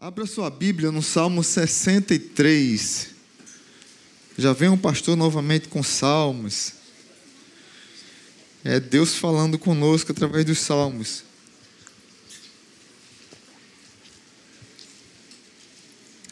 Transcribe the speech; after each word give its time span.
Abra 0.00 0.26
sua 0.26 0.48
Bíblia 0.48 0.92
no 0.92 1.02
Salmo 1.02 1.42
63. 1.42 3.08
Já 4.38 4.52
vem 4.52 4.68
um 4.68 4.78
pastor 4.78 5.16
novamente 5.16 5.66
com 5.66 5.82
salmos. 5.82 6.74
É 8.62 8.78
Deus 8.78 9.16
falando 9.16 9.58
conosco 9.58 10.12
através 10.12 10.44
dos 10.44 10.60
salmos. 10.60 11.24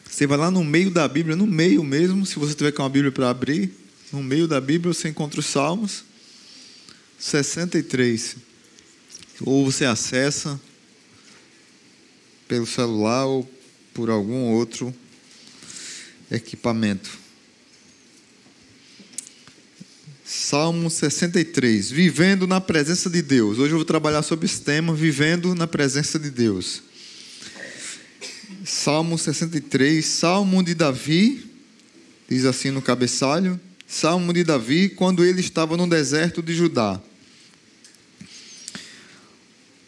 Você 0.09 0.25
vai 0.25 0.37
lá 0.37 0.49
no 0.49 0.63
meio 0.63 0.89
da 0.89 1.05
Bíblia, 1.05 1.35
no 1.35 1.45
meio 1.45 1.83
mesmo, 1.83 2.25
se 2.25 2.39
você 2.39 2.55
tiver 2.55 2.71
com 2.71 2.83
a 2.83 2.89
Bíblia 2.89 3.11
para 3.11 3.29
abrir, 3.29 3.73
no 4.13 4.23
meio 4.23 4.47
da 4.47 4.61
Bíblia 4.61 4.93
você 4.93 5.09
encontra 5.09 5.41
os 5.41 5.45
Salmos 5.45 6.05
63. 7.19 8.37
Ou 9.41 9.69
você 9.69 9.83
acessa 9.83 10.57
pelo 12.47 12.65
celular 12.65 13.25
ou 13.25 13.56
por 13.97 14.11
algum 14.11 14.51
outro 14.51 14.93
equipamento. 16.29 17.09
Salmo 20.23 20.87
63, 20.87 21.89
vivendo 21.89 22.45
na 22.45 22.61
presença 22.61 23.09
de 23.09 23.23
Deus. 23.23 23.57
Hoje 23.57 23.71
eu 23.71 23.77
vou 23.77 23.85
trabalhar 23.85 24.21
sobre 24.21 24.45
esse 24.45 24.61
tema, 24.61 24.93
vivendo 24.93 25.55
na 25.55 25.65
presença 25.65 26.19
de 26.19 26.29
Deus. 26.29 26.83
Salmo 28.63 29.17
63, 29.17 30.05
Salmo 30.05 30.61
de 30.61 30.75
Davi, 30.75 31.49
diz 32.29 32.45
assim 32.45 32.69
no 32.69 32.83
cabeçalho, 32.83 33.59
Salmo 33.87 34.31
de 34.31 34.43
Davi, 34.43 34.89
quando 34.89 35.25
ele 35.25 35.41
estava 35.41 35.75
no 35.75 35.89
deserto 35.89 36.43
de 36.43 36.53
Judá. 36.53 37.01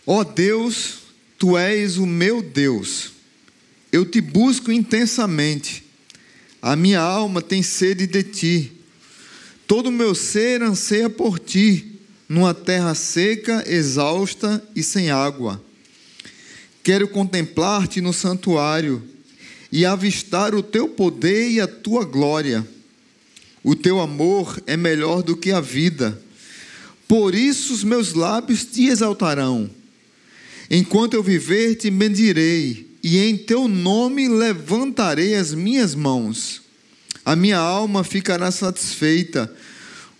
Ó 0.03 0.21
oh 0.21 0.23
Deus, 0.23 0.97
tu 1.37 1.55
és 1.55 1.97
o 1.97 2.07
meu 2.07 2.41
Deus 2.41 3.18
eu 3.91 4.05
te 4.05 4.21
busco 4.21 4.71
intensamente. 4.71 5.83
A 6.61 6.75
minha 6.75 6.99
alma 6.99 7.41
tem 7.41 7.63
sede 7.63 8.05
de 8.05 8.23
ti. 8.23 8.71
Todo 9.65 9.87
o 9.87 9.91
meu 9.91 10.13
ser 10.13 10.61
anseia 10.61 11.09
por 11.09 11.39
ti, 11.39 11.99
numa 12.27 12.53
terra 12.53 12.93
seca, 12.93 13.63
exausta 13.67 14.63
e 14.75 14.83
sem 14.83 15.09
água. 15.09 15.63
Quero 16.83 17.07
contemplar-te 17.07 18.01
no 18.01 18.13
santuário 18.13 19.03
e 19.71 19.85
avistar 19.85 20.55
o 20.55 20.63
teu 20.63 20.89
poder 20.89 21.49
e 21.49 21.61
a 21.61 21.67
tua 21.67 22.03
glória. 22.03 22.67
O 23.63 23.75
teu 23.75 23.99
amor 23.99 24.61
é 24.65 24.77
melhor 24.77 25.21
do 25.21 25.35
que 25.35 25.51
a 25.51 25.61
vida. 25.61 26.19
Por 27.07 27.35
isso 27.35 27.73
os 27.73 27.83
meus 27.83 28.13
lábios 28.13 28.65
te 28.65 28.85
exaltarão. 28.85 29.69
Enquanto 30.69 31.15
eu 31.15 31.23
viver, 31.23 31.75
te 31.75 31.89
bendirei 31.89 32.88
e 33.03 33.17
em 33.17 33.37
teu 33.37 33.67
nome 33.67 34.27
levantarei 34.27 35.35
as 35.35 35.53
minhas 35.53 35.95
mãos. 35.95 36.61
A 37.23 37.35
minha 37.35 37.57
alma 37.57 38.03
ficará 38.03 38.51
satisfeita, 38.51 39.53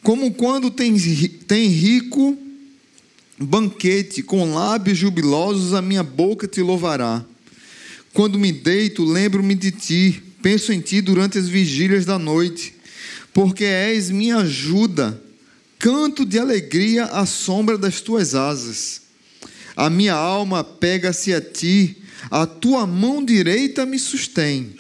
como 0.04 0.34
quando 0.34 0.72
tem, 0.72 0.98
tem 1.48 1.68
rico 1.68 2.38
banquete, 3.40 4.22
com 4.22 4.54
lábios 4.54 4.98
jubilosos, 4.98 5.74
a 5.74 5.82
minha 5.82 6.04
boca 6.04 6.48
te 6.48 6.62
louvará. 6.62 7.24
Quando 8.14 8.38
me 8.38 8.52
deito, 8.52 9.06
lembro-me 9.06 9.56
de 9.56 9.72
ti, 9.72 10.22
penso 10.42 10.74
em 10.74 10.82
ti 10.82 11.00
durante 11.00 11.38
as 11.38 11.48
vigílias 11.48 12.06
da 12.06 12.20
noite, 12.20 12.74
porque 13.34 13.64
és 13.64 14.10
minha 14.10 14.38
ajuda, 14.38 15.22
canto 15.78 16.26
de 16.26 16.38
alegria 16.38 17.06
à 17.06 17.26
sombra 17.26 17.78
das 17.78 18.02
tuas 18.02 18.36
asas. 18.36 19.02
A 19.76 19.90
minha 19.90 20.16
alma 20.16 20.64
pega-se 20.64 21.34
a 21.34 21.40
ti, 21.40 21.96
a 22.30 22.46
tua 22.46 22.86
mão 22.86 23.24
direita 23.24 23.86
me 23.86 24.00
sustém. 24.00 24.76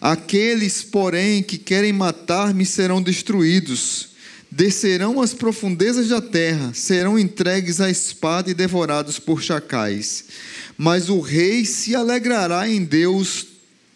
Aqueles, 0.00 0.82
porém, 0.82 1.42
que 1.42 1.56
querem 1.56 1.92
matar-me 1.92 2.66
serão 2.66 3.02
destruídos. 3.02 4.10
Descerão 4.50 5.20
às 5.20 5.34
profundezas 5.34 6.08
da 6.08 6.20
terra, 6.20 6.72
serão 6.74 7.18
entregues 7.18 7.80
à 7.80 7.90
espada 7.90 8.50
e 8.50 8.54
devorados 8.54 9.18
por 9.18 9.42
chacais. 9.42 10.26
Mas 10.78 11.08
o 11.08 11.20
rei 11.20 11.64
se 11.64 11.94
alegrará 11.94 12.68
em 12.68 12.84
Deus, 12.84 13.46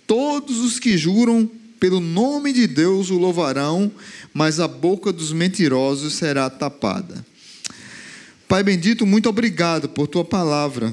todos 0.07 0.59
os 0.59 0.79
que 0.79 0.97
juram 0.97 1.49
pelo 1.79 2.01
nome 2.01 2.53
de 2.53 2.67
Deus 2.67 3.11
o 3.11 3.19
louvarão, 3.19 3.93
mas 4.35 4.59
a 4.59 4.67
boca 4.67 5.13
dos 5.13 5.33
mentirosos 5.33 6.15
será 6.15 6.51
tapada. 6.51 7.25
Pai 8.49 8.63
bendito, 8.63 9.07
muito 9.07 9.29
obrigado 9.29 9.89
por 9.89 10.09
tua 10.09 10.25
palavra. 10.25 10.93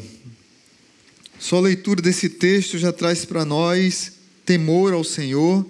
Só 1.40 1.58
a 1.58 1.62
leitura 1.62 2.02
desse 2.02 2.30
texto 2.30 2.78
já 2.78 2.92
traz 2.92 3.26
para 3.26 3.46
nós 3.46 4.14
temor 4.46 4.94
ao 4.94 5.04
Senhor, 5.04 5.66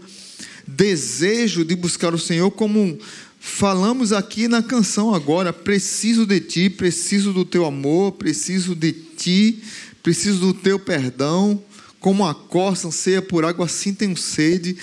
desejo 0.68 1.64
de 1.64 1.76
buscar 1.76 2.14
o 2.14 2.20
Senhor, 2.20 2.52
como 2.52 2.98
falamos 3.40 4.12
aqui 4.12 4.48
na 4.48 4.62
canção 4.62 5.14
agora. 5.14 5.54
Preciso 5.54 6.26
de 6.26 6.40
ti, 6.40 6.70
preciso 6.70 7.32
do 7.32 7.46
teu 7.46 7.66
amor, 7.66 8.14
preciso 8.14 8.76
de 8.76 8.92
ti, 8.92 9.62
preciso 10.04 10.40
do 10.40 10.54
teu 10.54 10.80
perdão. 10.80 11.62
Como 12.00 12.26
a 12.26 12.36
corça 12.36 12.88
anseia 12.88 13.22
por 13.22 13.44
água, 13.46 13.66
assim 13.66 13.94
tenho 13.94 14.16
sede. 14.16 14.78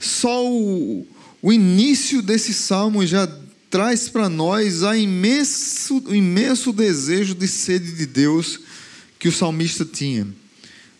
Só 0.00 0.46
o, 0.46 1.06
o 1.42 1.52
início 1.52 2.22
desse 2.22 2.54
salmo 2.54 3.06
já 3.06 3.28
traz 3.68 4.08
para 4.08 4.28
nós 4.28 4.82
a 4.82 4.96
imenso, 4.96 6.02
o 6.06 6.14
imenso 6.14 6.72
desejo 6.72 7.34
de 7.34 7.48
sede 7.48 7.92
de 7.92 8.06
Deus 8.06 8.60
que 9.22 9.28
o 9.28 9.32
salmista 9.32 9.84
tinha. 9.84 10.26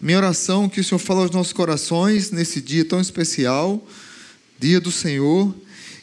Minha 0.00 0.18
oração 0.18 0.66
é 0.66 0.68
que 0.68 0.80
o 0.80 0.84
Senhor 0.84 1.00
fale 1.00 1.22
aos 1.22 1.32
nossos 1.32 1.52
corações 1.52 2.30
nesse 2.30 2.60
dia 2.60 2.84
tão 2.84 3.00
especial, 3.00 3.84
dia 4.60 4.80
do 4.80 4.92
Senhor, 4.92 5.52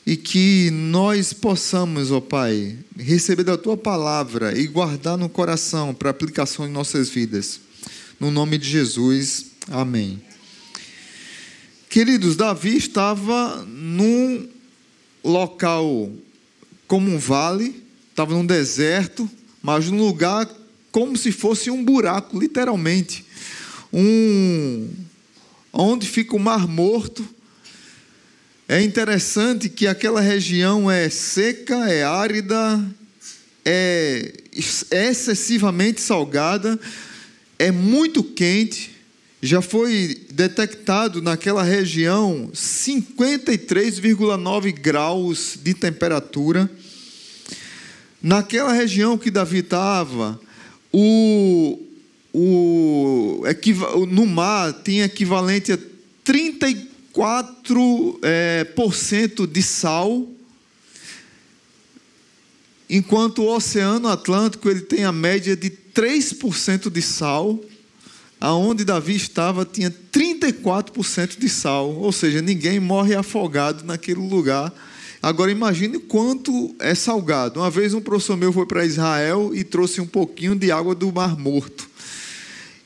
e 0.05 0.17
que 0.17 0.69
nós 0.69 1.31
possamos, 1.31 2.11
ó 2.11 2.19
Pai, 2.19 2.77
receber 2.97 3.43
da 3.43 3.57
tua 3.57 3.77
palavra 3.77 4.59
e 4.59 4.67
guardar 4.67 5.17
no 5.17 5.29
coração 5.29 5.93
para 5.93 6.09
aplicação 6.09 6.67
em 6.67 6.69
nossas 6.69 7.07
vidas. 7.07 7.61
No 8.19 8.29
nome 8.29 8.57
de 8.57 8.67
Jesus, 8.67 9.45
amém. 9.69 10.21
Queridos, 11.89 12.35
Davi 12.35 12.75
estava 12.75 13.65
num 13.65 14.45
local 15.23 16.11
como 16.85 17.09
um 17.09 17.17
vale, 17.17 17.81
estava 18.09 18.33
num 18.33 18.45
deserto, 18.45 19.29
mas 19.63 19.89
num 19.89 20.05
lugar 20.05 20.58
como 20.91 21.17
se 21.17 21.31
fosse 21.31 21.69
um 21.69 21.83
buraco, 21.83 22.39
literalmente. 22.39 23.25
Um 23.91 24.87
onde 25.71 26.07
fica 26.07 26.35
o 26.35 26.39
Mar 26.39 26.67
Morto. 26.67 27.23
É 28.67 28.81
interessante 28.81 29.69
que 29.69 29.85
aquela 29.87 30.19
região 30.21 30.91
é 30.91 31.09
seca, 31.09 31.89
é 31.89 32.03
árida, 32.03 32.85
é 33.65 34.31
excessivamente 34.91 36.01
salgada, 36.01 36.79
é 37.57 37.71
muito 37.71 38.23
quente. 38.23 38.95
Já 39.41 39.61
foi 39.61 40.27
detectado 40.31 41.21
naquela 41.21 41.63
região 41.63 42.51
53,9 42.53 44.73
graus 44.73 45.57
de 45.63 45.73
temperatura. 45.73 46.69
Naquela 48.21 48.73
região 48.73 49.17
que 49.17 49.31
Davi 49.31 49.59
estava, 49.59 50.37
o, 50.91 51.79
o, 52.33 53.43
no 54.09 54.25
mar 54.25 54.73
tem 54.73 55.01
equivalente 55.01 55.71
a 55.71 55.79
34% 56.25 58.19
é, 58.21 58.63
por 58.63 58.95
cento 58.95 59.45
de 59.47 59.61
sal, 59.61 60.27
enquanto 62.89 63.43
o 63.43 63.55
Oceano 63.55 64.07
Atlântico 64.07 64.69
ele 64.69 64.81
tem 64.81 65.03
a 65.03 65.11
média 65.11 65.55
de 65.55 65.69
3% 65.69 66.89
de 66.89 67.01
sal, 67.01 67.59
aonde 68.39 68.85
Davi 68.85 69.15
estava 69.15 69.65
tinha 69.65 69.91
34% 70.11 71.37
de 71.37 71.49
sal, 71.49 71.93
ou 71.95 72.11
seja, 72.11 72.41
ninguém 72.41 72.79
morre 72.79 73.15
afogado 73.15 73.83
naquele 73.83 74.21
lugar 74.21 74.73
Agora 75.21 75.51
imagine 75.51 75.99
quanto 75.99 76.73
é 76.79 76.95
salgado. 76.95 77.59
Uma 77.59 77.69
vez 77.69 77.93
um 77.93 77.99
professor 77.99 78.37
meu 78.37 78.53
foi 78.53 78.65
para 78.65 78.85
Israel 78.85 79.51
e 79.53 79.63
trouxe 79.65 79.99
um 79.99 80.07
pouquinho 80.07 80.55
de 80.55 80.71
água 80.71 80.95
do 80.95 81.11
Mar 81.11 81.37
Morto. 81.37 81.89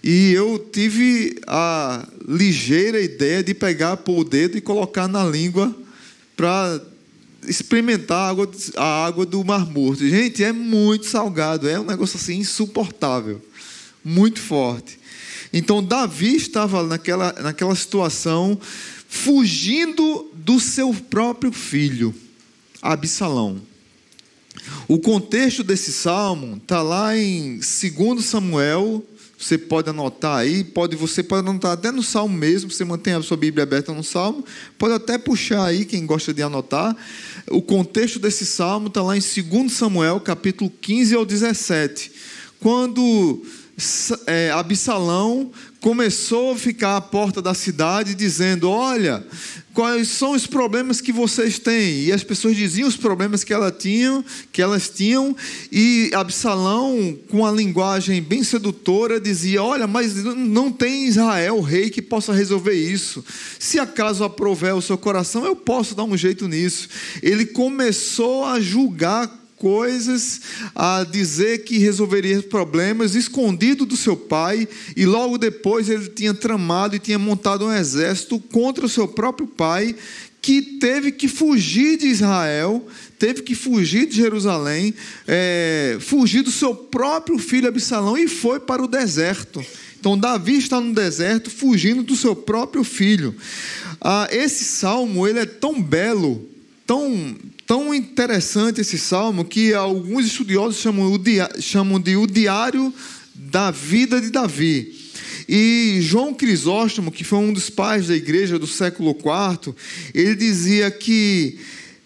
E 0.04 0.34
eu 0.34 0.60
tive 0.72 1.40
a 1.48 2.08
ligeira 2.28 3.00
ideia 3.00 3.44
de 3.44 3.54
pegar 3.54 4.02
o 4.06 4.24
dedo 4.24 4.58
e 4.58 4.62
colocar 4.62 5.08
na 5.08 5.24
língua 5.24 5.74
para 6.36 6.82
experimentar 7.48 8.18
a 8.18 8.30
água, 8.30 8.52
a 8.78 9.06
água 9.06 9.26
do 9.26 9.44
Mar 9.44 9.66
Morto. 9.66 10.08
Gente, 10.08 10.44
é 10.44 10.52
muito 10.52 11.06
salgado, 11.06 11.70
é 11.70 11.80
um 11.80 11.86
negócio 11.86 12.18
assim 12.18 12.38
insuportável, 12.38 13.40
muito 14.04 14.42
forte. 14.42 15.00
Então 15.54 15.84
Davi 15.84 16.36
estava 16.36 16.84
naquela, 16.84 17.32
naquela 17.34 17.76
situação 17.76 18.60
fugindo 19.08 20.32
do 20.34 20.60
seu 20.60 20.92
próprio 20.94 21.52
filho. 21.52 22.14
Absalão. 22.84 23.62
O 24.88 25.00
contexto 25.00 25.64
desse 25.64 25.92
salmo 25.92 26.58
está 26.58 26.82
lá 26.82 27.18
em 27.18 27.60
2 27.60 28.24
Samuel, 28.24 29.04
Você 29.40 29.58
pode 29.58 29.90
anotar 29.90 30.38
aí, 30.38 30.64
pode 30.64 30.96
você 30.96 31.24
pode 31.24 31.48
anotar 31.48 31.72
até 31.72 31.92
no 31.92 32.04
Salmo 32.04 32.38
mesmo, 32.38 32.72
você 32.72 32.86
mantém 32.86 33.14
a 33.14 33.22
sua 33.22 33.36
Bíblia 33.36 33.64
aberta 33.64 33.92
no 33.92 34.04
Salmo, 34.04 34.46
pode 34.78 34.94
até 34.94 35.18
puxar 35.18 35.66
aí 35.66 35.84
quem 35.84 36.06
gosta 36.06 36.34
de 36.34 36.42
anotar. 36.42 36.96
O 37.50 37.62
contexto 37.62 38.20
desse 38.20 38.46
salmo 38.46 38.88
está 38.88 39.02
lá 39.02 39.18
em 39.18 39.20
2 39.20 39.72
Samuel, 39.72 40.20
capítulo 40.22 40.70
15 40.70 41.16
ao 41.16 41.26
17. 41.26 42.12
Quando 42.60 43.44
é, 44.28 44.52
Absalão 44.52 45.52
começou 45.82 46.54
a 46.54 46.58
ficar 46.58 46.96
à 46.96 47.02
porta 47.02 47.42
da 47.42 47.54
cidade 47.54 48.16
dizendo: 48.16 48.70
Olha, 48.70 49.26
quais 49.74 50.08
são 50.08 50.32
os 50.32 50.46
problemas 50.46 51.02
que 51.02 51.12
vocês 51.12 51.58
têm? 51.58 52.06
E 52.06 52.12
as 52.12 52.24
pessoas 52.24 52.56
diziam 52.56 52.88
os 52.88 52.96
problemas 52.96 53.44
que, 53.44 53.52
ela 53.52 53.72
tinham, 53.72 54.24
que 54.52 54.62
elas 54.62 54.90
tinham, 54.90 55.36
e 55.72 56.12
Absalão, 56.14 57.18
com 57.30 57.46
a 57.46 57.52
linguagem 57.52 58.22
bem 58.22 58.44
sedutora, 58.44 59.20
dizia: 59.20 59.64
Olha, 59.64 59.88
mas 59.88 60.16
não 60.24 60.72
tem 60.72 61.06
Israel, 61.06 61.60
rei, 61.62 61.90
que 61.90 62.02
possa 62.02 62.34
resolver 62.34 62.74
isso. 62.74 63.26
Se 63.60 63.80
acaso 63.80 64.24
aprover 64.24 64.76
o 64.76 64.82
seu 64.82 64.98
coração, 64.98 65.46
eu 65.46 65.56
posso 65.56 65.96
dar 65.96 66.04
um 66.04 66.16
jeito 66.16 66.48
nisso. 66.48 66.88
Ele 67.22 67.46
começou 67.46 68.46
a 68.46 68.60
julgar 68.60 69.43
coisas, 69.64 70.42
a 70.76 71.06
dizer 71.10 71.64
que 71.64 71.78
resolveria 71.78 72.44
problemas 72.44 73.16
escondido 73.16 73.86
do 73.86 73.96
seu 73.96 74.18
pai, 74.18 74.68
e 74.94 75.06
logo 75.06 75.38
depois 75.38 75.88
ele 75.88 76.10
tinha 76.10 76.34
tramado 76.34 76.98
e 76.98 77.00
tinha 77.00 77.18
montado 77.18 77.66
um 77.66 77.72
exército 77.72 78.38
contra 78.52 78.86
o 78.86 78.90
seu 78.90 79.08
próprio 79.08 79.48
pai, 79.48 79.96
que 80.42 80.62
teve 80.62 81.14
que 81.14 81.30
fugir 81.30 81.98
de 81.98 82.08
Israel, 82.08 82.86
teve 83.18 83.42
que 83.42 83.56
fugir 83.56 84.06
de 84.06 84.18
Jerusalém, 84.18 84.94
é, 85.26 85.96
fugir 86.02 86.42
do 86.42 86.52
seu 86.52 86.76
próprio 86.76 87.40
filho 87.40 87.70
Absalão 87.70 88.18
e 88.18 88.28
foi 88.28 88.60
para 88.60 88.84
o 88.84 88.88
deserto. 88.88 89.66
Então, 89.98 90.18
Davi 90.18 90.58
está 90.58 90.82
no 90.82 90.94
deserto, 90.94 91.50
fugindo 91.50 92.04
do 92.04 92.18
seu 92.18 92.36
próprio 92.36 92.84
filho. 92.84 93.34
Ah, 94.02 94.28
esse 94.30 94.66
salmo 94.66 95.26
ele 95.26 95.40
é 95.40 95.46
tão 95.46 95.82
belo, 95.82 96.46
tão, 96.86 97.36
tão 97.66 97.94
interessante 97.94 98.82
esse 98.82 98.98
salmo 98.98 99.46
que 99.46 99.74
alguns 99.74 100.26
estudiosos 100.26 100.78
chamam, 100.78 101.20
chamam 101.60 102.00
de 102.00 102.16
o 102.16 102.28
diário 102.28 102.94
da 103.36 103.72
vida 103.72 104.20
de 104.22 104.30
Davi. 104.30 105.04
E 105.48 106.00
João 106.02 106.34
Crisóstomo, 106.34 107.12
que 107.12 107.24
foi 107.24 107.40
um 107.40 107.54
dos 107.54 107.70
pais 107.70 108.08
da 108.08 108.16
igreja 108.16 108.58
do 108.58 108.68
século 108.68 109.12
IV, 109.12 109.76
ele 110.14 110.36
dizia 110.36 110.90
que 110.90 111.58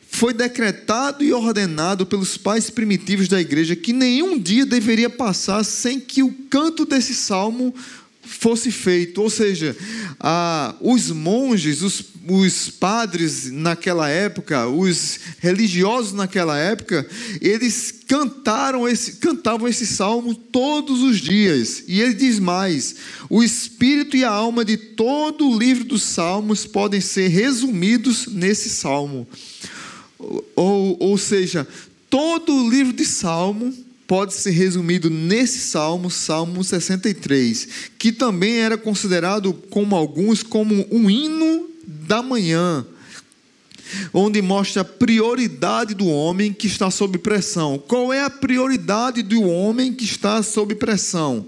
foi 0.09 0.33
decretado 0.33 1.23
e 1.23 1.31
ordenado 1.31 2.05
pelos 2.05 2.37
pais 2.37 2.69
primitivos 2.69 3.27
da 3.27 3.39
igreja 3.39 3.75
que 3.75 3.93
nenhum 3.93 4.39
dia 4.39 4.65
deveria 4.65 5.09
passar 5.09 5.63
sem 5.63 5.99
que 5.99 6.23
o 6.23 6.33
canto 6.49 6.85
desse 6.85 7.13
salmo 7.13 7.75
fosse 8.23 8.71
feito. 8.71 9.21
Ou 9.21 9.29
seja, 9.29 9.75
ah, 10.19 10.75
os 10.81 11.11
monges, 11.11 11.81
os, 11.81 12.03
os 12.29 12.69
padres 12.69 13.51
naquela 13.51 14.09
época, 14.09 14.67
os 14.67 15.19
religiosos 15.39 16.13
naquela 16.13 16.57
época, 16.57 17.07
eles 17.41 17.93
cantaram 18.07 18.87
esse, 18.87 19.13
cantavam 19.13 19.67
esse 19.67 19.85
salmo 19.85 20.35
todos 20.35 21.01
os 21.01 21.19
dias. 21.19 21.83
E 21.87 22.01
ele 22.01 22.13
diz 22.13 22.39
mais: 22.39 22.95
o 23.29 23.43
espírito 23.43 24.17
e 24.17 24.23
a 24.23 24.29
alma 24.29 24.65
de 24.65 24.77
todo 24.77 25.47
o 25.47 25.57
livro 25.57 25.83
dos 25.83 26.03
salmos 26.03 26.65
podem 26.65 27.01
ser 27.01 27.27
resumidos 27.27 28.27
nesse 28.27 28.69
salmo. 28.69 29.27
Ou, 30.55 30.97
ou 30.99 31.17
seja, 31.17 31.67
todo 32.09 32.53
o 32.53 32.69
livro 32.69 32.93
de 32.93 33.05
salmo 33.05 33.73
pode 34.07 34.33
ser 34.33 34.51
resumido 34.51 35.09
nesse 35.09 35.59
salmo, 35.59 36.09
Salmo 36.09 36.63
63, 36.63 37.67
que 37.99 38.11
também 38.11 38.55
era 38.55 38.77
considerado 38.77 39.53
como 39.69 39.95
alguns 39.95 40.41
como 40.41 40.87
um 40.89 41.09
hino 41.09 41.66
da 42.07 42.23
manhã, 42.23 42.85
onde 44.13 44.41
mostra 44.41 44.81
a 44.81 44.85
prioridade 44.85 45.93
do 45.93 46.07
homem 46.07 46.53
que 46.53 46.67
está 46.67 46.89
sob 46.89 47.17
pressão. 47.17 47.77
Qual 47.77 48.13
é 48.13 48.23
a 48.23 48.29
prioridade 48.29 49.21
do 49.21 49.43
homem 49.43 49.93
que 49.93 50.05
está 50.05 50.41
sob 50.41 50.73
pressão? 50.75 51.47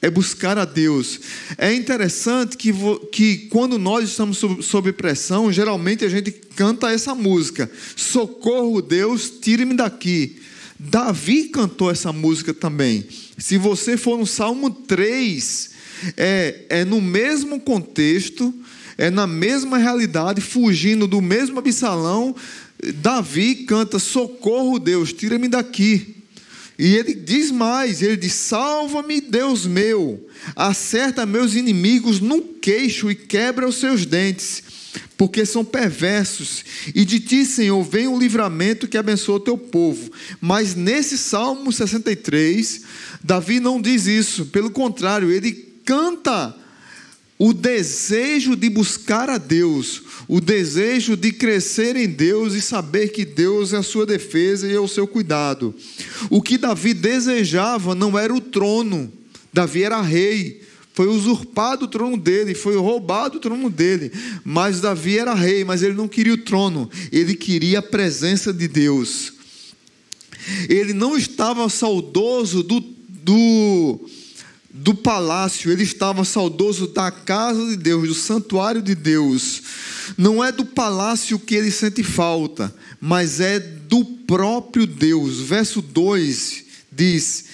É 0.00 0.10
buscar 0.10 0.58
a 0.58 0.64
Deus. 0.64 1.20
É 1.56 1.72
interessante 1.72 2.56
que, 2.56 2.72
que 3.10 3.48
quando 3.48 3.78
nós 3.78 4.10
estamos 4.10 4.36
sob, 4.38 4.62
sob 4.62 4.92
pressão, 4.92 5.52
geralmente 5.52 6.04
a 6.04 6.08
gente 6.08 6.30
canta 6.30 6.90
essa 6.90 7.14
música: 7.14 7.70
Socorro, 7.96 8.82
Deus, 8.82 9.32
tire-me 9.40 9.74
daqui. 9.74 10.40
Davi 10.78 11.44
cantou 11.44 11.90
essa 11.90 12.12
música 12.12 12.52
também. 12.52 13.06
Se 13.38 13.56
você 13.56 13.96
for 13.96 14.18
no 14.18 14.26
Salmo 14.26 14.70
3, 14.70 15.70
é, 16.16 16.64
é 16.68 16.84
no 16.84 17.00
mesmo 17.00 17.58
contexto, 17.60 18.52
é 18.96 19.10
na 19.10 19.26
mesma 19.26 19.78
realidade, 19.78 20.40
fugindo 20.40 21.06
do 21.06 21.20
mesmo 21.20 21.58
Absalão, 21.58 22.34
Davi 22.96 23.64
canta: 23.66 23.98
Socorro, 23.98 24.78
Deus, 24.78 25.12
tira-me 25.12 25.48
daqui. 25.48 26.16
E 26.78 26.94
ele 26.96 27.14
diz 27.14 27.50
mais: 27.50 28.02
ele 28.02 28.16
diz, 28.16 28.32
Salva-me, 28.34 29.20
Deus 29.20 29.66
meu, 29.66 30.26
acerta 30.54 31.24
meus 31.24 31.54
inimigos 31.54 32.20
no 32.20 32.42
queixo 32.42 33.10
e 33.10 33.14
quebra 33.14 33.68
os 33.68 33.76
seus 33.76 34.04
dentes 34.04 34.62
porque 35.16 35.46
são 35.46 35.64
perversos. 35.64 36.64
E 36.94 37.04
de 37.04 37.20
ti, 37.20 37.44
Senhor, 37.44 37.82
vem 37.82 38.08
o 38.08 38.18
livramento 38.18 38.88
que 38.88 38.98
abençoa 38.98 39.36
o 39.36 39.40
teu 39.40 39.56
povo. 39.56 40.10
Mas 40.40 40.74
nesse 40.74 41.16
Salmo 41.16 41.72
63, 41.72 42.82
Davi 43.22 43.60
não 43.60 43.80
diz 43.80 44.06
isso, 44.06 44.46
pelo 44.46 44.70
contrário, 44.70 45.30
ele 45.30 45.52
canta 45.84 46.54
o 47.38 47.52
desejo 47.52 48.54
de 48.54 48.70
buscar 48.70 49.28
a 49.28 49.38
Deus, 49.38 50.02
o 50.28 50.40
desejo 50.40 51.16
de 51.16 51.32
crescer 51.32 51.96
em 51.96 52.08
Deus 52.08 52.54
e 52.54 52.60
saber 52.60 53.08
que 53.08 53.24
Deus 53.24 53.72
é 53.72 53.78
a 53.78 53.82
sua 53.82 54.06
defesa 54.06 54.66
e 54.68 54.74
é 54.74 54.80
o 54.80 54.88
seu 54.88 55.06
cuidado. 55.06 55.74
O 56.30 56.40
que 56.40 56.56
Davi 56.56 56.94
desejava 56.94 57.94
não 57.94 58.16
era 58.18 58.32
o 58.32 58.40
trono, 58.40 59.12
Davi 59.52 59.82
era 59.82 60.00
rei. 60.00 60.62
Foi 60.94 61.08
usurpado 61.08 61.86
o 61.86 61.88
trono 61.88 62.16
dele, 62.16 62.54
foi 62.54 62.76
roubado 62.76 63.38
o 63.38 63.40
trono 63.40 63.68
dele. 63.68 64.12
Mas 64.44 64.80
Davi 64.80 65.18
era 65.18 65.34
rei, 65.34 65.64
mas 65.64 65.82
ele 65.82 65.94
não 65.94 66.06
queria 66.06 66.34
o 66.34 66.38
trono, 66.38 66.88
ele 67.10 67.34
queria 67.34 67.80
a 67.80 67.82
presença 67.82 68.52
de 68.52 68.68
Deus. 68.68 69.32
Ele 70.68 70.92
não 70.92 71.16
estava 71.16 71.68
saudoso 71.68 72.62
do, 72.62 72.78
do, 73.08 74.08
do 74.76 74.92
palácio, 74.92 75.70
ele 75.70 75.84
estava 75.84 76.24
saudoso 76.24 76.88
da 76.88 77.08
casa 77.08 77.64
de 77.64 77.76
Deus, 77.76 78.08
do 78.08 78.14
santuário 78.14 78.82
de 78.82 78.96
Deus. 78.96 79.62
Não 80.18 80.42
é 80.42 80.50
do 80.50 80.64
palácio 80.64 81.38
que 81.38 81.54
ele 81.54 81.70
sente 81.70 82.02
falta, 82.02 82.74
mas 83.00 83.38
é 83.38 83.60
do 83.60 84.04
próprio 84.04 84.84
Deus. 84.84 85.38
Verso 85.38 85.80
2 85.80 86.64
diz: 86.90 87.44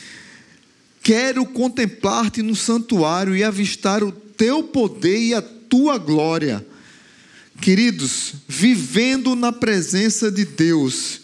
Quero 1.02 1.44
contemplar-te 1.44 2.40
no 2.40 2.56
santuário 2.56 3.36
e 3.36 3.44
avistar 3.44 4.02
o 4.02 4.10
teu 4.10 4.62
poder 4.62 5.18
e 5.18 5.34
a 5.34 5.42
tua 5.42 5.98
glória. 5.98 6.66
Queridos, 7.60 8.32
vivendo 8.48 9.36
na 9.36 9.52
presença 9.52 10.30
de 10.32 10.46
Deus, 10.46 11.20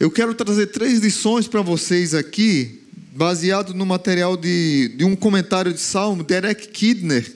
eu 0.00 0.10
quero 0.10 0.32
trazer 0.34 0.68
três 0.68 1.00
lições 1.00 1.46
para 1.46 1.60
vocês 1.60 2.14
aqui, 2.14 2.81
baseado 3.14 3.74
no 3.74 3.84
material 3.84 4.36
de, 4.36 4.88
de 4.96 5.04
um 5.04 5.14
comentário 5.14 5.72
de 5.72 5.80
Salmo, 5.80 6.24
Derek 6.24 6.68
Kidner. 6.68 7.30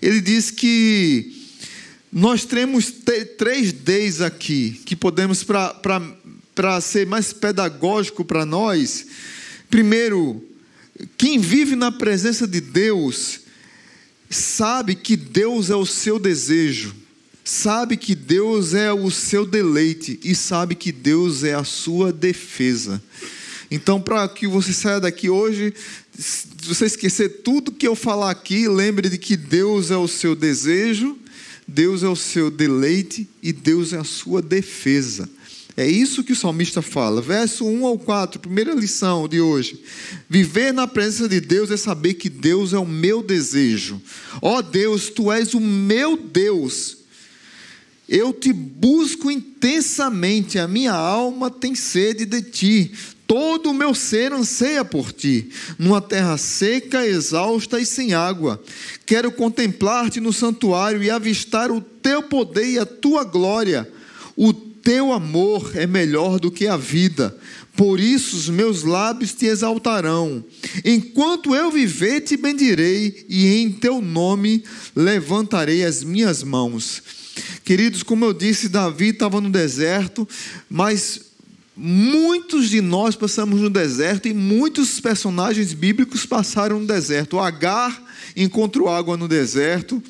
Ele 0.00 0.20
diz 0.20 0.50
que 0.50 1.36
nós 2.10 2.46
temos 2.46 2.92
três 3.36 3.70
Ds 3.72 4.22
aqui, 4.22 4.80
que 4.86 4.96
podemos, 4.96 5.44
para 5.44 6.80
ser 6.80 7.06
mais 7.06 7.32
pedagógico 7.32 8.24
para 8.24 8.46
nós, 8.46 9.06
primeiro, 9.68 10.42
quem 11.18 11.38
vive 11.38 11.76
na 11.76 11.92
presença 11.92 12.46
de 12.46 12.60
Deus 12.60 13.40
sabe 14.30 14.94
que 14.94 15.16
Deus 15.16 15.68
é 15.68 15.76
o 15.76 15.84
seu 15.84 16.18
desejo, 16.18 16.94
sabe 17.44 17.98
que 17.98 18.14
Deus 18.14 18.72
é 18.72 18.92
o 18.92 19.10
seu 19.10 19.44
deleite 19.44 20.18
e 20.24 20.34
sabe 20.34 20.74
que 20.74 20.90
Deus 20.90 21.44
é 21.44 21.52
a 21.54 21.64
sua 21.64 22.12
defesa. 22.12 23.02
Então, 23.70 24.00
para 24.00 24.26
que 24.28 24.46
você 24.46 24.72
saia 24.72 25.00
daqui 25.00 25.28
hoje, 25.28 25.74
se 26.18 26.46
você 26.62 26.86
esquecer 26.86 27.42
tudo 27.42 27.72
que 27.72 27.86
eu 27.86 27.94
falar 27.94 28.30
aqui, 28.30 28.66
lembre 28.66 29.08
de 29.08 29.18
que 29.18 29.36
Deus 29.36 29.90
é 29.90 29.96
o 29.96 30.08
seu 30.08 30.34
desejo, 30.34 31.16
Deus 31.66 32.02
é 32.02 32.08
o 32.08 32.16
seu 32.16 32.50
deleite 32.50 33.28
e 33.42 33.52
Deus 33.52 33.92
é 33.92 33.98
a 33.98 34.04
sua 34.04 34.40
defesa. 34.40 35.28
É 35.76 35.86
isso 35.86 36.24
que 36.24 36.32
o 36.32 36.36
salmista 36.36 36.82
fala. 36.82 37.22
Verso 37.22 37.64
1 37.64 37.86
ao 37.86 37.96
4, 37.96 38.40
primeira 38.40 38.74
lição 38.74 39.28
de 39.28 39.40
hoje. 39.40 39.80
Viver 40.28 40.72
na 40.72 40.88
presença 40.88 41.28
de 41.28 41.40
Deus 41.40 41.70
é 41.70 41.76
saber 41.76 42.14
que 42.14 42.28
Deus 42.28 42.72
é 42.72 42.78
o 42.78 42.84
meu 42.84 43.22
desejo. 43.22 44.02
Ó 44.42 44.56
oh 44.56 44.62
Deus, 44.62 45.08
tu 45.08 45.30
és 45.30 45.54
o 45.54 45.60
meu 45.60 46.16
Deus. 46.16 46.96
Eu 48.08 48.32
te 48.32 48.52
busco 48.52 49.30
intensamente, 49.30 50.58
a 50.58 50.66
minha 50.66 50.94
alma 50.94 51.48
tem 51.48 51.76
sede 51.76 52.24
de 52.24 52.42
ti. 52.42 52.92
Todo 53.28 53.70
o 53.70 53.74
meu 53.74 53.94
ser 53.94 54.32
anseia 54.32 54.82
por 54.86 55.12
ti, 55.12 55.50
numa 55.78 56.00
terra 56.00 56.38
seca, 56.38 57.06
exausta 57.06 57.78
e 57.78 57.84
sem 57.84 58.14
água. 58.14 58.60
Quero 59.04 59.30
contemplar-te 59.30 60.18
no 60.18 60.32
santuário 60.32 61.02
e 61.02 61.10
avistar 61.10 61.70
o 61.70 61.78
teu 61.78 62.22
poder 62.22 62.66
e 62.66 62.78
a 62.78 62.86
tua 62.86 63.24
glória. 63.24 63.86
O 64.34 64.54
teu 64.54 65.12
amor 65.12 65.72
é 65.74 65.86
melhor 65.86 66.40
do 66.40 66.50
que 66.50 66.66
a 66.66 66.78
vida, 66.78 67.36
por 67.76 68.00
isso 68.00 68.34
os 68.34 68.48
meus 68.48 68.82
lábios 68.82 69.34
te 69.34 69.44
exaltarão. 69.44 70.42
Enquanto 70.82 71.54
eu 71.54 71.70
viver, 71.70 72.22
te 72.22 72.34
bendirei, 72.34 73.26
e 73.28 73.58
em 73.58 73.70
teu 73.70 74.00
nome 74.00 74.64
levantarei 74.96 75.84
as 75.84 76.02
minhas 76.02 76.42
mãos. 76.42 77.02
Queridos, 77.62 78.02
como 78.02 78.24
eu 78.24 78.32
disse, 78.32 78.70
Davi 78.70 79.08
estava 79.08 79.38
no 79.38 79.50
deserto, 79.50 80.26
mas 80.70 81.27
muitos 81.80 82.68
de 82.68 82.80
nós 82.80 83.14
passamos 83.14 83.60
no 83.60 83.70
deserto 83.70 84.26
e 84.26 84.34
muitos 84.34 84.98
personagens 84.98 85.72
bíblicos 85.72 86.26
passaram 86.26 86.80
no 86.80 86.86
deserto. 86.86 87.38
Agar 87.38 88.02
encontrou 88.36 88.88
água 88.88 89.16
no 89.16 89.28
deserto. 89.28 90.02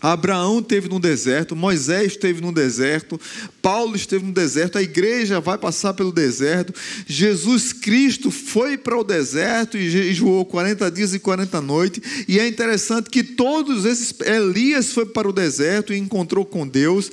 Abraão 0.00 0.60
esteve 0.60 0.88
no 0.88 1.00
deserto, 1.00 1.56
Moisés 1.56 2.12
esteve 2.12 2.40
no 2.40 2.52
deserto, 2.52 3.20
Paulo 3.60 3.96
esteve 3.96 4.24
no 4.24 4.32
deserto, 4.32 4.78
a 4.78 4.82
igreja 4.82 5.40
vai 5.40 5.58
passar 5.58 5.92
pelo 5.92 6.12
deserto, 6.12 6.72
Jesus 7.04 7.72
Cristo 7.72 8.30
foi 8.30 8.78
para 8.78 8.96
o 8.96 9.02
deserto 9.02 9.76
e 9.76 9.90
jejuou 9.90 10.44
40 10.44 10.88
dias 10.92 11.14
e 11.14 11.18
40 11.18 11.60
noites, 11.60 12.24
e 12.28 12.38
é 12.38 12.46
interessante 12.46 13.10
que 13.10 13.24
todos 13.24 13.84
esses, 13.84 14.14
Elias 14.20 14.92
foi 14.92 15.04
para 15.04 15.28
o 15.28 15.32
deserto 15.32 15.92
e 15.92 15.98
encontrou 15.98 16.44
com 16.44 16.64
Deus, 16.64 17.10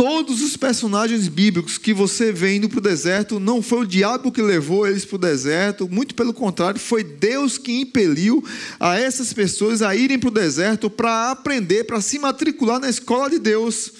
Todos 0.00 0.40
os 0.40 0.56
personagens 0.56 1.28
bíblicos 1.28 1.76
que 1.76 1.92
você 1.92 2.32
vê 2.32 2.56
indo 2.56 2.70
para 2.70 2.78
o 2.78 2.80
deserto, 2.80 3.38
não 3.38 3.60
foi 3.60 3.80
o 3.80 3.86
diabo 3.86 4.32
que 4.32 4.40
levou 4.40 4.86
eles 4.86 5.04
para 5.04 5.16
o 5.16 5.18
deserto, 5.18 5.86
muito 5.90 6.14
pelo 6.14 6.32
contrário, 6.32 6.80
foi 6.80 7.04
Deus 7.04 7.58
que 7.58 7.82
impeliu 7.82 8.42
a 8.80 8.98
essas 8.98 9.34
pessoas 9.34 9.82
a 9.82 9.94
irem 9.94 10.18
para 10.18 10.28
o 10.28 10.32
deserto 10.32 10.88
para 10.88 11.30
aprender, 11.30 11.84
para 11.84 12.00
se 12.00 12.18
matricular 12.18 12.80
na 12.80 12.88
escola 12.88 13.28
de 13.28 13.38
Deus. 13.38 13.92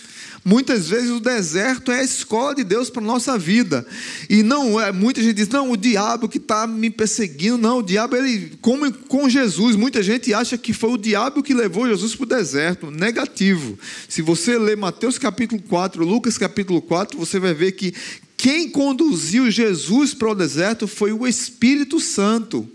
Muitas 0.43 0.89
vezes 0.89 1.11
o 1.11 1.21
deserto 1.21 1.93
é 1.93 2.01
a 2.01 2.05
escola 2.05 2.55
de 2.55 2.65
Deus 2.65 2.89
para 2.89 3.03
a 3.03 3.07
nossa 3.07 3.37
vida. 3.37 3.87
E 4.29 4.43
não 4.43 4.81
é, 4.81 4.91
muita 4.91 5.23
gente 5.23 5.35
diz, 5.35 5.49
não, 5.49 5.71
o 5.71 5.77
diabo 5.77 6.29
que 6.29 6.39
está 6.39 6.67
me 6.67 6.89
perseguindo, 6.89 7.59
não, 7.59 7.79
o 7.79 7.83
diabo, 7.83 8.17
ele, 8.17 8.57
como 8.61 8.91
com 8.91 9.29
Jesus, 9.29 9.77
muita 9.77 10.03
gente 10.03 10.33
acha 10.33 10.57
que 10.57 10.73
foi 10.73 10.91
o 10.91 10.97
diabo 10.97 11.43
que 11.43 11.53
levou 11.53 11.87
Jesus 11.87 12.15
para 12.15 12.25
o 12.25 12.29
deserto. 12.29 12.91
Negativo. 12.91 13.79
Se 14.09 14.23
você 14.23 14.59
ler 14.59 14.79
Mateus 14.79 15.19
capítulo 15.19 15.61
4, 15.61 16.05
Lucas 16.05 16.39
capítulo 16.39 16.81
4, 16.81 17.19
você 17.19 17.39
vai 17.39 17.53
ver 17.53 17.73
que 17.73 17.93
quem 18.37 18.71
conduziu 18.71 19.51
Jesus 19.51 20.15
para 20.15 20.31
o 20.31 20.35
deserto 20.35 20.89
foi 20.89 21.13
o 21.13 21.27
Espírito 21.27 22.01
Santo. 22.01 22.67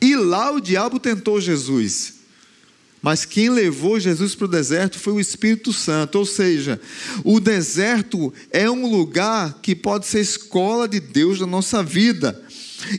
E 0.00 0.14
lá 0.14 0.52
o 0.52 0.60
diabo 0.60 1.00
tentou 1.00 1.40
Jesus. 1.40 2.14
Mas 3.04 3.26
quem 3.26 3.50
levou 3.50 4.00
Jesus 4.00 4.34
para 4.34 4.46
o 4.46 4.48
deserto 4.48 4.98
foi 4.98 5.12
o 5.12 5.20
Espírito 5.20 5.74
Santo. 5.74 6.18
Ou 6.18 6.24
seja, 6.24 6.80
o 7.22 7.38
deserto 7.38 8.32
é 8.50 8.70
um 8.70 8.90
lugar 8.90 9.60
que 9.60 9.76
pode 9.76 10.06
ser 10.06 10.20
escola 10.20 10.88
de 10.88 11.00
Deus 11.00 11.38
na 11.38 11.46
nossa 11.46 11.82
vida. 11.82 12.42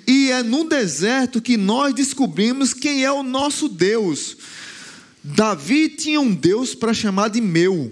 E 0.05 0.29
é 0.29 0.43
no 0.43 0.69
deserto 0.69 1.41
que 1.41 1.57
nós 1.57 1.95
descobrimos 1.95 2.71
quem 2.71 3.03
é 3.03 3.11
o 3.11 3.23
nosso 3.23 3.67
Deus. 3.67 4.37
Davi 5.23 5.89
tinha 5.89 6.21
um 6.21 6.35
Deus 6.35 6.75
para 6.75 6.93
chamar 6.93 7.29
de 7.29 7.41
meu. 7.41 7.91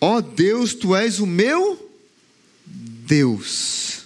Ó 0.00 0.18
oh 0.18 0.22
Deus, 0.22 0.74
tu 0.74 0.94
és 0.94 1.18
o 1.18 1.26
meu 1.26 1.90
Deus. 2.64 4.02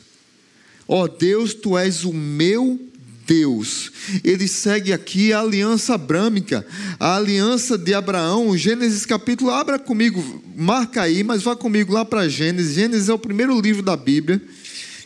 Ó 0.89 1.03
oh 1.03 1.09
Deus, 1.09 1.53
tu 1.53 1.77
és 1.77 2.03
o 2.03 2.15
meu 2.15 2.88
Deus. 3.29 3.93
Ele 4.25 4.49
segue 4.49 4.91
aqui 4.91 5.35
a 5.35 5.41
aliança 5.41 5.95
abrâmica, 5.95 6.67
a 6.99 7.17
aliança 7.17 7.77
de 7.77 7.93
Abraão, 7.93 8.57
Gênesis 8.57 9.05
capítulo, 9.05 9.51
abra 9.51 9.79
comigo, 9.79 10.43
marca 10.57 11.03
aí, 11.03 11.23
mas 11.23 11.43
vá 11.43 11.55
comigo 11.55 11.93
lá 11.93 12.07
para 12.07 12.27
Gênesis. 12.27 12.75
Gênesis 12.75 13.11
é 13.11 13.13
o 13.13 13.19
primeiro 13.19 13.61
livro 13.61 13.83
da 13.83 13.97
Bíblia. 13.97 14.41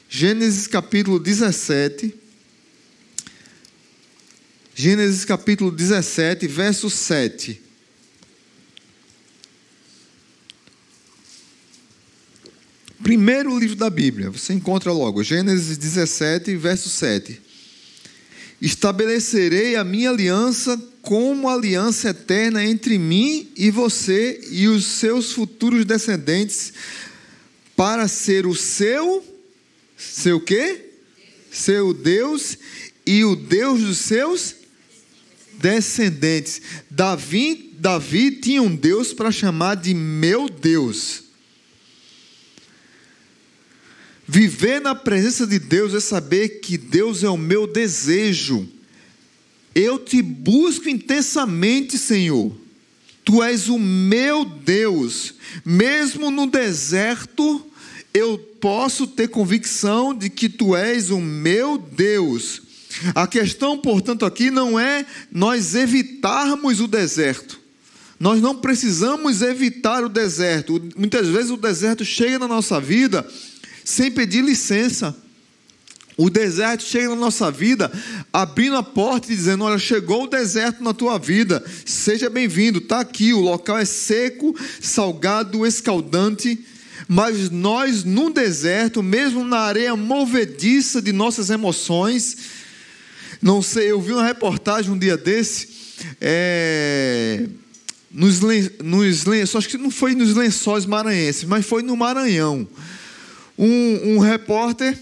Gênesis 0.08 0.68
capítulo 0.68 1.18
17. 1.18 2.14
Gênesis 4.72 5.24
capítulo 5.24 5.72
17, 5.72 6.46
verso 6.46 6.88
7. 6.88 7.60
Primeiro 13.02 13.58
livro 13.58 13.74
da 13.74 13.90
Bíblia, 13.90 14.30
você 14.30 14.52
encontra 14.52 14.92
logo, 14.92 15.24
Gênesis 15.24 15.76
17, 15.76 16.54
verso 16.54 16.88
7. 16.88 17.51
Estabelecerei 18.62 19.74
a 19.74 19.82
minha 19.82 20.08
aliança 20.08 20.80
como 21.02 21.48
aliança 21.48 22.10
eterna 22.10 22.64
entre 22.64 22.96
mim 22.96 23.50
e 23.56 23.72
você 23.72 24.40
e 24.52 24.68
os 24.68 24.84
seus 24.84 25.32
futuros 25.32 25.84
descendentes, 25.84 26.72
para 27.74 28.06
ser 28.06 28.46
o 28.46 28.54
seu, 28.54 29.24
seu 29.96 30.40
quê? 30.40 30.92
Seu 31.50 31.92
Deus 31.92 32.56
e 33.04 33.24
o 33.24 33.34
Deus 33.34 33.80
dos 33.80 33.98
seus 33.98 34.54
descendentes. 35.54 36.62
Davi, 36.88 37.74
Davi 37.80 38.30
tinha 38.30 38.62
um 38.62 38.76
Deus 38.76 39.12
para 39.12 39.32
chamar 39.32 39.74
de 39.74 39.92
meu 39.92 40.48
Deus. 40.48 41.21
Viver 44.34 44.80
na 44.80 44.94
presença 44.94 45.46
de 45.46 45.58
Deus 45.58 45.92
é 45.92 46.00
saber 46.00 46.60
que 46.60 46.78
Deus 46.78 47.22
é 47.22 47.28
o 47.28 47.36
meu 47.36 47.66
desejo. 47.66 48.66
Eu 49.74 49.98
te 49.98 50.22
busco 50.22 50.88
intensamente, 50.88 51.98
Senhor. 51.98 52.50
Tu 53.26 53.42
és 53.42 53.68
o 53.68 53.78
meu 53.78 54.46
Deus. 54.46 55.34
Mesmo 55.66 56.30
no 56.30 56.46
deserto, 56.46 57.62
eu 58.14 58.38
posso 58.58 59.06
ter 59.06 59.28
convicção 59.28 60.14
de 60.14 60.30
que 60.30 60.48
tu 60.48 60.74
és 60.74 61.10
o 61.10 61.20
meu 61.20 61.76
Deus. 61.76 62.62
A 63.14 63.26
questão, 63.26 63.76
portanto, 63.76 64.24
aqui 64.24 64.50
não 64.50 64.80
é 64.80 65.04
nós 65.30 65.74
evitarmos 65.74 66.80
o 66.80 66.88
deserto. 66.88 67.60
Nós 68.18 68.40
não 68.40 68.56
precisamos 68.56 69.42
evitar 69.42 70.02
o 70.02 70.08
deserto. 70.08 70.82
Muitas 70.96 71.28
vezes 71.28 71.50
o 71.50 71.56
deserto 71.58 72.02
chega 72.02 72.38
na 72.38 72.48
nossa 72.48 72.80
vida 72.80 73.28
sem 73.84 74.10
pedir 74.10 74.42
licença. 74.42 75.16
O 76.16 76.28
deserto 76.28 76.82
chega 76.84 77.08
na 77.08 77.16
nossa 77.16 77.50
vida, 77.50 77.90
abrindo 78.32 78.76
a 78.76 78.82
porta 78.82 79.32
e 79.32 79.36
dizendo: 79.36 79.64
Olha, 79.64 79.78
chegou 79.78 80.24
o 80.24 80.28
deserto 80.28 80.84
na 80.84 80.92
tua 80.92 81.18
vida, 81.18 81.64
seja 81.86 82.28
bem-vindo, 82.28 82.78
está 82.78 83.00
aqui. 83.00 83.32
O 83.32 83.40
local 83.40 83.78
é 83.78 83.84
seco, 83.84 84.54
salgado, 84.80 85.66
escaldante, 85.66 86.58
mas 87.08 87.50
nós 87.50 88.04
no 88.04 88.28
deserto, 88.30 89.02
mesmo 89.02 89.42
na 89.42 89.60
areia 89.60 89.96
movediça 89.96 91.00
de 91.00 91.12
nossas 91.12 91.48
emoções, 91.48 92.36
não 93.40 93.62
sei, 93.62 93.90
eu 93.90 94.00
vi 94.00 94.12
uma 94.12 94.24
reportagem 94.24 94.92
um 94.92 94.98
dia 94.98 95.16
desse, 95.16 95.68
é, 96.20 97.46
nos, 98.10 98.38
nos 98.84 99.24
lençóis, 99.24 99.64
acho 99.64 99.68
que 99.68 99.78
não 99.78 99.90
foi 99.90 100.14
nos 100.14 100.36
lençóis 100.36 100.84
maranhenses, 100.84 101.44
mas 101.44 101.64
foi 101.64 101.82
no 101.82 101.96
Maranhão 101.96 102.68
um, 103.58 104.14
um 104.14 104.18
repórter 104.18 104.98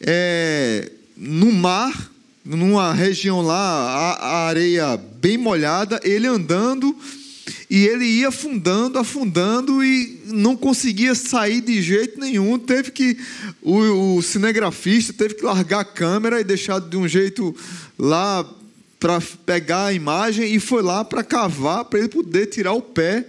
é, 0.00 0.90
no 1.16 1.52
mar, 1.52 2.10
numa 2.44 2.92
região 2.92 3.40
lá, 3.40 3.56
a, 3.56 4.12
a, 4.12 4.46
areia 4.48 4.96
bem 4.96 5.38
molhada, 5.38 6.00
ele 6.02 6.26
andando 6.26 6.94
e 7.70 7.86
ele 7.86 8.04
ia 8.04 8.28
afundando, 8.28 8.98
afundando 8.98 9.82
e 9.82 10.20
não 10.26 10.56
conseguia 10.56 11.14
sair 11.14 11.60
de 11.60 11.80
jeito 11.80 12.20
nenhum. 12.20 12.58
Teve 12.58 12.90
que 12.90 13.16
o, 13.62 14.16
o 14.16 14.22
cinegrafista 14.22 15.12
teve 15.12 15.34
que 15.34 15.44
largar 15.44 15.80
a 15.80 15.84
câmera 15.84 16.40
e 16.40 16.44
deixar 16.44 16.80
de 16.80 16.96
um 16.96 17.08
jeito 17.08 17.54
lá 17.98 18.46
para 19.00 19.20
pegar 19.44 19.86
a 19.86 19.92
imagem 19.92 20.54
e 20.54 20.60
foi 20.60 20.82
lá 20.82 21.04
para 21.04 21.22
cavar 21.22 21.84
para 21.84 21.98
ele 21.98 22.08
poder 22.08 22.46
tirar 22.46 22.72
o 22.72 22.82
pé 22.82 23.26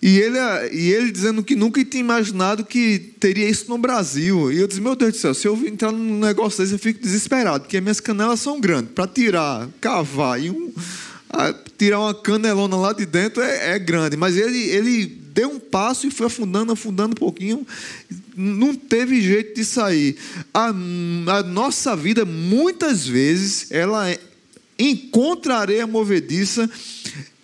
e 0.00 0.18
ele, 0.18 0.38
e 0.72 0.92
ele 0.92 1.10
dizendo 1.10 1.42
que 1.42 1.56
nunca 1.56 1.84
tinha 1.84 2.00
imaginado 2.00 2.64
que 2.64 2.98
teria 3.18 3.48
isso 3.48 3.68
no 3.68 3.76
Brasil. 3.76 4.52
E 4.52 4.58
eu 4.58 4.68
disse: 4.68 4.80
Meu 4.80 4.94
Deus 4.94 5.12
do 5.12 5.18
céu, 5.18 5.34
se 5.34 5.48
eu 5.48 5.56
entrar 5.66 5.90
num 5.90 6.20
negócio 6.20 6.62
desse, 6.62 6.74
eu 6.74 6.78
fico 6.78 7.02
desesperado, 7.02 7.64
porque 7.64 7.80
minhas 7.80 7.98
canelas 7.98 8.38
são 8.38 8.60
grandes. 8.60 8.92
Para 8.92 9.08
tirar, 9.08 9.68
cavar 9.80 10.40
e 10.40 10.50
um, 10.50 10.72
tirar 11.76 11.98
uma 11.98 12.14
canelona 12.14 12.76
lá 12.76 12.92
de 12.92 13.04
dentro 13.04 13.42
é, 13.42 13.74
é, 13.74 13.78
grande. 13.78 14.16
Mas 14.16 14.36
ele, 14.36 14.58
ele 14.70 15.06
deu 15.06 15.50
um 15.50 15.58
passo 15.58 16.06
e 16.06 16.12
foi 16.12 16.28
afundando, 16.28 16.72
afundando 16.72 17.10
um 17.10 17.18
pouquinho. 17.18 17.66
Não 18.36 18.76
teve 18.76 19.20
jeito 19.20 19.56
de 19.56 19.64
sair. 19.64 20.16
A, 20.54 20.66
a 20.68 21.42
nossa 21.42 21.96
vida, 21.96 22.24
muitas 22.24 23.04
vezes, 23.04 23.72
ela 23.72 24.08
é, 24.08 24.20
encontra 24.78 25.56
areia 25.56 25.88
movediça 25.88 26.70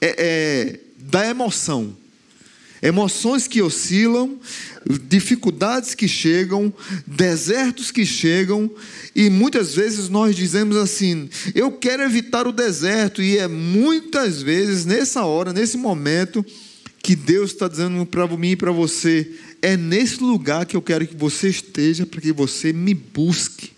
é, 0.00 0.14
é, 0.16 0.80
da 1.00 1.26
emoção 1.28 1.96
emoções 2.84 3.48
que 3.48 3.62
oscilam, 3.62 4.38
dificuldades 5.08 5.94
que 5.94 6.06
chegam, 6.06 6.72
desertos 7.06 7.90
que 7.90 8.04
chegam, 8.04 8.70
e 9.16 9.30
muitas 9.30 9.74
vezes 9.74 10.10
nós 10.10 10.36
dizemos 10.36 10.76
assim: 10.76 11.30
eu 11.54 11.72
quero 11.72 12.02
evitar 12.02 12.46
o 12.46 12.52
deserto, 12.52 13.22
e 13.22 13.38
é 13.38 13.48
muitas 13.48 14.42
vezes 14.42 14.84
nessa 14.84 15.24
hora, 15.24 15.50
nesse 15.50 15.78
momento, 15.78 16.44
que 17.02 17.16
Deus 17.16 17.52
está 17.52 17.68
dizendo 17.68 18.04
para 18.04 18.28
mim 18.28 18.50
e 18.50 18.56
para 18.56 18.70
você: 18.70 19.32
é 19.62 19.78
nesse 19.78 20.22
lugar 20.22 20.66
que 20.66 20.76
eu 20.76 20.82
quero 20.82 21.06
que 21.06 21.16
você 21.16 21.48
esteja, 21.48 22.04
para 22.04 22.20
que 22.20 22.32
você 22.32 22.70
me 22.70 22.92
busque. 22.92 23.72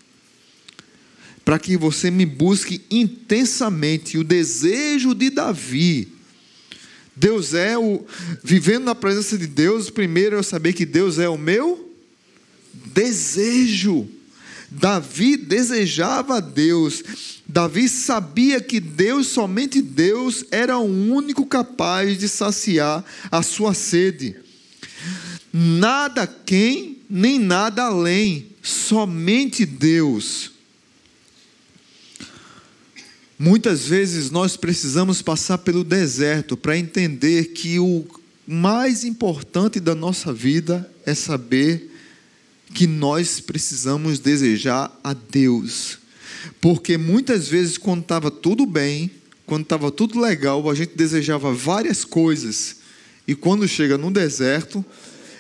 Para 1.45 1.61
que 1.61 1.77
você 1.77 2.11
me 2.11 2.27
busque 2.27 2.83
intensamente. 2.91 4.19
O 4.19 4.25
desejo 4.25 5.15
de 5.15 5.31
Davi. 5.31 6.16
Deus 7.17 7.55
é 7.55 7.79
o. 7.79 8.05
Vivendo 8.45 8.85
na 8.85 8.95
presença 8.95 9.39
de 9.39 9.47
Deus, 9.47 9.89
primeiro 9.89 10.37
eu 10.37 10.43
saber 10.43 10.75
que 10.75 10.85
Deus 10.85 11.19
é 11.19 11.29
o 11.29 11.39
meu 11.39 11.91
desejo. 12.93 14.07
Davi 14.71 15.37
desejava 15.37 16.41
Deus. 16.41 17.03
Davi 17.47 17.89
sabia 17.89 18.61
que 18.61 18.81
Deus, 18.81 19.29
somente 19.29 19.81
Deus, 19.81 20.45
era 20.51 20.77
o 20.79 20.85
único 20.85 21.47
capaz 21.47 22.19
de 22.19 22.29
saciar 22.29 23.05
a 23.31 23.43
sua 23.43 23.73
sede. 23.73 24.37
Nada 25.53 26.27
quem, 26.27 26.99
nem 27.09 27.39
nada 27.39 27.85
além, 27.85 28.49
somente 28.63 29.65
Deus. 29.65 30.56
Muitas 33.39 33.87
vezes 33.87 34.31
nós 34.31 34.57
precisamos 34.57 35.21
passar 35.21 35.59
pelo 35.59 35.85
deserto 35.85 36.57
para 36.57 36.77
entender 36.77 37.49
que 37.49 37.79
o 37.79 38.07
mais 38.47 39.05
importante 39.05 39.79
da 39.79 39.95
nossa 39.95 40.33
vida 40.33 40.91
é 41.05 41.15
saber 41.15 41.93
que 42.73 42.87
nós 42.87 43.39
precisamos 43.39 44.19
desejar 44.19 44.99
a 45.05 45.13
Deus. 45.13 45.99
Porque 46.61 46.97
muitas 46.97 47.49
vezes, 47.49 47.77
quando 47.77 48.03
estava 48.03 48.31
tudo 48.31 48.65
bem, 48.65 49.11
quando 49.45 49.63
estava 49.65 49.91
tudo 49.91 50.19
legal, 50.19 50.69
a 50.71 50.75
gente 50.75 50.97
desejava 50.97 51.53
várias 51.53 52.05
coisas. 52.05 52.77
E 53.29 53.35
quando 53.35 53.69
chega 53.69 53.99
no 53.99 54.11
deserto, 54.11 54.85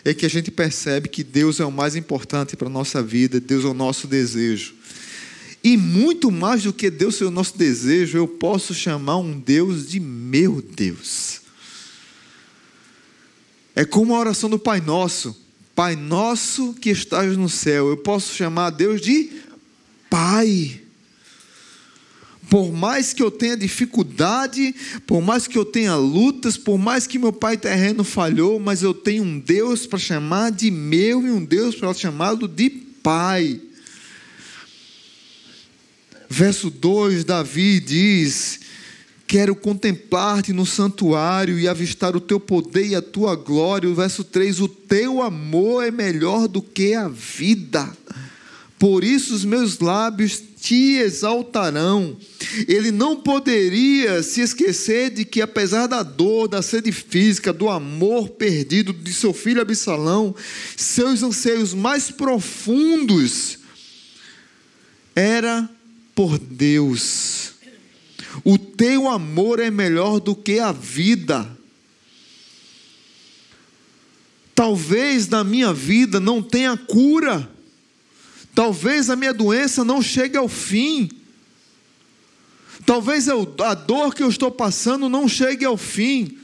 é 0.04 0.12
que 0.12 0.26
a 0.26 0.30
gente 0.30 0.50
percebe 0.50 1.08
que 1.08 1.24
Deus 1.24 1.60
é 1.60 1.64
o 1.64 1.72
mais 1.72 1.96
importante 1.96 2.56
para 2.56 2.68
a 2.68 2.70
nossa 2.70 3.02
vida, 3.02 3.40
Deus 3.40 3.64
é 3.64 3.68
o 3.68 3.74
nosso 3.74 4.06
desejo. 4.06 4.75
E 5.66 5.76
muito 5.76 6.30
mais 6.30 6.62
do 6.62 6.72
que 6.72 6.88
Deus 6.88 7.16
ser 7.16 7.24
o 7.24 7.30
nosso 7.32 7.58
desejo, 7.58 8.16
eu 8.16 8.28
posso 8.28 8.72
chamar 8.72 9.16
um 9.16 9.36
Deus 9.36 9.88
de 9.88 9.98
meu 9.98 10.62
Deus. 10.62 11.40
É 13.74 13.84
como 13.84 14.14
a 14.14 14.20
oração 14.20 14.48
do 14.48 14.60
Pai 14.60 14.80
Nosso. 14.80 15.36
Pai 15.74 15.96
nosso 15.96 16.72
que 16.74 16.90
estás 16.90 17.36
no 17.36 17.48
céu. 17.48 17.88
Eu 17.88 17.96
posso 17.96 18.32
chamar 18.32 18.70
Deus 18.70 19.00
de 19.00 19.28
Pai. 20.08 20.82
Por 22.48 22.70
mais 22.72 23.12
que 23.12 23.20
eu 23.20 23.30
tenha 23.32 23.56
dificuldade, 23.56 24.72
por 25.04 25.20
mais 25.20 25.48
que 25.48 25.58
eu 25.58 25.64
tenha 25.64 25.96
lutas, 25.96 26.56
por 26.56 26.78
mais 26.78 27.08
que 27.08 27.18
meu 27.18 27.32
pai 27.32 27.56
terreno 27.56 28.04
falhou, 28.04 28.60
mas 28.60 28.84
eu 28.84 28.94
tenho 28.94 29.24
um 29.24 29.40
Deus 29.40 29.84
para 29.84 29.98
chamar 29.98 30.52
de 30.52 30.70
meu 30.70 31.26
e 31.26 31.30
um 31.32 31.44
Deus 31.44 31.74
para 31.74 31.92
chamá-lo 31.92 32.46
de 32.46 32.70
Pai. 32.70 33.65
Verso 36.28 36.70
2, 36.70 37.24
Davi 37.24 37.80
diz: 37.80 38.60
Quero 39.26 39.54
contemplar-te 39.54 40.52
no 40.52 40.64
santuário 40.64 41.58
e 41.58 41.66
avistar 41.66 42.16
o 42.16 42.20
teu 42.20 42.38
poder 42.38 42.86
e 42.86 42.94
a 42.94 43.02
tua 43.02 43.34
glória. 43.34 43.88
O 43.88 43.94
verso 43.94 44.22
3: 44.22 44.60
O 44.60 44.68
teu 44.68 45.22
amor 45.22 45.84
é 45.84 45.90
melhor 45.90 46.48
do 46.48 46.62
que 46.62 46.94
a 46.94 47.08
vida. 47.08 47.90
Por 48.78 49.02
isso 49.02 49.34
os 49.34 49.44
meus 49.44 49.78
lábios 49.78 50.42
te 50.60 50.98
exaltarão. 50.98 52.16
Ele 52.68 52.90
não 52.90 53.16
poderia 53.16 54.22
se 54.22 54.42
esquecer 54.42 55.10
de 55.10 55.24
que, 55.24 55.40
apesar 55.40 55.86
da 55.86 56.02
dor, 56.02 56.46
da 56.46 56.60
sede 56.60 56.92
física, 56.92 57.52
do 57.52 57.70
amor 57.70 58.30
perdido 58.30 58.92
de 58.92 59.14
seu 59.14 59.32
filho 59.32 59.62
Absalão, 59.62 60.34
seus 60.76 61.22
anseios 61.22 61.72
mais 61.72 62.10
profundos 62.10 63.58
era 65.16 65.70
por 66.16 66.36
Deus 66.38 67.54
o 68.44 68.58
teu 68.58 69.08
amor 69.08 69.60
é 69.60 69.70
melhor 69.70 70.20
do 70.20 70.34
que 70.34 70.58
a 70.58 70.72
vida. 70.72 71.48
Talvez 74.54 75.28
na 75.28 75.44
minha 75.44 75.72
vida 75.72 76.18
não 76.18 76.42
tenha 76.42 76.76
cura. 76.76 77.50
Talvez 78.54 79.10
a 79.10 79.16
minha 79.16 79.34
doença 79.34 79.84
não 79.84 80.00
chegue 80.00 80.36
ao 80.36 80.48
fim. 80.48 81.10
Talvez 82.84 83.28
a 83.28 83.74
dor 83.74 84.14
que 84.14 84.22
eu 84.22 84.28
estou 84.28 84.50
passando 84.50 85.08
não 85.08 85.28
chegue 85.28 85.64
ao 85.64 85.76
fim. 85.76 86.38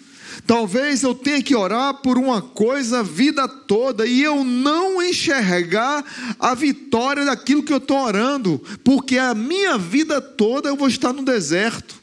Talvez 0.46 1.02
eu 1.02 1.14
tenha 1.14 1.42
que 1.42 1.54
orar 1.54 1.94
por 1.94 2.18
uma 2.18 2.40
coisa 2.40 3.00
a 3.00 3.02
vida 3.02 3.46
toda 3.46 4.06
e 4.06 4.22
eu 4.22 4.44
não 4.44 5.02
enxergar 5.02 6.04
a 6.38 6.54
vitória 6.54 7.24
daquilo 7.24 7.62
que 7.62 7.72
eu 7.72 7.78
estou 7.78 7.98
orando, 7.98 8.62
porque 8.84 9.18
a 9.18 9.34
minha 9.34 9.78
vida 9.78 10.20
toda 10.20 10.68
eu 10.68 10.76
vou 10.76 10.88
estar 10.88 11.12
no 11.12 11.24
deserto. 11.24 12.00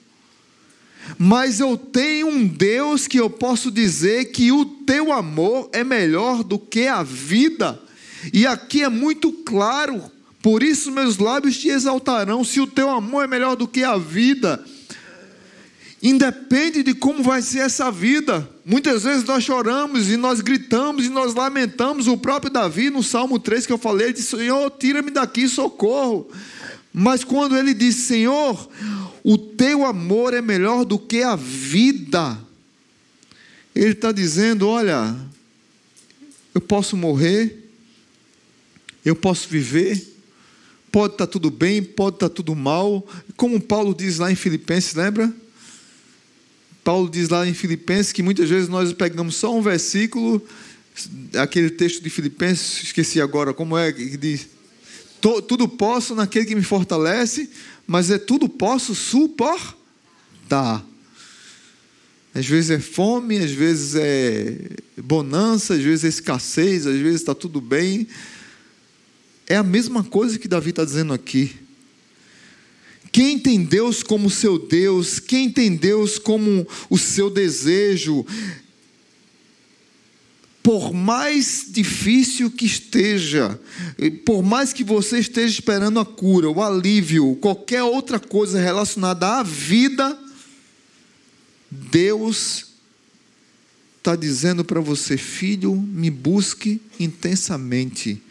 Mas 1.18 1.60
eu 1.60 1.76
tenho 1.76 2.28
um 2.28 2.46
Deus 2.46 3.08
que 3.08 3.20
eu 3.20 3.30
posso 3.30 3.72
dizer 3.72 4.26
que 4.26 4.52
o 4.52 4.66
teu 4.66 5.12
amor 5.12 5.70
é 5.74 5.84
melhor 5.84 6.44
do 6.44 6.60
que 6.60 6.88
a 6.88 7.02
vida, 7.02 7.82
e 8.34 8.46
aqui 8.46 8.84
é 8.84 8.90
muito 8.90 9.32
claro, 9.32 10.04
por 10.42 10.62
isso 10.62 10.92
meus 10.92 11.18
lábios 11.18 11.58
te 11.58 11.70
exaltarão, 11.70 12.44
se 12.44 12.62
o 12.62 12.68
teu 12.68 12.90
amor 12.90 13.24
é 13.24 13.28
melhor 13.28 13.56
do 13.56 13.68
que 13.68 13.84
a 13.84 13.98
vida. 13.98 14.64
Independe 16.02 16.82
de 16.82 16.94
como 16.94 17.22
vai 17.22 17.42
ser 17.42 17.60
essa 17.60 17.92
vida. 17.92 18.50
Muitas 18.66 19.04
vezes 19.04 19.26
nós 19.26 19.44
choramos 19.44 20.10
e 20.10 20.16
nós 20.16 20.40
gritamos 20.40 21.06
e 21.06 21.10
nós 21.10 21.36
lamentamos. 21.36 22.08
O 22.08 22.18
próprio 22.18 22.52
Davi, 22.52 22.90
no 22.90 23.04
Salmo 23.04 23.38
3 23.38 23.66
que 23.66 23.74
eu 23.74 23.78
falei, 23.78 24.14
disse: 24.14 24.38
Senhor, 24.38 24.72
tira-me 24.72 25.12
daqui, 25.12 25.48
socorro. 25.48 26.30
Mas 26.94 27.26
quando 27.26 27.58
ele 27.58 27.74
diz: 27.74 27.96
Senhor, 27.96 28.70
o 29.24 29.38
teu 29.38 29.86
amor 29.86 30.34
é 30.34 30.42
melhor 30.42 30.86
do 30.86 30.98
que 30.98 31.22
a 31.22 31.36
vida, 31.36 32.38
ele 33.76 33.92
está 33.92 34.14
dizendo: 34.14 34.70
Olha, 34.70 35.18
eu 36.56 36.62
posso 36.62 36.96
morrer, 36.96 37.70
eu 39.04 39.18
posso 39.18 39.50
viver, 39.50 40.16
pode 40.90 41.16
estar 41.16 41.28
tá 41.28 41.32
tudo 41.32 41.52
bem, 41.52 41.84
pode 41.84 42.16
estar 42.16 42.30
tá 42.30 42.36
tudo 42.36 42.56
mal. 42.56 43.06
Como 43.36 43.60
Paulo 43.60 43.94
diz 43.94 44.18
lá 44.18 44.32
em 44.32 44.36
Filipenses, 44.36 44.94
lembra? 44.94 45.34
Paulo 46.90 47.08
diz 47.08 47.30
lá 47.30 47.48
em 47.48 47.54
Filipenses 47.54 48.12
que 48.12 48.24
muitas 48.24 48.50
vezes 48.50 48.68
nós 48.68 48.92
pegamos 48.94 49.36
só 49.36 49.56
um 49.56 49.62
versículo, 49.62 50.44
aquele 51.36 51.70
texto 51.70 52.02
de 52.02 52.10
Filipenses, 52.10 52.86
esqueci 52.86 53.22
agora 53.22 53.54
como 53.54 53.78
é, 53.78 53.94
que 53.94 54.18
diz: 54.18 54.48
Tudo 55.22 55.68
posso 55.68 56.16
naquele 56.16 56.48
que 56.48 56.56
me 56.56 56.64
fortalece, 56.64 57.48
mas 57.86 58.10
é 58.10 58.18
tudo 58.18 58.50
posso 58.50 58.96
suportar. 58.96 60.84
Às 62.34 62.48
vezes 62.48 62.72
é 62.72 62.80
fome, 62.80 63.38
às 63.38 63.52
vezes 63.52 63.94
é 63.94 64.58
bonança, 64.98 65.76
às 65.76 65.84
vezes 65.84 66.06
é 66.06 66.08
escassez, 66.08 66.88
às 66.88 66.98
vezes 66.98 67.22
está 67.22 67.36
tudo 67.36 67.62
bem. 67.62 68.08
É 69.46 69.56
a 69.56 69.64
mesma 69.64 70.04
coisa 70.04 70.40
que 70.40 70.48
Davi 70.48 70.72
está 70.72 70.84
dizendo 70.84 71.14
aqui. 71.14 71.56
Quem 73.12 73.40
tem 73.40 73.64
Deus 73.64 74.04
como 74.04 74.30
seu 74.30 74.60
Deus, 74.60 75.20
quem 75.20 75.50
tem 75.50 75.76
Deus 75.76 76.20
como 76.20 76.68
o 76.90 76.98
seu 76.98 77.30
desejo, 77.30 78.26
por 80.62 80.94
mais 80.94 81.66
difícil 81.70 82.52
que 82.52 82.66
esteja, 82.66 83.60
por 84.26 84.44
mais 84.44 84.72
que 84.72 84.84
você 84.84 85.20
esteja 85.20 85.54
esperando 85.54 86.00
a 86.00 86.06
cura, 86.06 86.50
o 86.50 86.62
alívio, 86.62 87.36
qualquer 87.38 87.82
outra 87.82 88.20
coisa 88.20 88.60
relacionada 88.60 89.40
à 89.40 89.44
vida, 89.44 90.18
Deus 91.72 92.66
está 93.98 94.16
dizendo 94.16 94.64
para 94.64 94.80
você, 94.80 95.18
filho, 95.18 95.76
me 95.76 96.10
busque 96.10 96.82
intensamente. 97.00 98.22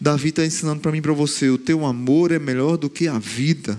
Davi 0.00 0.28
está 0.28 0.44
ensinando 0.44 0.80
para 0.80 0.92
mim 0.92 0.98
e 0.98 1.02
para 1.02 1.12
você: 1.12 1.48
o 1.50 1.58
teu 1.58 1.84
amor 1.84 2.32
é 2.32 2.38
melhor 2.38 2.76
do 2.76 2.90
que 2.90 3.08
a 3.08 3.18
vida. 3.18 3.78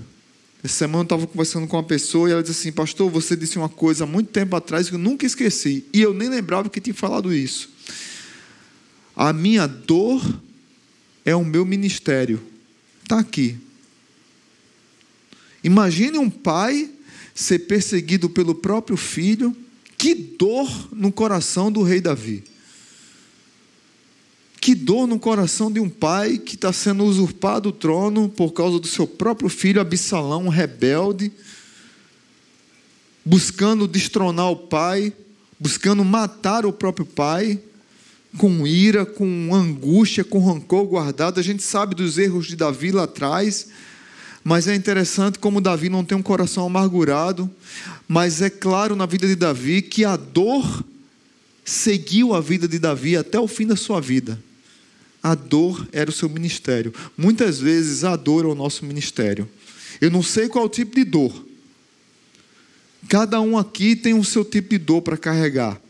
Essa 0.63 0.79
semana 0.79 1.01
eu 1.01 1.03
estava 1.03 1.27
conversando 1.27 1.67
com 1.67 1.77
uma 1.77 1.83
pessoa 1.83 2.27
e 2.27 2.31
ela 2.31 2.41
disse 2.41 2.61
assim: 2.61 2.71
Pastor, 2.71 3.09
você 3.09 3.35
disse 3.35 3.57
uma 3.57 3.69
coisa 3.69 4.03
há 4.03 4.07
muito 4.07 4.31
tempo 4.31 4.55
atrás 4.55 4.89
que 4.89 4.95
eu 4.95 4.99
nunca 4.99 5.25
esqueci. 5.25 5.85
E 5.93 6.01
eu 6.01 6.13
nem 6.13 6.29
lembrava 6.29 6.69
que 6.69 6.81
tinha 6.81 6.93
falado 6.93 7.33
isso. 7.33 7.69
A 9.15 9.31
minha 9.31 9.67
dor 9.67 10.21
é 11.23 11.35
o 11.35 11.45
meu 11.45 11.65
ministério. 11.65 12.41
Está 13.03 13.19
aqui. 13.19 13.57
Imagine 15.63 16.17
um 16.17 16.29
pai 16.29 16.89
ser 17.33 17.59
perseguido 17.59 18.29
pelo 18.29 18.55
próprio 18.55 18.97
filho, 18.97 19.55
Que 19.97 20.13
dor 20.13 20.89
no 20.93 21.11
coração 21.11 21.71
do 21.71 21.81
rei 21.81 22.01
Davi. 22.01 22.43
Que 24.65 24.73
dor 24.73 25.05
no 25.05 25.19
coração 25.19 25.71
de 25.71 25.79
um 25.79 25.87
pai 25.87 26.39
que 26.39 26.55
está 26.55 26.73
sendo 26.73 27.03
usurpado 27.03 27.69
o 27.69 27.71
trono 27.71 28.27
por 28.27 28.51
causa 28.51 28.79
do 28.79 28.87
seu 28.87 29.05
próprio 29.05 29.47
filho 29.47 29.79
Absalão, 29.79 30.47
rebelde, 30.47 31.31
buscando 33.23 33.87
destronar 33.87 34.49
o 34.49 34.55
pai, 34.55 35.13
buscando 35.59 36.03
matar 36.03 36.65
o 36.65 36.73
próprio 36.73 37.05
pai, 37.05 37.59
com 38.39 38.65
ira, 38.65 39.05
com 39.05 39.53
angústia, 39.53 40.23
com 40.23 40.43
rancor 40.43 40.87
guardado. 40.87 41.39
A 41.39 41.43
gente 41.43 41.61
sabe 41.61 41.93
dos 41.93 42.17
erros 42.17 42.47
de 42.47 42.55
Davi 42.55 42.91
lá 42.91 43.03
atrás, 43.03 43.67
mas 44.43 44.67
é 44.67 44.73
interessante 44.73 45.37
como 45.37 45.61
Davi 45.61 45.89
não 45.89 46.03
tem 46.03 46.17
um 46.17 46.23
coração 46.23 46.65
amargurado, 46.65 47.47
mas 48.07 48.41
é 48.41 48.49
claro 48.49 48.95
na 48.95 49.05
vida 49.05 49.27
de 49.27 49.35
Davi 49.35 49.83
que 49.83 50.03
a 50.03 50.17
dor 50.17 50.83
seguiu 51.63 52.33
a 52.33 52.41
vida 52.41 52.67
de 52.67 52.79
Davi 52.79 53.15
até 53.15 53.39
o 53.39 53.47
fim 53.47 53.67
da 53.67 53.75
sua 53.75 54.01
vida 54.01 54.43
a 55.25 55.33
dor 55.33 55.87
era 55.91 56.07
o 56.07 56.13
seu 56.13 56.29
ministério. 56.29 56.93
Muitas 57.17 57.59
vezes 57.59 58.03
a 58.03 58.15
dor 58.15 58.45
é 58.45 58.47
o 58.47 58.53
nosso 58.53 58.85
ministério. 58.85 59.49
Eu 59.99 60.11
não 60.11 60.21
sei 60.21 60.47
qual 60.47 60.69
tipo 60.69 60.93
de 60.93 61.03
dor. 61.03 61.33
Cada 63.09 63.41
um 63.41 63.57
aqui 63.57 63.95
tem 63.95 64.13
o 64.13 64.23
seu 64.23 64.45
tipo 64.45 64.69
de 64.69 64.77
dor 64.77 65.01
para 65.01 65.17
carregar. 65.17 65.81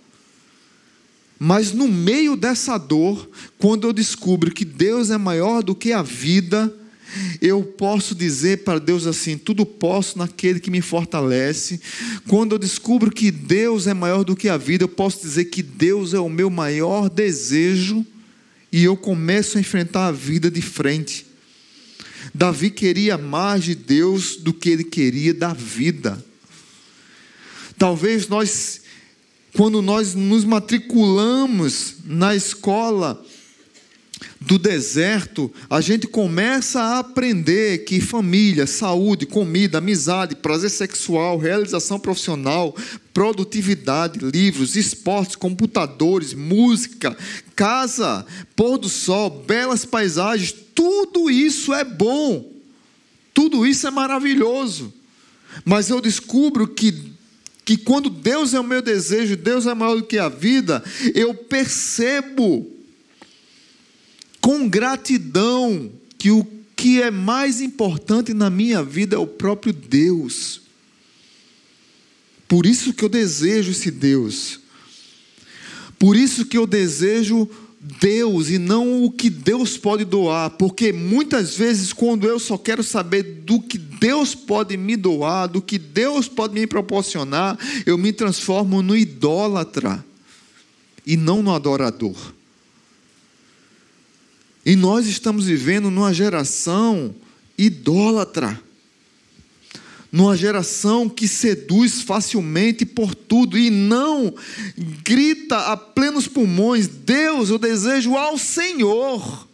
Mas 1.37 1.73
no 1.73 1.85
meio 1.85 2.37
dessa 2.37 2.77
dor, 2.77 3.29
quando 3.57 3.85
eu 3.85 3.91
descubro 3.91 4.53
que 4.53 4.63
Deus 4.63 5.09
é 5.09 5.17
maior 5.17 5.61
do 5.61 5.75
que 5.75 5.91
a 5.91 6.01
vida, 6.01 6.73
eu 7.41 7.61
posso 7.61 8.15
dizer 8.15 8.63
para 8.63 8.79
Deus 8.79 9.05
assim: 9.05 9.37
tudo 9.37 9.65
posso 9.65 10.17
naquele 10.17 10.61
que 10.61 10.71
me 10.71 10.79
fortalece. 10.79 11.81
Quando 12.25 12.53
eu 12.53 12.57
descubro 12.57 13.11
que 13.11 13.31
Deus 13.31 13.85
é 13.85 13.93
maior 13.93 14.23
do 14.23 14.33
que 14.33 14.47
a 14.47 14.55
vida, 14.55 14.85
eu 14.85 14.89
posso 14.89 15.19
dizer 15.23 15.45
que 15.45 15.61
Deus 15.61 16.13
é 16.13 16.19
o 16.21 16.29
meu 16.29 16.49
maior 16.49 17.09
desejo 17.09 18.05
e 18.75 18.83
eu 18.83 18.97
começo 18.97 19.57
a 19.57 19.61
enfrentar 19.61 20.07
a 20.07 20.11
vida 20.11 20.51
de 20.51 20.61
frente. 20.61 21.25
Davi 22.33 22.69
queria 22.69 23.17
mais 23.17 23.63
de 23.63 23.73
Deus 23.73 24.35
do 24.35 24.53
que 24.53 24.69
ele 24.69 24.83
queria 24.83 25.33
da 25.33 25.53
vida. 25.53 26.21
Talvez 27.77 28.27
nós, 28.27 28.81
quando 29.55 29.81
nós 29.81 30.13
nos 30.13 30.43
matriculamos 30.43 31.99
na 32.03 32.35
escola, 32.35 33.25
do 34.41 34.59
deserto, 34.59 35.51
a 35.69 35.79
gente 35.79 36.05
começa 36.05 36.81
a 36.81 36.99
aprender 36.99 37.85
que 37.85 38.01
família, 38.01 38.67
saúde, 38.67 39.25
comida, 39.25 39.77
amizade, 39.77 40.35
prazer 40.35 40.69
sexual, 40.69 41.37
realização 41.37 41.97
profissional, 41.97 42.75
produtividade, 43.15 44.19
livros, 44.19 44.75
esportes, 44.75 45.37
computadores, 45.37 46.33
música, 46.33 47.17
casa, 47.55 48.25
pôr 48.57 48.77
do 48.77 48.89
sol, 48.89 49.29
belas 49.29 49.85
paisagens, 49.85 50.53
tudo 50.75 51.31
isso 51.31 51.73
é 51.73 51.85
bom. 51.85 52.51
Tudo 53.33 53.65
isso 53.65 53.87
é 53.87 53.91
maravilhoso. 53.91 54.93
Mas 55.63 55.89
eu 55.89 56.01
descubro 56.01 56.67
que 56.67 57.15
que 57.63 57.77
quando 57.77 58.11
Deus 58.11 58.53
é 58.53 58.59
o 58.59 58.63
meu 58.63 58.79
desejo, 58.79 59.35
Deus 59.35 59.65
é 59.65 59.73
maior 59.73 59.95
do 59.95 60.03
que 60.03 60.19
a 60.19 60.29
vida, 60.29 60.83
eu 61.15 61.33
percebo 61.33 62.69
com 64.39 64.69
gratidão 64.69 65.91
que 66.19 66.29
o 66.29 66.45
que 66.75 67.01
é 67.01 67.09
mais 67.09 67.61
importante 67.61 68.35
na 68.35 68.51
minha 68.51 68.83
vida 68.83 69.15
é 69.15 69.19
o 69.19 69.25
próprio 69.25 69.73
Deus. 69.73 70.64
Por 72.47 72.65
isso 72.65 72.93
que 72.93 73.03
eu 73.03 73.09
desejo 73.09 73.71
esse 73.71 73.89
Deus. 73.89 74.59
Por 75.97 76.15
isso 76.15 76.45
que 76.45 76.57
eu 76.57 76.67
desejo 76.67 77.49
Deus 77.99 78.49
e 78.49 78.57
não 78.57 79.03
o 79.03 79.11
que 79.11 79.29
Deus 79.29 79.77
pode 79.77 80.03
doar, 80.03 80.49
porque 80.51 80.91
muitas 80.91 81.55
vezes 81.55 81.93
quando 81.93 82.27
eu 82.27 82.39
só 82.39 82.57
quero 82.57 82.83
saber 82.83 83.21
do 83.45 83.61
que 83.61 83.77
Deus 83.77 84.33
pode 84.33 84.75
me 84.75 84.95
doar, 84.95 85.47
do 85.47 85.61
que 85.61 85.77
Deus 85.77 86.27
pode 86.27 86.55
me 86.55 86.65
proporcionar, 86.65 87.57
eu 87.85 87.97
me 87.97 88.11
transformo 88.11 88.81
no 88.81 88.97
idólatra 88.97 90.03
e 91.05 91.15
não 91.15 91.43
no 91.43 91.53
adorador. 91.53 92.15
E 94.65 94.75
nós 94.75 95.05
estamos 95.05 95.45
vivendo 95.45 95.91
numa 95.91 96.11
geração 96.11 97.13
idólatra. 97.55 98.59
Numa 100.15 100.37
geração 100.37 101.09
que 101.09 101.27
seduz 101.27 102.01
facilmente 102.01 102.85
por 102.85 103.13
tudo 103.13 103.57
e 103.57 103.69
não 103.69 104.33
grita 105.03 105.57
a 105.57 105.75
plenos 105.75 106.25
pulmões: 106.25 106.87
Deus, 106.87 107.49
eu 107.49 107.59
desejo 107.59 108.15
ao 108.15 108.37
Senhor. 108.37 109.45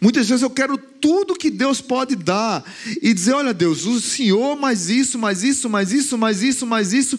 Muitas 0.00 0.28
vezes 0.28 0.44
eu 0.44 0.50
quero 0.50 0.78
tudo 0.78 1.34
que 1.34 1.50
Deus 1.50 1.80
pode 1.80 2.14
dar 2.14 2.64
e 3.02 3.12
dizer: 3.12 3.32
olha, 3.32 3.52
Deus, 3.52 3.84
o 3.84 4.00
Senhor, 4.00 4.54
mais 4.54 4.88
isso, 4.88 5.18
mais 5.18 5.42
isso, 5.42 5.68
mais 5.68 5.90
isso, 5.90 6.16
mais 6.16 6.40
isso, 6.40 6.64
mais 6.64 6.92
isso. 6.92 7.18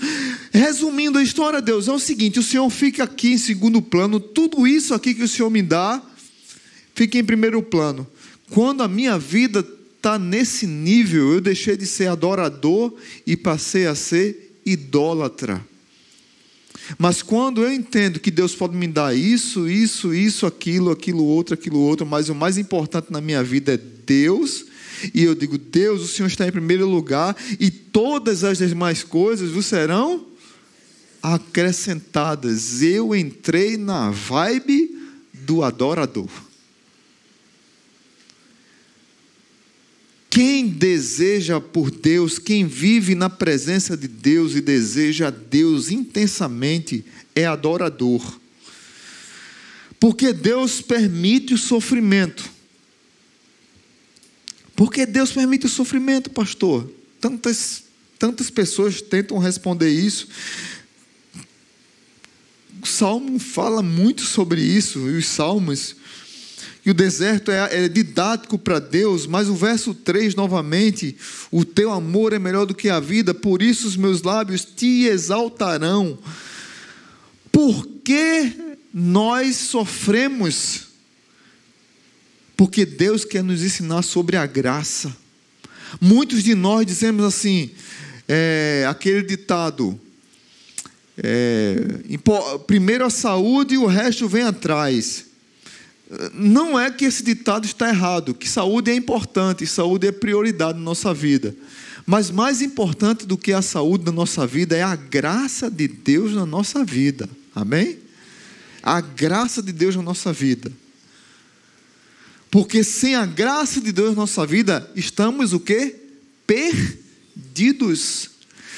Resumindo 0.53 1.17
a 1.17 1.23
história, 1.23 1.61
Deus, 1.61 1.89
é 1.89 1.91
o 1.91 1.99
seguinte: 1.99 2.39
o 2.39 2.43
Senhor 2.43 2.69
fica 2.69 3.03
aqui 3.03 3.33
em 3.33 3.37
segundo 3.37 3.81
plano, 3.81 4.17
tudo 4.17 4.65
isso 4.65 4.93
aqui 4.93 5.13
que 5.13 5.23
o 5.23 5.27
Senhor 5.27 5.49
me 5.49 5.61
dá 5.61 6.01
fica 6.95 7.17
em 7.17 7.23
primeiro 7.25 7.61
plano. 7.61 8.07
Quando 8.49 8.81
a 8.81 8.87
minha 8.87 9.19
vida 9.19 9.61
está 10.03 10.19
nesse 10.19 10.67
nível, 10.67 11.31
eu 11.31 11.39
deixei 11.39 11.77
de 11.77 11.87
ser 11.87 12.07
adorador 12.07 12.93
e 13.25 13.37
passei 13.37 13.87
a 13.87 13.95
ser 13.95 14.59
idólatra. 14.65 15.65
Mas 16.97 17.21
quando 17.21 17.63
eu 17.63 17.71
entendo 17.71 18.19
que 18.19 18.29
Deus 18.29 18.53
pode 18.53 18.75
me 18.75 18.85
dar 18.85 19.15
isso, 19.15 19.69
isso, 19.69 20.13
isso, 20.13 20.45
aquilo, 20.45 20.91
aquilo 20.91 21.23
outro, 21.23 21.53
aquilo 21.53 21.79
outro, 21.79 22.05
mas 22.05 22.27
o 22.27 22.35
mais 22.35 22.57
importante 22.57 23.11
na 23.11 23.21
minha 23.21 23.41
vida 23.41 23.75
é 23.75 23.77
Deus, 23.77 24.65
e 25.13 25.23
eu 25.23 25.33
digo, 25.33 25.57
Deus, 25.57 26.01
o 26.01 26.07
Senhor 26.07 26.27
está 26.27 26.45
em 26.45 26.51
primeiro 26.51 26.85
lugar, 26.85 27.37
e 27.57 27.71
todas 27.71 28.43
as 28.43 28.57
demais 28.57 29.03
coisas 29.03 29.51
vos 29.51 29.65
serão 29.65 30.25
acrescentadas. 31.21 32.81
Eu 32.81 33.15
entrei 33.15 33.77
na 33.77 34.11
vibe 34.11 34.97
do 35.33 35.63
adorador. 35.63 36.27
Quem 40.33 40.67
deseja 40.67 41.61
por 41.61 41.91
Deus, 41.91 42.39
quem 42.39 42.65
vive 42.65 43.13
na 43.13 43.29
presença 43.29 43.95
de 43.95 44.07
Deus 44.07 44.55
e 44.55 44.61
deseja 44.61 45.27
a 45.27 45.29
Deus 45.29 45.91
intensamente, 45.91 47.05
é 47.35 47.45
adorador. 47.45 48.39
Porque 49.99 50.33
Deus 50.33 50.81
permite 50.81 51.53
o 51.53 51.57
sofrimento. 51.59 52.49
Porque 54.75 55.05
Deus 55.05 55.31
permite 55.31 55.67
o 55.67 55.69
sofrimento, 55.69 56.31
pastor? 56.31 56.91
Tantas, 57.21 57.83
tantas 58.17 58.49
pessoas 58.49 59.03
tentam 59.03 59.37
responder 59.37 59.91
isso. 59.91 60.27
O 62.81 62.87
Salmo 62.87 63.37
fala 63.37 63.83
muito 63.83 64.23
sobre 64.23 64.63
isso, 64.63 64.97
e 65.11 65.15
os 65.15 65.27
salmos 65.27 65.95
e 66.85 66.91
o 66.91 66.93
deserto 66.93 67.49
é, 67.49 67.85
é 67.85 67.87
didático 67.87 68.57
para 68.57 68.77
Deus, 68.77 69.25
mas 69.25 69.47
o 69.47 69.55
verso 69.55 69.93
3 69.93 70.35
novamente: 70.35 71.15
o 71.49 71.63
teu 71.63 71.91
amor 71.91 72.33
é 72.33 72.39
melhor 72.39 72.65
do 72.65 72.75
que 72.75 72.89
a 72.89 72.99
vida, 72.99 73.33
por 73.33 73.61
isso 73.61 73.87
os 73.87 73.95
meus 73.95 74.21
lábios 74.21 74.65
te 74.65 75.05
exaltarão. 75.05 76.19
Por 77.51 77.87
que 78.03 78.51
nós 78.93 79.55
sofremos? 79.55 80.87
Porque 82.57 82.85
Deus 82.85 83.23
quer 83.23 83.43
nos 83.43 83.63
ensinar 83.63 84.01
sobre 84.01 84.35
a 84.35 84.45
graça. 84.45 85.15
Muitos 86.01 86.43
de 86.43 86.53
nós 86.53 86.85
dizemos 86.85 87.23
assim, 87.23 87.71
é, 88.27 88.85
aquele 88.89 89.23
ditado: 89.23 89.97
é, 91.17 91.77
primeiro 92.67 93.05
a 93.05 93.09
saúde 93.09 93.75
e 93.75 93.77
o 93.77 93.85
resto 93.85 94.27
vem 94.27 94.43
atrás. 94.43 95.32
Não 96.33 96.79
é 96.79 96.91
que 96.91 97.05
esse 97.05 97.23
ditado 97.23 97.65
está 97.65 97.89
errado, 97.89 98.33
que 98.33 98.47
saúde 98.47 98.91
é 98.91 98.95
importante, 98.95 99.65
saúde 99.65 100.07
é 100.07 100.11
prioridade 100.11 100.77
na 100.77 100.83
nossa 100.83 101.13
vida. 101.13 101.55
Mas 102.05 102.29
mais 102.29 102.61
importante 102.61 103.25
do 103.25 103.37
que 103.37 103.53
a 103.53 103.61
saúde 103.61 104.05
na 104.05 104.11
nossa 104.11 104.45
vida 104.45 104.75
é 104.75 104.83
a 104.83 104.95
graça 104.95 105.71
de 105.71 105.87
Deus 105.87 106.33
na 106.33 106.45
nossa 106.45 106.83
vida. 106.83 107.29
Amém? 107.55 107.97
A 108.81 108.99
graça 108.99 109.61
de 109.61 109.71
Deus 109.71 109.95
na 109.95 110.01
nossa 110.01 110.33
vida. 110.33 110.71
Porque 112.51 112.83
sem 112.83 113.15
a 113.15 113.25
graça 113.25 113.81
de 113.81 113.91
Deus 113.91 114.09
na 114.09 114.17
nossa 114.17 114.45
vida, 114.45 114.91
estamos 114.95 115.53
o 115.53 115.59
quê? 115.59 115.95
Perdidos. 116.45 118.29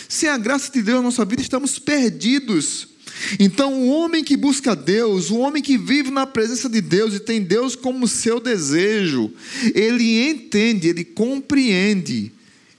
Sem 0.07 0.29
a 0.29 0.37
graça 0.37 0.71
de 0.71 0.81
Deus 0.81 0.97
na 0.97 1.03
nossa 1.03 1.25
vida, 1.25 1.41
estamos 1.41 1.79
perdidos. 1.79 2.94
Então, 3.39 3.73
o 3.73 3.89
homem 3.89 4.23
que 4.23 4.35
busca 4.35 4.75
Deus, 4.75 5.29
o 5.29 5.37
homem 5.37 5.61
que 5.61 5.77
vive 5.77 6.11
na 6.11 6.27
presença 6.27 6.69
de 6.69 6.81
Deus 6.81 7.13
e 7.13 7.19
tem 7.19 7.41
Deus 7.41 7.75
como 7.75 8.07
seu 8.07 8.39
desejo, 8.39 9.31
ele 9.73 10.29
entende, 10.29 10.89
ele 10.89 11.03
compreende, 11.03 12.31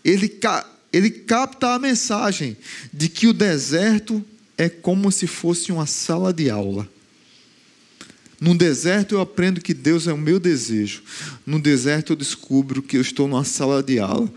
ele, 0.05 0.39
ele 0.93 1.11
capta 1.11 1.75
a 1.75 1.79
mensagem 1.79 2.57
de 2.93 3.09
que 3.09 3.27
o 3.27 3.33
deserto 3.33 4.25
é 4.59 4.69
como 4.69 5.11
se 5.11 5.27
fosse 5.27 5.73
uma 5.73 5.87
sala 5.87 6.33
de 6.33 6.51
aula. 6.51 6.89
No 8.41 8.55
deserto 8.55 9.15
eu 9.15 9.21
aprendo 9.21 9.61
que 9.61 9.73
Deus 9.73 10.07
é 10.07 10.13
o 10.13 10.19
meu 10.19 10.39
desejo. 10.39 11.03
No 11.47 11.59
deserto 11.59 12.13
eu 12.13 12.17
descubro 12.17 12.83
que 12.83 12.97
eu 12.97 13.01
estou 13.01 13.27
numa 13.27 13.45
sala 13.45 13.83
de 13.83 13.99
aula. 13.99 14.31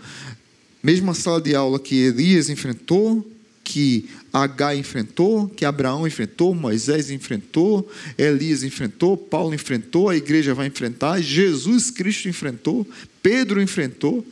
Mesma 0.82 1.12
sala 1.12 1.40
de 1.40 1.54
aula 1.54 1.78
que 1.78 1.94
Elias 1.94 2.48
enfrentou, 2.48 3.30
que 3.62 4.08
H 4.32 4.76
enfrentou, 4.76 5.48
que 5.48 5.64
Abraão 5.64 6.06
enfrentou, 6.06 6.54
Moisés 6.54 7.10
enfrentou, 7.10 7.90
Elias 8.16 8.62
enfrentou, 8.62 9.16
Paulo 9.16 9.54
enfrentou, 9.54 10.08
a 10.08 10.16
igreja 10.16 10.54
vai 10.54 10.68
enfrentar, 10.68 11.20
Jesus 11.20 11.90
Cristo 11.90 12.28
enfrentou, 12.28 12.86
Pedro 13.22 13.60
enfrentou. 13.60 14.24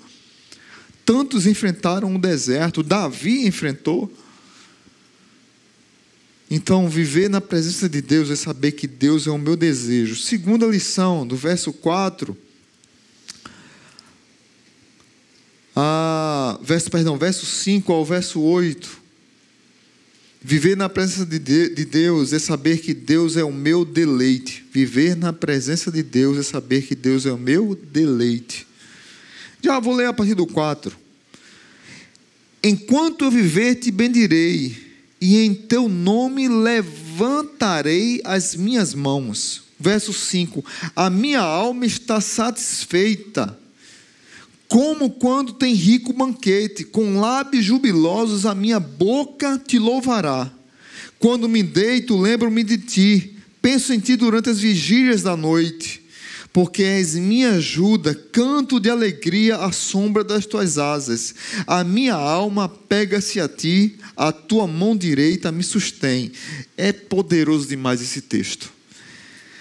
Tantos 1.05 1.47
enfrentaram 1.47 2.15
o 2.15 2.19
deserto, 2.19 2.83
Davi 2.83 3.47
enfrentou. 3.47 4.13
Então, 6.51 6.89
viver 6.89 7.29
na 7.29 7.41
presença 7.41 7.89
de 7.89 8.01
Deus 8.01 8.31
é 8.31 8.37
saber 8.37 8.73
que 8.73 8.87
Deus 8.87 9.27
é 9.27 9.31
o 9.31 9.39
meu 9.39 9.57
desejo. 9.57 10.17
Segunda 10.17 10.67
lição, 10.67 11.27
do 11.27 11.37
verso 11.37 11.73
4. 11.73 12.37
A, 15.75 16.59
verso, 16.63 16.91
perdão, 16.91 17.19
verso 17.19 17.45
5 17.45 17.93
ao 17.93 18.05
verso 18.05 18.41
8. 18.41 19.08
Viver 20.40 20.77
na 20.77 20.88
presença 20.88 21.27
de 21.27 21.38
Deus 21.85 22.33
é 22.33 22.38
saber 22.38 22.79
que 22.79 22.94
Deus 22.94 23.37
é 23.37 23.42
o 23.42 23.53
meu 23.53 23.85
deleite. 23.85 24.64
Viver 24.72 25.16
na 25.16 25.33
presença 25.33 25.90
de 25.90 26.03
Deus 26.03 26.38
é 26.38 26.42
saber 26.42 26.83
que 26.83 26.94
Deus 26.94 27.27
é 27.27 27.33
o 27.33 27.38
meu 27.38 27.74
deleite. 27.74 28.66
Já 29.62 29.81
vou 29.81 29.94
ler 29.94 30.07
a 30.07 30.12
partir 30.12 30.35
do 30.35 30.46
4. 30.46 30.96
Enquanto 32.62 33.24
eu 33.24 33.31
viver, 33.31 33.77
te 33.77 33.90
bendirei 33.90 34.77
e 35.20 35.38
em 35.38 35.55
teu 35.55 35.88
nome 35.88 36.48
levantarei 36.48 38.20
as 38.24 38.55
minhas 38.55 38.94
mãos. 38.94 39.64
Verso 39.79 40.12
5: 40.12 40.64
A 40.94 41.11
minha 41.11 41.40
alma 41.40 41.87
está 41.87 42.20
satisfeita, 42.20 43.59
como 44.68 45.11
quando 45.11 45.54
tem 45.54 45.74
rico 45.74 46.12
banquete, 46.12 46.85
com 46.85 47.18
lábios 47.18 47.64
jubilosos 47.64 48.46
a 48.46 48.54
minha 48.54 48.78
boca 48.78 49.59
te 49.59 49.78
louvará. 49.78 50.52
Quando 51.18 51.48
me 51.48 51.62
deito, 51.62 52.16
lembro-me 52.16 52.62
de 52.62 52.78
ti, 52.78 53.37
penso 53.61 53.92
em 53.92 53.98
ti 53.98 54.14
durante 54.14 54.50
as 54.50 54.61
vigílias 54.61 55.22
da 55.22 55.37
noite 55.37 56.07
porque 56.52 56.83
és 56.83 57.14
minha 57.14 57.52
ajuda, 57.52 58.14
canto 58.14 58.81
de 58.81 58.90
alegria 58.90 59.59
à 59.59 59.70
sombra 59.70 60.24
das 60.24 60.46
tuas 60.46 60.76
asas. 60.76 61.33
A 61.66 61.85
minha 61.85 62.14
alma 62.14 62.68
pega-se 62.68 63.38
a 63.38 63.48
ti, 63.48 63.96
a 64.16 64.33
tua 64.33 64.66
mão 64.66 64.96
direita 64.96 65.52
me 65.52 65.62
sustém. 65.62 66.33
É 66.76 66.92
poderoso 66.92 67.68
demais 67.68 68.00
esse 68.00 68.22
texto. 68.22 68.72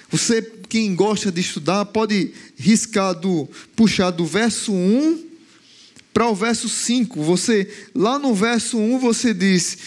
Você, 0.09 0.41
quem 0.69 0.95
gosta 0.95 1.31
de 1.31 1.41
estudar, 1.41 1.85
pode 1.85 2.31
riscar 2.57 3.13
do, 3.13 3.47
puxar 3.75 4.11
do 4.11 4.25
verso 4.25 4.71
1 4.71 5.25
para 6.13 6.27
o 6.27 6.35
verso 6.35 6.67
5. 6.67 7.21
Você, 7.23 7.67
lá 7.93 8.17
no 8.17 8.33
verso 8.33 8.77
1, 8.77 8.99
você 8.99 9.33
diz 9.33 9.77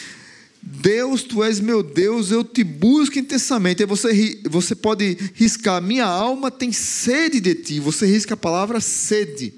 Deus, 0.63 1.23
tu 1.23 1.43
és 1.43 1.59
meu 1.59 1.83
Deus, 1.83 2.31
eu 2.31 2.45
te 2.45 2.63
busco 2.63 3.19
intensamente. 3.19 3.83
Aí 3.83 3.87
você, 3.87 4.41
você 4.49 4.75
pode 4.75 5.17
riscar, 5.35 5.83
minha 5.83 6.05
alma 6.05 6.51
tem 6.51 6.71
sede 6.71 7.41
de 7.41 7.55
ti. 7.55 7.81
Você 7.81 8.07
risca 8.07 8.35
a 8.35 8.37
palavra 8.37 8.81
sede. 8.81 9.55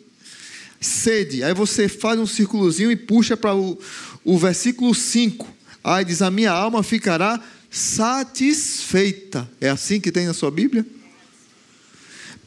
Sede. 0.81 1.43
Aí 1.45 1.55
você 1.55 1.89
faz 1.89 2.19
um 2.19 2.27
círculozinho 2.27 2.91
e 2.91 2.97
puxa 2.97 3.37
para 3.37 3.55
o, 3.55 3.79
o 4.25 4.39
versículo 4.39 4.95
5. 4.95 5.47
Aí 5.83 6.05
diz: 6.05 6.23
A 6.23 6.31
minha 6.31 6.51
alma 6.51 6.83
ficará 6.83 7.43
satisfeita. 7.71 9.51
É 9.61 9.69
assim 9.69 10.01
que 10.01 10.13
tem 10.13 10.27
na 10.27 10.35
sua 10.35 10.51
Bíblia? 10.51 10.87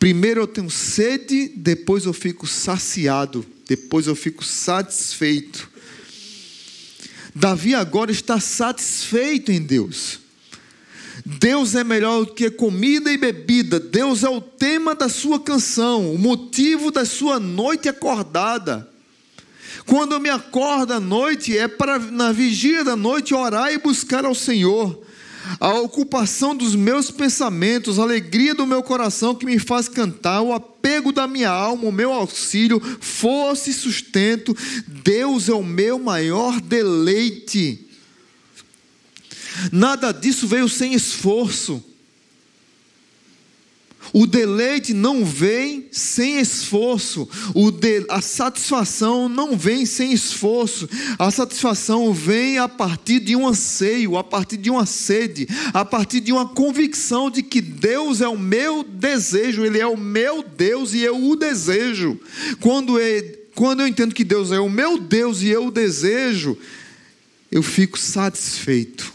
Primeiro 0.06 0.41
eu 0.41 0.46
tenho 0.46 0.70
sede, 0.70 1.52
depois 1.56 2.06
eu 2.06 2.13
fico 2.13 2.46
saciado, 2.46 3.44
depois 3.68 4.06
eu 4.06 4.15
fico 4.15 4.46
satisfeito. 4.46 5.68
Davi 7.34 7.74
agora 7.74 8.12
está 8.12 8.39
satisfeito 8.39 9.52
em 9.52 9.60
Deus. 9.60 10.20
Deus 11.26 11.74
é 11.74 11.84
melhor 11.84 12.24
do 12.24 12.36
que 12.36 12.52
comida 12.52 13.12
e 13.12 13.18
bebida. 13.18 13.80
Deus 13.80 14.24
é 14.24 14.30
o 14.30 14.39
tema 14.39 14.94
da 14.94 15.10
sua 15.10 15.39
canção, 15.39 16.13
o 16.13 16.20
motivo 16.20 16.91
da 16.91 17.04
sua 17.04 17.39
noite 17.39 17.89
acordada. 17.89 18.88
Quando 19.88 20.12
eu 20.12 20.20
me 20.20 20.30
acordo 20.30 20.94
à 20.94 21.00
noite, 21.00 21.58
é 21.58 21.68
para 21.68 21.98
na 21.98 22.32
vigília 22.32 22.84
da 22.84 22.96
noite 22.96 23.34
orar 23.34 23.74
e 23.74 23.80
buscar 23.80 24.24
ao 24.24 24.36
Senhor 24.36 25.04
a 25.60 25.74
ocupação 25.80 26.56
dos 26.56 26.76
meus 26.76 27.12
pensamentos, 27.12 28.00
a 28.00 28.04
alegria 28.04 28.54
do 28.54 28.66
meu 28.66 28.82
coração 28.84 29.36
que 29.36 29.46
me 29.46 29.60
faz 29.60 29.88
cantar, 29.88 30.42
o 30.42 30.54
apego 30.54 31.12
da 31.12 31.28
minha 31.28 31.50
alma, 31.50 31.88
o 31.88 31.92
meu 31.92 32.12
auxílio, 32.12 32.80
força 33.00 33.70
e 33.70 33.74
sustento. 33.74 34.56
Deus 34.88 35.50
é 35.50 35.54
o 35.54 35.64
meu 35.64 36.00
maior 36.00 36.60
deleite. 36.62 37.88
Nada 39.72 40.12
disso 40.12 40.48
veio 40.48 40.68
sem 40.68 40.94
esforço. 40.94 41.84
O 44.13 44.26
deleite 44.26 44.94
não 44.94 45.26
vem 45.26 45.88
sem 45.91 46.39
esforço, 46.39 47.28
de, 47.80 48.06
a 48.10 48.22
satisfação 48.22 49.28
não 49.28 49.58
vem 49.58 49.86
sem 49.86 50.13
esforço, 50.13 50.88
a 51.18 51.30
satisfação 51.32 52.13
vem 52.13 52.58
a 52.58 52.68
partir 52.70 53.20
de 53.20 53.36
um 53.36 53.48
anseio, 53.48 54.18
a 54.18 54.24
partir 54.24 54.58
de 54.58 54.70
uma 54.70 54.86
sede, 54.86 55.48
a 55.74 55.84
partir 55.84 56.20
de 56.20 56.32
uma 56.32 56.48
convicção 56.48 57.30
de 57.30 57.44
que 57.44 57.62
Deus 57.62 58.22
é 58.22 58.28
o 58.28 58.38
meu 58.38 58.84
desejo, 58.84 59.65
Ele 59.65 59.80
é 59.80 59.88
o 59.88 59.98
meu 59.98 60.44
Deus 60.44 60.94
e 60.94 61.02
eu 61.02 61.30
o 61.30 61.36
desejo. 61.36 62.20
Quando, 62.60 63.00
ele, 63.00 63.39
quando 63.54 63.82
eu 63.82 63.88
entendo 63.88 64.15
que 64.15 64.24
Deus 64.24 64.52
é 64.52 64.60
o 64.60 64.70
meu 64.70 64.98
Deus 64.98 65.41
e 65.41 65.48
eu 65.48 65.68
o 65.68 65.72
desejo, 65.72 66.58
eu 67.52 67.63
fico 67.63 67.98
satisfeito. 67.98 69.13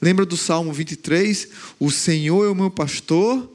Lembra 0.00 0.26
do 0.26 0.36
Salmo 0.36 0.72
23? 0.72 1.48
O 1.80 1.90
Senhor 1.90 2.44
é 2.44 2.50
o 2.50 2.54
meu 2.54 2.70
pastor 2.70 3.53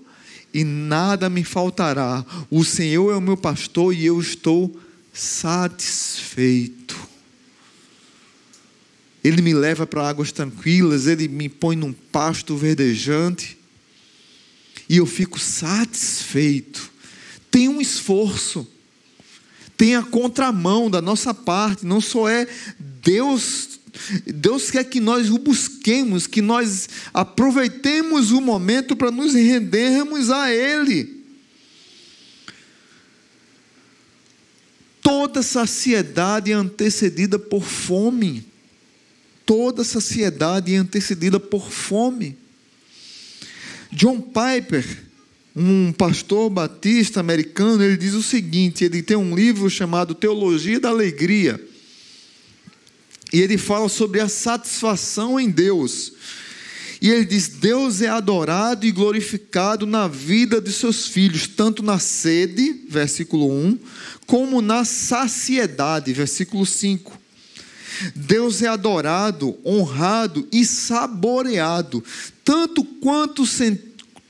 e 0.54 0.64
nada 0.64 1.30
me 1.30 1.44
faltará. 1.44 2.26
O 2.50 2.64
Senhor 2.64 3.12
é 3.12 3.16
o 3.16 3.22
meu 3.22 3.38
pastor 3.38 3.94
e 3.94 4.06
eu 4.06 4.20
estou 4.20 4.76
satisfeito. 5.14 6.98
Ele 9.24 9.42
me 9.42 9.54
leva 9.54 9.86
para 9.86 10.08
águas 10.08 10.32
tranquilas, 10.32 11.06
ele 11.06 11.28
me 11.28 11.50
põe 11.50 11.76
num 11.76 11.92
pasto 11.92 12.56
verdejante 12.56 13.58
e 14.88 14.98
eu 14.98 15.06
fico 15.06 15.38
satisfeito. 15.38 16.90
Tem 17.52 17.68
um 17.68 17.82
esforço, 17.82 18.68
tem 19.76 19.96
a 19.96 20.04
contramão 20.04 20.90
da 20.90 21.02
nossa 21.02 21.34
parte, 21.34 21.86
não 21.86 22.00
só 22.00 22.30
é 22.30 22.48
Deus 22.80 23.79
Deus 24.26 24.72
quer 24.72 24.84
que 24.84 25.00
nós 25.00 25.30
o 25.30 25.38
busquemos, 25.38 26.28
que 26.28 26.42
nós 26.42 26.90
aproveitemos 27.14 28.32
o 28.32 28.42
momento 28.42 28.96
para 28.96 29.12
nos 29.12 29.34
rendermos 29.34 30.30
a 30.30 30.52
Ele. 30.52 31.20
Toda 35.02 35.42
saciedade 35.42 36.52
é 36.52 36.56
antecedida 36.56 37.40
por 37.40 37.64
fome. 37.64 38.46
Toda 39.46 39.84
saciedade 39.84 40.74
é 40.74 40.78
antecedida 40.78 41.40
por 41.40 41.72
fome. 41.72 42.38
John 43.92 44.22
Piper, 44.22 44.86
um 45.56 45.92
pastor 45.92 46.50
batista 46.50 47.20
americano, 47.20 47.84
ele 47.84 47.98
diz 47.98 48.14
o 48.14 48.22
seguinte: 48.22 48.84
ele 48.84 49.02
tem 49.02 49.18
um 49.18 49.36
livro 49.36 49.70
chamado 49.70 50.14
Teologia 50.14 50.80
da 50.80 50.90
Alegria. 50.90 51.60
E 53.32 53.40
ele 53.40 53.58
fala 53.58 53.88
sobre 53.90 54.20
a 54.20 54.28
satisfação 54.28 55.40
em 55.40 55.50
Deus. 55.50 56.14
E 57.02 57.10
ele 57.10 57.26
diz: 57.26 57.48
Deus 57.48 58.02
é 58.02 58.08
adorado 58.08 58.86
e 58.86 58.92
glorificado 58.92 59.86
na 59.86 60.08
vida 60.08 60.60
de 60.60 60.72
seus 60.72 61.08
filhos, 61.08 61.48
tanto 61.48 61.82
na 61.82 62.00
sede, 62.00 62.86
versículo 62.90 63.50
1, 63.50 63.80
como 64.26 64.62
na 64.62 64.84
saciedade, 64.84 66.12
versículo 66.12 66.66
5. 66.66 67.18
Deus 68.16 68.62
é 68.62 68.68
adorado, 68.68 69.58
honrado 69.66 70.48
e 70.52 70.66
saboreado, 70.66 72.04
tanto 72.44 72.84
quanto 72.84 73.44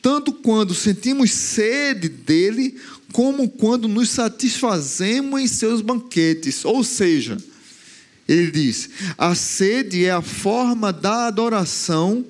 tanto 0.01 0.31
quando 0.31 0.73
sentimos 0.73 1.31
sede 1.31 2.07
dele, 2.07 2.79
como 3.11 3.49
quando 3.49 3.87
nos 3.87 4.09
satisfazemos 4.09 5.41
em 5.41 5.47
seus 5.47 5.81
banquetes. 5.81 6.63
Ou 6.63 6.83
seja, 6.83 7.37
ele 8.33 8.51
diz: 8.51 8.89
a 9.17 9.33
sede 9.33 10.05
é 10.05 10.11
a 10.11 10.21
forma 10.21 10.93
da 10.93 11.25
adoração, 11.27 12.23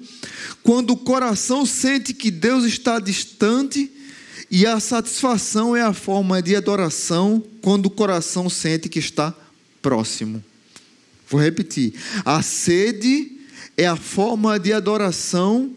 quando 0.63 0.91
o 0.91 0.97
coração 0.97 1.65
sente 1.65 2.13
que 2.13 2.31
Deus 2.31 2.63
está 2.63 2.99
distante, 2.99 3.91
e 4.49 4.65
a 4.65 4.79
satisfação 4.79 5.75
é 5.75 5.81
a 5.81 5.93
forma 5.93 6.41
de 6.41 6.55
adoração, 6.55 7.43
quando 7.61 7.87
o 7.87 7.89
coração 7.91 8.49
sente 8.49 8.87
que 8.87 8.99
está 8.99 9.33
próximo. 9.81 10.43
Vou 11.29 11.41
repetir: 11.41 11.93
a 12.23 12.41
sede 12.41 13.37
é 13.75 13.85
a 13.85 13.95
forma 13.95 14.57
de 14.57 14.71
adoração 14.71 15.75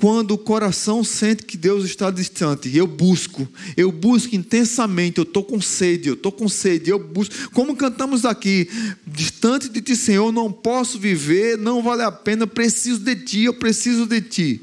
quando 0.00 0.30
o 0.30 0.38
coração 0.38 1.04
sente 1.04 1.44
que 1.44 1.58
Deus 1.58 1.84
está 1.84 2.10
distante. 2.10 2.74
Eu 2.74 2.86
busco, 2.86 3.46
eu 3.76 3.92
busco 3.92 4.34
intensamente, 4.34 5.18
eu 5.18 5.24
estou 5.24 5.44
com 5.44 5.60
sede, 5.60 6.08
eu 6.08 6.14
estou 6.14 6.32
com 6.32 6.48
sede, 6.48 6.90
eu 6.90 6.98
busco. 6.98 7.50
Como 7.50 7.76
cantamos 7.76 8.24
aqui, 8.24 8.68
distante 9.06 9.68
de 9.68 9.82
ti, 9.82 9.94
Senhor, 9.94 10.32
não 10.32 10.50
posso 10.50 10.98
viver, 10.98 11.58
não 11.58 11.82
vale 11.82 12.02
a 12.02 12.10
pena, 12.10 12.46
preciso 12.46 13.00
de 13.00 13.14
ti, 13.14 13.42
eu 13.42 13.54
preciso 13.54 14.06
de 14.06 14.22
ti. 14.22 14.62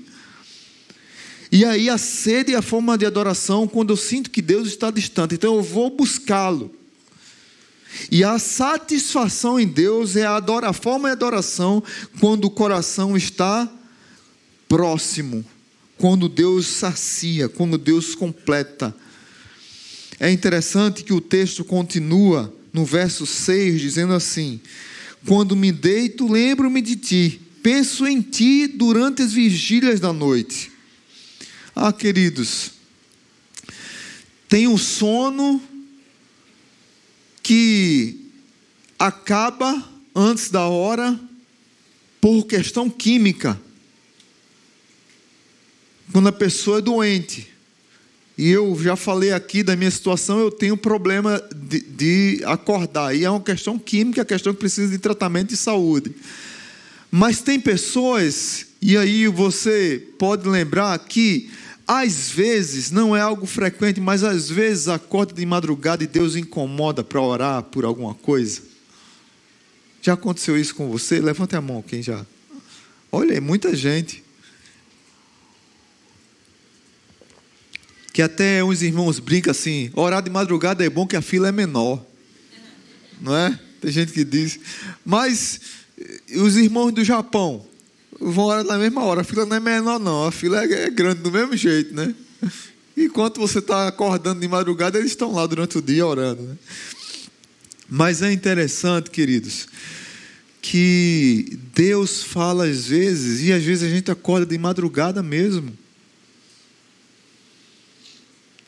E 1.52 1.64
aí 1.64 1.88
a 1.88 1.98
sede 1.98 2.56
é 2.56 2.58
a 2.58 2.62
forma 2.62 2.98
de 2.98 3.06
adoração 3.06 3.68
quando 3.68 3.92
eu 3.92 3.98
sinto 3.98 4.32
que 4.32 4.42
Deus 4.42 4.68
está 4.68 4.90
distante, 4.90 5.36
então 5.36 5.56
eu 5.56 5.62
vou 5.62 5.90
buscá-lo. 5.90 6.74
E 8.12 8.24
a 8.24 8.40
satisfação 8.40 9.60
em 9.60 9.68
Deus 9.68 10.16
é 10.16 10.26
a, 10.26 10.36
adora, 10.36 10.70
a 10.70 10.74
forma 10.74 11.08
de 11.10 11.14
adoração 11.14 11.82
quando 12.20 12.46
o 12.46 12.50
coração 12.50 13.16
está 13.16 13.72
próximo, 14.68 15.46
quando 15.98 16.30
Deus 16.30 16.68
sacia, 16.68 17.50
quando 17.50 17.78
Deus 17.78 18.14
completa. 18.14 18.96
É 20.20 20.32
interessante 20.32 21.04
que 21.04 21.14
o 21.14 21.22
texto 21.22 21.64
continua 21.64 22.54
no 22.72 22.86
verso 22.86 23.26
6 23.26 23.82
dizendo 23.82 24.14
assim: 24.14 24.60
Quando 25.26 25.56
me 25.56 25.72
deito, 25.72 26.32
lembro-me 26.32 26.82
de 26.82 26.96
ti, 26.96 27.42
penso 27.64 28.06
em 28.08 28.22
ti 28.22 28.68
durante 28.68 29.22
as 29.22 29.34
vigílias 29.34 30.00
da 30.00 30.14
noite. 30.14 30.72
Ah, 31.76 31.94
queridos, 31.94 32.72
tem 34.50 34.68
um 34.68 34.78
sono 34.78 35.62
que 37.44 38.26
acaba 38.98 39.88
antes 40.16 40.50
da 40.50 40.68
hora 40.68 41.20
por 42.20 42.46
questão 42.46 42.90
química 42.90 43.60
quando 46.12 46.28
a 46.28 46.32
pessoa 46.32 46.80
é 46.80 46.82
doente. 46.82 47.48
E 48.38 48.50
eu 48.50 48.78
já 48.82 48.96
falei 48.96 49.32
aqui 49.32 49.64
da 49.64 49.76
minha 49.76 49.90
situação, 49.90 50.40
eu 50.40 50.52
tenho 50.52 50.78
problema 50.78 51.42
de, 51.56 51.82
de 51.82 52.42
acordar. 52.46 53.16
E 53.16 53.24
é 53.26 53.30
uma 53.30 53.42
questão 53.42 53.80
química, 53.80 54.20
é 54.20 54.22
uma 54.22 54.28
questão 54.28 54.54
que 54.54 54.60
precisa 54.60 54.92
de 54.92 55.00
tratamento 55.00 55.50
de 55.50 55.58
saúde. 55.58 56.14
Mas 57.10 57.42
tem 57.42 57.60
pessoas, 57.60 58.68
e 58.82 58.96
aí 58.96 59.28
você 59.28 60.04
pode 60.20 60.48
lembrar 60.48 61.00
que 61.00 61.50
às 61.88 62.30
vezes, 62.30 62.92
não 62.92 63.16
é 63.16 63.22
algo 63.22 63.46
frequente, 63.46 64.02
mas 64.02 64.22
às 64.22 64.50
vezes 64.50 64.90
acorda 64.90 65.34
de 65.34 65.46
madrugada 65.46 66.04
e 66.04 66.08
Deus 66.08 66.36
incomoda 66.36 67.02
para 67.02 67.22
orar 67.22 67.64
por 67.64 67.86
alguma 67.86 68.14
coisa. 68.14 68.62
Já 70.02 70.14
aconteceu 70.14 70.58
isso 70.58 70.76
com 70.76 70.90
você? 70.90 71.22
Levante 71.22 71.56
a 71.56 71.62
mão, 71.62 71.82
quem 71.82 72.04
já. 72.04 72.26
Olha, 73.10 73.36
é 73.36 73.40
muita 73.40 73.74
gente. 73.74 74.22
Que 78.18 78.22
até 78.24 78.64
uns 78.64 78.82
irmãos 78.82 79.20
brincam 79.20 79.52
assim: 79.52 79.92
orar 79.94 80.24
de 80.24 80.30
madrugada 80.32 80.84
é 80.84 80.90
bom 80.90 81.06
que 81.06 81.16
a 81.16 81.22
fila 81.22 81.50
é 81.50 81.52
menor. 81.52 82.04
Não 83.22 83.38
é? 83.38 83.60
Tem 83.80 83.92
gente 83.92 84.12
que 84.12 84.26
diz. 84.26 84.60
Mas 85.06 85.62
os 86.36 86.58
irmãos 86.58 86.92
do 86.92 87.04
Japão 87.04 87.64
vão 88.20 88.46
orar 88.46 88.64
na 88.64 88.80
mesma 88.80 89.04
hora. 89.04 89.22
A 89.22 89.24
fila 89.24 89.46
não 89.46 89.56
é 89.56 89.60
menor, 89.60 90.00
não. 90.00 90.26
A 90.26 90.32
fila 90.32 90.64
é 90.64 90.90
grande 90.90 91.22
do 91.22 91.32
mesmo 91.32 91.56
jeito, 91.56 91.94
né? 91.94 92.12
Enquanto 92.98 93.40
você 93.40 93.60
está 93.60 93.88
acordando 93.88 94.40
de 94.40 94.48
madrugada, 94.48 94.98
eles 94.98 95.12
estão 95.12 95.32
lá 95.32 95.46
durante 95.46 95.78
o 95.78 95.82
dia 95.82 96.04
orando. 96.04 96.42
Né? 96.42 96.56
Mas 97.88 98.24
é 98.24 98.34
interessante, 98.34 99.12
queridos, 99.12 99.68
que 100.60 101.60
Deus 101.76 102.24
fala 102.24 102.66
às 102.66 102.88
vezes, 102.88 103.44
e 103.44 103.54
às 103.54 103.64
vezes 103.64 103.84
a 103.84 103.94
gente 103.94 104.10
acorda 104.10 104.48
de 104.48 104.58
madrugada 104.58 105.22
mesmo 105.22 105.72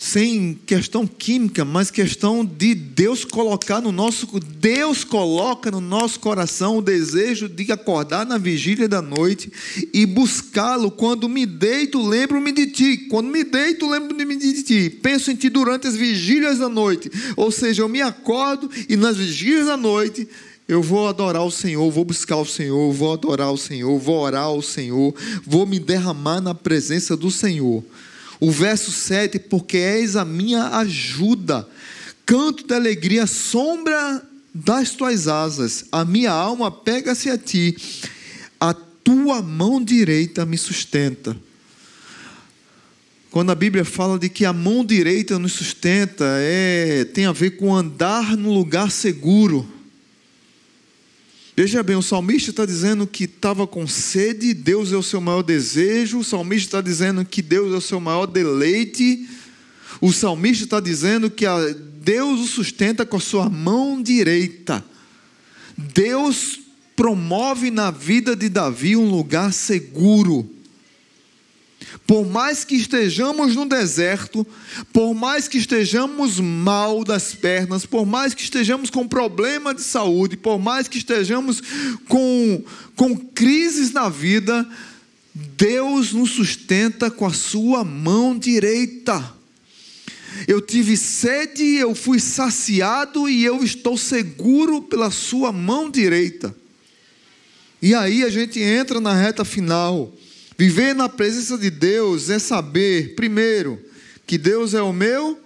sem 0.01 0.57
questão 0.65 1.05
química, 1.05 1.65
mas 1.65 1.91
questão 1.91 2.45
de 2.45 2.73
Deus 2.73 3.25
colocar 3.25 3.81
no 3.81 3.91
nosso 3.91 4.25
Deus 4.39 5.03
coloca 5.03 5.69
no 5.69 5.81
nosso 5.81 6.21
coração 6.21 6.77
o 6.77 6.81
desejo 6.81 7.49
de 7.49 7.69
acordar 7.69 8.25
na 8.25 8.37
vigília 8.37 8.87
da 8.87 9.01
noite 9.01 9.51
e 9.93 10.05
buscá-lo 10.05 10.89
quando 10.89 11.27
me 11.27 11.45
deito, 11.45 12.01
lembro-me 12.01 12.53
de 12.53 12.67
ti. 12.67 12.97
Quando 13.09 13.27
me 13.27 13.43
deito, 13.43 13.89
lembro-me 13.89 14.37
de 14.37 14.63
ti. 14.63 14.89
Penso 14.89 15.31
em 15.31 15.35
ti 15.35 15.49
durante 15.49 15.85
as 15.85 15.97
vigílias 15.97 16.59
da 16.59 16.69
noite. 16.69 17.11
Ou 17.35 17.51
seja, 17.51 17.81
eu 17.81 17.89
me 17.89 18.01
acordo 18.01 18.71
e 18.87 18.95
nas 18.95 19.17
vigílias 19.17 19.65
da 19.65 19.75
noite 19.75 20.25
eu 20.65 20.81
vou 20.81 21.09
adorar 21.09 21.43
o 21.43 21.51
Senhor, 21.51 21.91
vou 21.91 22.05
buscar 22.05 22.37
o 22.37 22.45
Senhor, 22.45 22.93
vou 22.93 23.11
adorar 23.11 23.51
o 23.51 23.57
Senhor, 23.57 23.99
vou 23.99 24.19
orar 24.21 24.43
ao 24.43 24.61
Senhor, 24.61 25.13
vou 25.45 25.65
me 25.65 25.77
derramar 25.77 26.39
na 26.39 26.55
presença 26.55 27.17
do 27.17 27.29
Senhor. 27.29 27.83
O 28.39 28.51
verso 28.51 28.91
7: 28.91 29.39
Porque 29.39 29.77
és 29.77 30.15
a 30.15 30.23
minha 30.23 30.77
ajuda, 30.77 31.67
canto 32.25 32.65
de 32.65 32.73
alegria, 32.73 33.27
sombra 33.27 34.23
das 34.53 34.91
tuas 34.91 35.27
asas, 35.27 35.85
a 35.91 36.05
minha 36.05 36.31
alma 36.31 36.71
pega-se 36.71 37.29
a 37.29 37.37
ti, 37.37 37.75
a 38.59 38.73
tua 38.73 39.41
mão 39.41 39.83
direita 39.83 40.45
me 40.45 40.57
sustenta. 40.57 41.35
Quando 43.31 43.51
a 43.51 43.55
Bíblia 43.55 43.85
fala 43.85 44.17
de 44.17 44.27
que 44.27 44.43
a 44.43 44.51
mão 44.51 44.83
direita 44.83 45.37
nos 45.37 45.53
sustenta, 45.53 46.25
é, 46.39 47.05
tem 47.05 47.25
a 47.25 47.31
ver 47.31 47.51
com 47.51 47.75
andar 47.75 48.35
no 48.35 48.51
lugar 48.51 48.89
seguro 48.89 49.78
Veja 51.61 51.83
bem, 51.83 51.97
o 51.97 52.01
salmista 52.01 52.51
está 52.51 52.65
dizendo 52.65 53.05
que 53.05 53.25
estava 53.25 53.67
com 53.67 53.85
sede, 53.85 54.53
Deus 54.53 54.93
é 54.93 54.95
o 54.95 55.03
seu 55.03 55.19
maior 55.19 55.41
desejo, 55.41 56.19
o 56.19 56.23
salmista 56.23 56.67
está 56.67 56.81
dizendo 56.81 57.25
que 57.25 57.41
Deus 57.41 57.73
é 57.73 57.75
o 57.75 57.81
seu 57.81 57.99
maior 57.99 58.27
deleite, 58.27 59.27
o 59.99 60.13
salmista 60.13 60.63
está 60.63 60.79
dizendo 60.79 61.29
que 61.29 61.43
Deus 62.01 62.39
o 62.39 62.47
sustenta 62.47 63.05
com 63.05 63.17
a 63.17 63.19
sua 63.19 63.49
mão 63.49 64.01
direita. 64.01 64.81
Deus 65.77 66.61
promove 66.95 67.69
na 67.69 67.91
vida 67.91 68.37
de 68.37 68.47
Davi 68.47 68.95
um 68.95 69.09
lugar 69.09 69.51
seguro. 69.51 70.49
Por 72.05 72.25
mais 72.25 72.63
que 72.63 72.75
estejamos 72.75 73.55
no 73.55 73.65
deserto, 73.65 74.45
por 74.91 75.13
mais 75.13 75.47
que 75.47 75.57
estejamos 75.57 76.39
mal 76.39 77.03
das 77.03 77.33
pernas, 77.33 77.85
por 77.85 78.05
mais 78.05 78.33
que 78.33 78.43
estejamos 78.43 78.89
com 78.89 79.07
problema 79.07 79.73
de 79.73 79.81
saúde, 79.81 80.35
por 80.35 80.59
mais 80.59 80.87
que 80.87 80.97
estejamos 80.97 81.61
com, 82.07 82.63
com 82.95 83.15
crises 83.15 83.91
na 83.91 84.09
vida, 84.09 84.67
Deus 85.33 86.11
nos 86.11 86.31
sustenta 86.31 87.09
com 87.09 87.25
a 87.25 87.33
sua 87.33 87.83
mão 87.83 88.37
direita. 88.37 89.33
Eu 90.47 90.61
tive 90.61 90.95
sede, 90.95 91.63
eu 91.75 91.95
fui 91.95 92.19
saciado 92.19 93.27
e 93.27 93.43
eu 93.43 93.63
estou 93.63 93.97
seguro 93.97 94.81
pela 94.81 95.11
sua 95.11 95.51
mão 95.51 95.89
direita. 95.89 96.55
E 97.81 97.95
aí 97.95 98.23
a 98.23 98.29
gente 98.29 98.59
entra 98.59 98.99
na 98.99 99.13
reta 99.13 99.45
final. 99.45 100.13
Viver 100.59 100.93
na 100.93 101.07
presença 101.07 101.57
de 101.57 101.69
Deus 101.69 102.29
é 102.29 102.37
saber, 102.37 103.15
primeiro, 103.15 103.81
que 104.27 104.37
Deus 104.37 104.73
é 104.73 104.81
o 104.81 104.91
meu. 104.91 105.39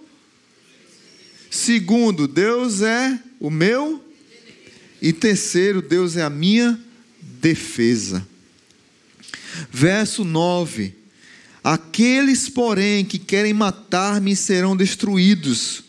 Segundo, 1.48 2.26
Deus 2.26 2.82
é 2.82 3.16
o 3.38 3.48
meu. 3.48 4.04
E 5.00 5.12
terceiro, 5.12 5.80
Deus 5.80 6.16
é 6.16 6.22
a 6.22 6.28
minha 6.28 6.76
defesa. 7.40 8.26
Verso 9.70 10.24
9: 10.24 10.92
Aqueles, 11.62 12.48
porém, 12.48 13.04
que 13.04 13.20
querem 13.20 13.54
matar-me 13.54 14.34
serão 14.34 14.76
destruídos 14.76 15.84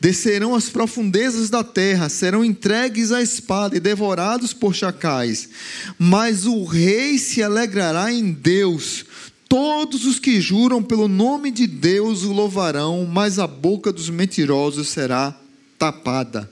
descerão 0.00 0.54
às 0.54 0.70
profundezas 0.70 1.50
da 1.50 1.62
terra, 1.62 2.08
serão 2.08 2.42
entregues 2.42 3.12
à 3.12 3.20
espada 3.20 3.76
e 3.76 3.80
devorados 3.80 4.54
por 4.54 4.74
chacais. 4.74 5.50
Mas 5.98 6.46
o 6.46 6.64
rei 6.64 7.18
se 7.18 7.42
alegrará 7.42 8.10
em 8.10 8.32
Deus. 8.32 9.04
Todos 9.46 10.06
os 10.06 10.18
que 10.18 10.40
juram 10.40 10.82
pelo 10.82 11.06
nome 11.06 11.50
de 11.50 11.66
Deus 11.66 12.22
o 12.22 12.32
louvarão, 12.32 13.04
mas 13.04 13.38
a 13.38 13.46
boca 13.46 13.92
dos 13.92 14.08
mentirosos 14.08 14.88
será 14.88 15.38
tapada. 15.78 16.50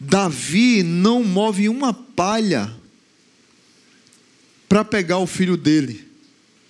Davi 0.00 0.82
não 0.82 1.22
move 1.22 1.68
uma 1.68 1.92
palha 1.92 2.72
para 4.68 4.84
pegar 4.84 5.18
o 5.18 5.26
filho 5.26 5.56
dele. 5.56 6.11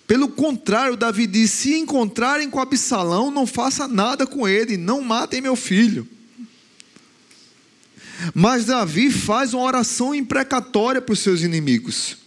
Pelo 0.06 0.28
contrário, 0.28 0.96
Davi 0.96 1.26
disse: 1.26 1.56
se 1.56 1.74
encontrarem 1.74 2.50
com 2.50 2.60
Absalão, 2.60 3.30
não 3.30 3.46
faça 3.46 3.86
nada 3.88 4.26
com 4.26 4.46
ele, 4.46 4.76
não 4.76 5.00
matem 5.00 5.40
meu 5.40 5.56
filho. 5.56 6.06
Mas 8.34 8.66
Davi 8.66 9.10
faz 9.10 9.52
uma 9.54 9.64
oração 9.64 10.14
imprecatória 10.14 11.00
para 11.00 11.12
os 11.12 11.18
seus 11.18 11.42
inimigos. 11.42 12.18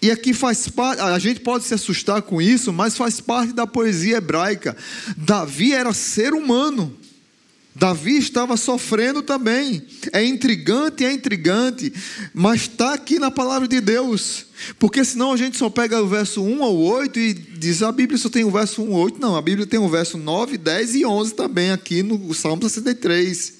E 0.00 0.10
aqui 0.10 0.32
faz 0.32 0.68
parte, 0.68 1.00
a 1.00 1.18
gente 1.18 1.40
pode 1.40 1.64
se 1.64 1.74
assustar 1.74 2.22
com 2.22 2.40
isso, 2.40 2.72
mas 2.72 2.96
faz 2.96 3.20
parte 3.20 3.52
da 3.52 3.66
poesia 3.66 4.18
hebraica. 4.18 4.76
Davi 5.16 5.72
era 5.72 5.92
ser 5.92 6.34
humano. 6.34 6.96
Davi 7.78 8.16
estava 8.16 8.56
sofrendo 8.56 9.22
também. 9.22 9.82
É 10.12 10.24
intrigante, 10.24 11.04
é 11.04 11.12
intrigante, 11.12 11.92
mas 12.34 12.62
está 12.62 12.94
aqui 12.94 13.20
na 13.20 13.30
palavra 13.30 13.68
de 13.68 13.80
Deus. 13.80 14.46
Porque 14.80 15.04
senão 15.04 15.32
a 15.32 15.36
gente 15.36 15.56
só 15.56 15.70
pega 15.70 16.02
o 16.02 16.08
verso 16.08 16.42
1 16.42 16.64
ao 16.64 16.76
8 16.76 17.18
e 17.20 17.32
diz 17.32 17.80
a 17.80 17.92
Bíblia 17.92 18.18
só 18.18 18.28
tem 18.28 18.42
o 18.42 18.50
verso 18.50 18.82
1 18.82 18.94
ao 18.94 19.00
8. 19.02 19.20
Não, 19.20 19.36
a 19.36 19.42
Bíblia 19.42 19.64
tem 19.64 19.78
o 19.78 19.88
verso 19.88 20.18
9, 20.18 20.58
10 20.58 20.96
e 20.96 21.06
11 21.06 21.34
também 21.34 21.70
aqui 21.70 22.02
no 22.02 22.34
Salmo 22.34 22.68
63. 22.68 23.58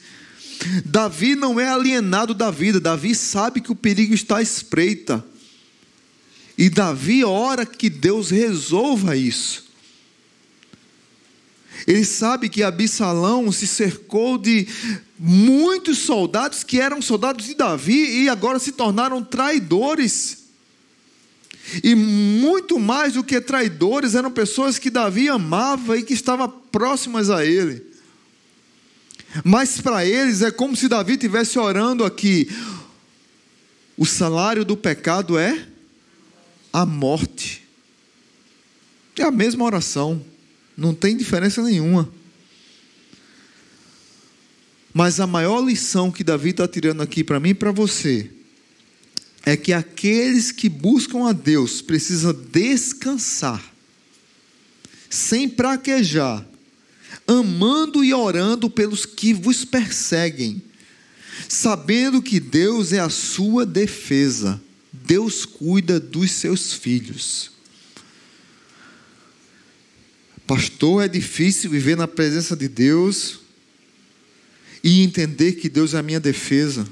Davi 0.84 1.36
não 1.36 1.60
é 1.60 1.68
alienado 1.68 2.34
da 2.34 2.50
vida, 2.50 2.80
Davi 2.80 3.14
sabe 3.14 3.60
que 3.60 3.70
o 3.70 3.76
perigo 3.76 4.12
está 4.12 4.38
à 4.38 4.42
espreita. 4.42 5.24
E 6.56 6.68
Davi 6.68 7.24
ora 7.24 7.64
que 7.64 7.88
Deus 7.88 8.30
resolva 8.30 9.16
isso. 9.16 9.67
Ele 11.86 12.04
sabe 12.04 12.48
que 12.48 12.62
Absalão 12.62 13.50
se 13.52 13.66
cercou 13.66 14.36
de 14.36 14.66
muitos 15.18 15.98
soldados 15.98 16.64
que 16.64 16.80
eram 16.80 17.00
soldados 17.00 17.46
de 17.46 17.54
Davi 17.54 18.22
e 18.22 18.28
agora 18.28 18.58
se 18.58 18.72
tornaram 18.72 19.22
traidores. 19.22 20.38
E 21.84 21.94
muito 21.94 22.78
mais 22.78 23.12
do 23.14 23.22
que 23.22 23.40
traidores, 23.40 24.14
eram 24.14 24.30
pessoas 24.30 24.78
que 24.78 24.90
Davi 24.90 25.28
amava 25.28 25.98
e 25.98 26.02
que 26.02 26.14
estavam 26.14 26.48
próximas 26.48 27.28
a 27.28 27.44
ele. 27.44 27.86
Mas 29.44 29.80
para 29.80 30.04
eles 30.04 30.40
é 30.40 30.50
como 30.50 30.74
se 30.74 30.88
Davi 30.88 31.12
estivesse 31.12 31.58
orando 31.58 32.04
aqui: 32.04 32.48
o 33.96 34.06
salário 34.06 34.64
do 34.64 34.76
pecado 34.76 35.38
é 35.38 35.66
a 36.72 36.86
morte. 36.86 37.66
É 39.18 39.24
a 39.24 39.30
mesma 39.30 39.64
oração. 39.64 40.24
Não 40.78 40.94
tem 40.94 41.16
diferença 41.16 41.60
nenhuma. 41.60 42.08
Mas 44.94 45.18
a 45.18 45.26
maior 45.26 45.60
lição 45.60 46.12
que 46.12 46.22
Davi 46.22 46.50
está 46.50 46.68
tirando 46.68 47.02
aqui 47.02 47.24
para 47.24 47.40
mim 47.40 47.48
e 47.48 47.54
para 47.54 47.72
você 47.72 48.30
é 49.44 49.56
que 49.56 49.72
aqueles 49.72 50.52
que 50.52 50.68
buscam 50.68 51.28
a 51.28 51.32
Deus 51.32 51.82
precisam 51.82 52.32
descansar, 52.32 53.74
sem 55.10 55.48
praquejar, 55.48 56.46
amando 57.26 58.04
e 58.04 58.14
orando 58.14 58.70
pelos 58.70 59.04
que 59.04 59.34
vos 59.34 59.64
perseguem, 59.64 60.62
sabendo 61.48 62.22
que 62.22 62.38
Deus 62.38 62.92
é 62.92 63.00
a 63.00 63.10
sua 63.10 63.66
defesa, 63.66 64.60
Deus 64.92 65.44
cuida 65.44 65.98
dos 65.98 66.30
seus 66.30 66.72
filhos. 66.72 67.57
Pastor, 70.48 71.04
é 71.04 71.08
difícil 71.08 71.68
viver 71.68 71.94
na 71.94 72.08
presença 72.08 72.56
de 72.56 72.68
Deus 72.68 73.40
e 74.82 75.02
entender 75.02 75.52
que 75.52 75.68
Deus 75.68 75.92
é 75.92 75.98
a 75.98 76.02
minha 76.02 76.18
defesa. 76.18 76.88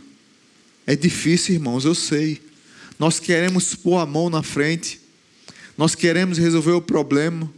É 0.87 0.95
difícil, 0.95 1.55
irmãos, 1.55 1.87
eu 1.87 1.95
sei. 1.95 2.43
Nós 2.99 3.19
queremos 3.19 3.75
pôr 3.75 3.97
a 3.97 4.05
mão 4.05 4.29
na 4.29 4.43
frente, 4.43 5.01
nós 5.75 5.95
queremos 5.95 6.37
resolver 6.37 6.73
o 6.73 6.83
problema, 6.83 7.51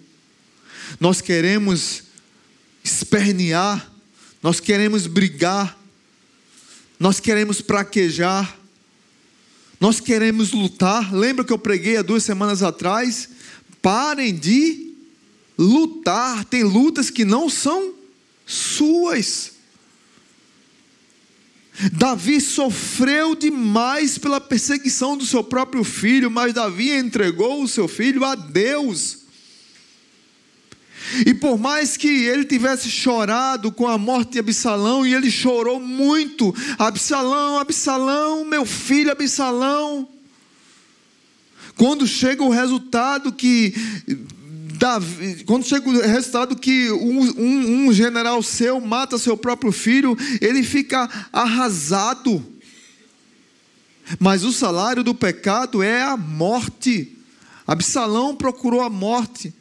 nós 1.01 1.21
queremos 1.21 2.05
espernear, 2.85 3.93
nós 4.41 4.61
queremos 4.61 5.09
brigar, 5.09 5.77
nós 6.97 7.19
queremos 7.19 7.61
praquejar, 7.61 8.57
nós 9.81 9.99
queremos 9.99 10.53
lutar. 10.53 11.13
Lembra 11.13 11.45
que 11.45 11.53
eu 11.53 11.59
preguei 11.59 11.97
há 11.97 12.03
duas 12.03 12.23
semanas 12.23 12.63
atrás? 12.63 13.31
Parem 13.83 14.33
de 14.33 14.88
lutar, 15.59 16.45
tem 16.45 16.63
lutas 16.63 17.11
que 17.11 17.25
não 17.25 17.51
são 17.51 17.93
suas. 18.47 19.53
Davi 21.93 22.41
sofreu 22.41 23.35
demais 23.35 24.19
pela 24.19 24.41
perseguição 24.41 25.17
do 25.17 25.25
seu 25.25 25.45
próprio 25.45 25.85
filho, 25.85 26.31
mas 26.31 26.53
Davi 26.53 26.91
entregou 26.91 27.63
o 27.63 27.69
seu 27.69 27.87
filho 27.87 28.25
a 28.25 28.35
Deus. 28.35 29.19
E 31.25 31.33
por 31.33 31.59
mais 31.59 31.97
que 31.97 32.09
ele 32.09 32.45
tivesse 32.45 32.91
chorado 32.91 33.71
com 33.71 33.87
a 33.87 33.97
morte 33.97 34.33
de 34.33 34.39
Absalão, 34.41 35.07
e 35.07 35.15
ele 35.15 35.31
chorou 35.31 35.81
muito: 35.81 36.55
Absalão, 36.79 37.59
Absalão, 37.59 38.45
meu 38.45 38.67
filho 38.67 39.13
Absalão. 39.13 40.09
Quando 41.77 42.09
chega 42.09 42.43
o 42.43 42.51
resultado 42.51 43.33
que 43.33 43.73
Davi, 44.79 45.43
quando 45.45 45.67
chega 45.67 45.89
o 45.89 46.01
resultado 46.01 46.55
que 46.55 46.91
um, 46.93 47.21
um, 47.21 47.87
um, 47.87 47.93
general 47.93 48.41
seu 48.43 48.81
mata 48.81 49.19
seu 49.19 49.37
próprio 49.37 49.73
filho, 49.73 50.17
ele 50.41 50.63
fica 50.63 51.09
arrasado. 51.33 52.45
Mas 54.21 54.45
o 54.45 54.53
salário 54.53 55.03
do 55.03 55.15
pecado 55.15 55.83
é 55.83 56.03
a 56.03 56.17
morte. 56.17 57.17
Absalão 57.67 58.37
procurou 58.37 58.81
a 58.81 58.89
morte. 58.89 59.53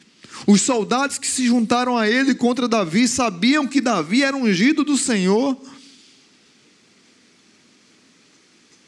Os 0.46 0.62
soldados 0.62 1.18
que 1.18 1.28
se 1.28 1.48
juntaram 1.48 1.98
a 1.98 2.08
ele 2.08 2.36
contra 2.36 2.68
Davi 2.68 3.08
sabiam 3.08 3.66
que 3.66 3.82
Davi 3.82 4.24
era 4.24 4.38
ungido 4.38 4.84
do 4.84 4.96
Senhor 4.96 5.60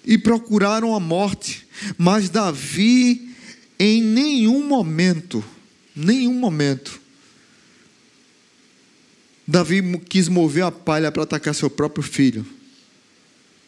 e 0.06 0.16
procuraram 0.16 0.94
a 0.94 1.00
morte. 1.00 1.68
Mas 1.98 2.30
Davi, 2.30 3.36
em 3.80 4.02
nenhum 4.02 4.66
momento, 4.68 5.44
Nenhum 6.02 6.34
momento. 6.34 7.02
Davi 9.46 9.82
quis 10.08 10.30
mover 10.30 10.64
a 10.64 10.72
palha 10.72 11.12
para 11.12 11.24
atacar 11.24 11.54
seu 11.54 11.70
próprio 11.70 12.02
filho. 12.02 12.46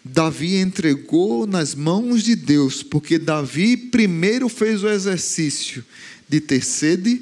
Davi 0.01 0.55
entregou 0.55 1.45
nas 1.45 1.75
mãos 1.75 2.23
de 2.23 2.35
Deus, 2.35 2.83
porque 2.83 3.19
Davi 3.19 3.75
primeiro 3.75 4.47
fez 4.47 4.81
o 4.81 4.87
exercício 4.87 5.83
de 6.29 6.39
ter 6.39 6.63
sede, 6.63 7.21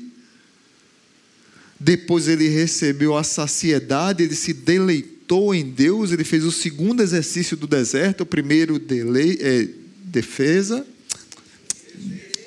depois 1.80 2.28
ele 2.28 2.47
recebeu 2.47 3.18
a 3.18 3.24
saciedade, 3.24 4.22
ele 4.22 4.36
se 4.36 4.53
deleitou 4.53 5.55
em 5.55 5.72
Deus, 5.72 6.12
ele 6.12 6.24
fez 6.24 6.45
o 6.45 6.51
segundo 6.51 7.01
exercício 7.01 7.57
do 7.57 7.66
deserto, 7.66 8.22
o 8.22 8.28
primeiro 8.28 8.78
dele, 8.78 9.39
é, 9.41 9.68
defesa, 10.03 10.86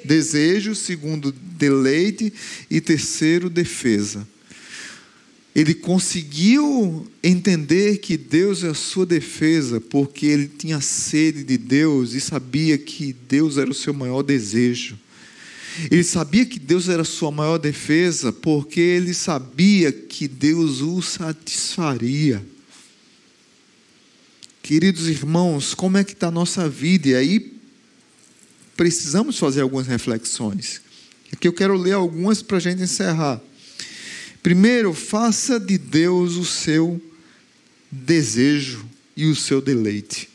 desejo, 0.04 0.74
segundo, 0.74 1.34
deleite 1.62 2.32
e 2.68 2.80
terceiro, 2.80 3.48
defesa. 3.48 4.26
Ele 5.54 5.74
conseguiu 5.74 7.06
entender 7.22 7.98
que 7.98 8.16
Deus 8.16 8.64
é 8.64 8.68
a 8.68 8.74
sua 8.74 9.06
defesa, 9.06 9.80
porque 9.80 10.26
ele 10.26 10.48
tinha 10.48 10.80
sede 10.80 11.44
de 11.44 11.58
Deus 11.58 12.14
e 12.14 12.20
sabia 12.20 12.76
que 12.78 13.12
Deus 13.12 13.58
era 13.58 13.70
o 13.70 13.74
seu 13.74 13.92
maior 13.94 14.22
desejo. 14.22 14.98
Ele 15.90 16.02
sabia 16.02 16.44
que 16.44 16.58
Deus 16.58 16.88
era 16.88 17.02
a 17.02 17.04
sua 17.04 17.30
maior 17.30 17.58
defesa, 17.58 18.32
porque 18.32 18.80
ele 18.80 19.14
sabia 19.14 19.92
que 19.92 20.26
Deus 20.26 20.80
o 20.80 21.00
satisfaria. 21.00 22.44
Queridos 24.62 25.06
irmãos, 25.08 25.74
como 25.74 25.98
é 25.98 26.04
que 26.04 26.12
está 26.12 26.28
a 26.28 26.30
nossa 26.30 26.68
vida? 26.68 27.08
E 27.08 27.14
aí 27.14 27.52
precisamos 28.76 29.38
fazer 29.38 29.60
algumas 29.60 29.86
reflexões. 29.86 30.80
Aqui 31.32 31.48
eu 31.48 31.52
quero 31.52 31.76
ler 31.76 31.92
algumas 31.92 32.42
para 32.42 32.58
a 32.58 32.60
gente 32.60 32.82
encerrar. 32.82 33.40
Primeiro, 34.42 34.92
faça 34.92 35.58
de 35.58 35.78
Deus 35.78 36.34
o 36.34 36.44
seu 36.44 37.00
desejo 37.90 38.84
e 39.16 39.26
o 39.26 39.34
seu 39.34 39.60
deleite. 39.60 40.28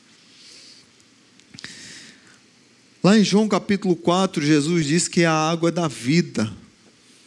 Lá 3.03 3.17
em 3.17 3.23
João 3.23 3.47
capítulo 3.47 3.95
4, 3.95 4.45
Jesus 4.45 4.85
diz 4.85 5.07
que 5.07 5.21
é 5.21 5.25
a 5.25 5.33
água 5.33 5.71
da 5.71 5.87
vida, 5.87 6.51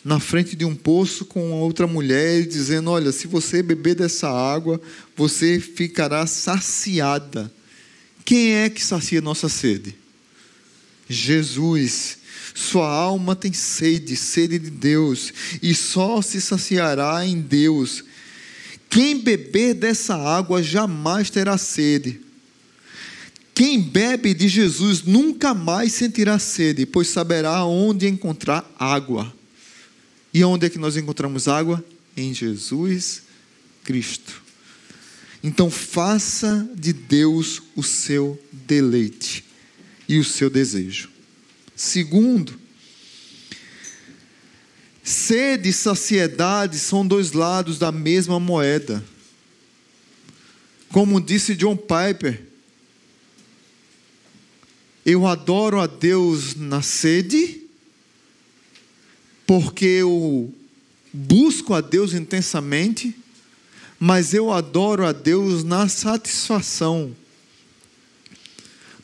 na 0.04 0.18
frente 0.18 0.56
de 0.56 0.64
um 0.64 0.74
poço 0.74 1.24
com 1.24 1.52
outra 1.52 1.86
mulher, 1.86 2.46
dizendo: 2.46 2.90
Olha, 2.90 3.12
se 3.12 3.26
você 3.26 3.62
beber 3.62 3.94
dessa 3.94 4.28
água, 4.28 4.80
você 5.16 5.60
ficará 5.60 6.26
saciada. 6.26 7.52
Quem 8.24 8.54
é 8.54 8.70
que 8.70 8.84
sacia 8.84 9.20
nossa 9.20 9.48
sede? 9.48 9.94
Jesus. 11.08 12.19
Sua 12.60 12.86
alma 12.86 13.34
tem 13.34 13.54
sede, 13.54 14.14
sede 14.14 14.58
de 14.58 14.68
Deus, 14.68 15.32
e 15.62 15.74
só 15.74 16.20
se 16.20 16.42
saciará 16.42 17.24
em 17.24 17.40
Deus. 17.40 18.04
Quem 18.90 19.18
beber 19.18 19.72
dessa 19.72 20.14
água 20.14 20.62
jamais 20.62 21.30
terá 21.30 21.56
sede. 21.56 22.20
Quem 23.54 23.80
bebe 23.80 24.34
de 24.34 24.46
Jesus 24.46 25.02
nunca 25.02 25.54
mais 25.54 25.92
sentirá 25.92 26.38
sede, 26.38 26.84
pois 26.84 27.08
saberá 27.08 27.64
onde 27.64 28.06
encontrar 28.06 28.70
água. 28.78 29.34
E 30.32 30.44
onde 30.44 30.66
é 30.66 30.68
que 30.68 30.78
nós 30.78 30.98
encontramos 30.98 31.48
água? 31.48 31.82
Em 32.14 32.34
Jesus 32.34 33.22
Cristo. 33.82 34.42
Então 35.42 35.70
faça 35.70 36.68
de 36.74 36.92
Deus 36.92 37.62
o 37.74 37.82
seu 37.82 38.38
deleite 38.52 39.46
e 40.06 40.18
o 40.18 40.24
seu 40.24 40.50
desejo. 40.50 41.19
Segundo, 41.82 42.60
sede 45.02 45.70
e 45.70 45.72
saciedade 45.72 46.78
são 46.78 47.06
dois 47.06 47.32
lados 47.32 47.78
da 47.78 47.90
mesma 47.90 48.38
moeda. 48.38 49.02
Como 50.92 51.18
disse 51.22 51.54
John 51.54 51.78
Piper, 51.78 52.44
eu 55.06 55.26
adoro 55.26 55.80
a 55.80 55.86
Deus 55.86 56.54
na 56.54 56.82
sede, 56.82 57.62
porque 59.46 59.86
eu 59.86 60.52
busco 61.10 61.72
a 61.72 61.80
Deus 61.80 62.12
intensamente, 62.12 63.16
mas 63.98 64.34
eu 64.34 64.52
adoro 64.52 65.06
a 65.06 65.12
Deus 65.12 65.64
na 65.64 65.88
satisfação, 65.88 67.16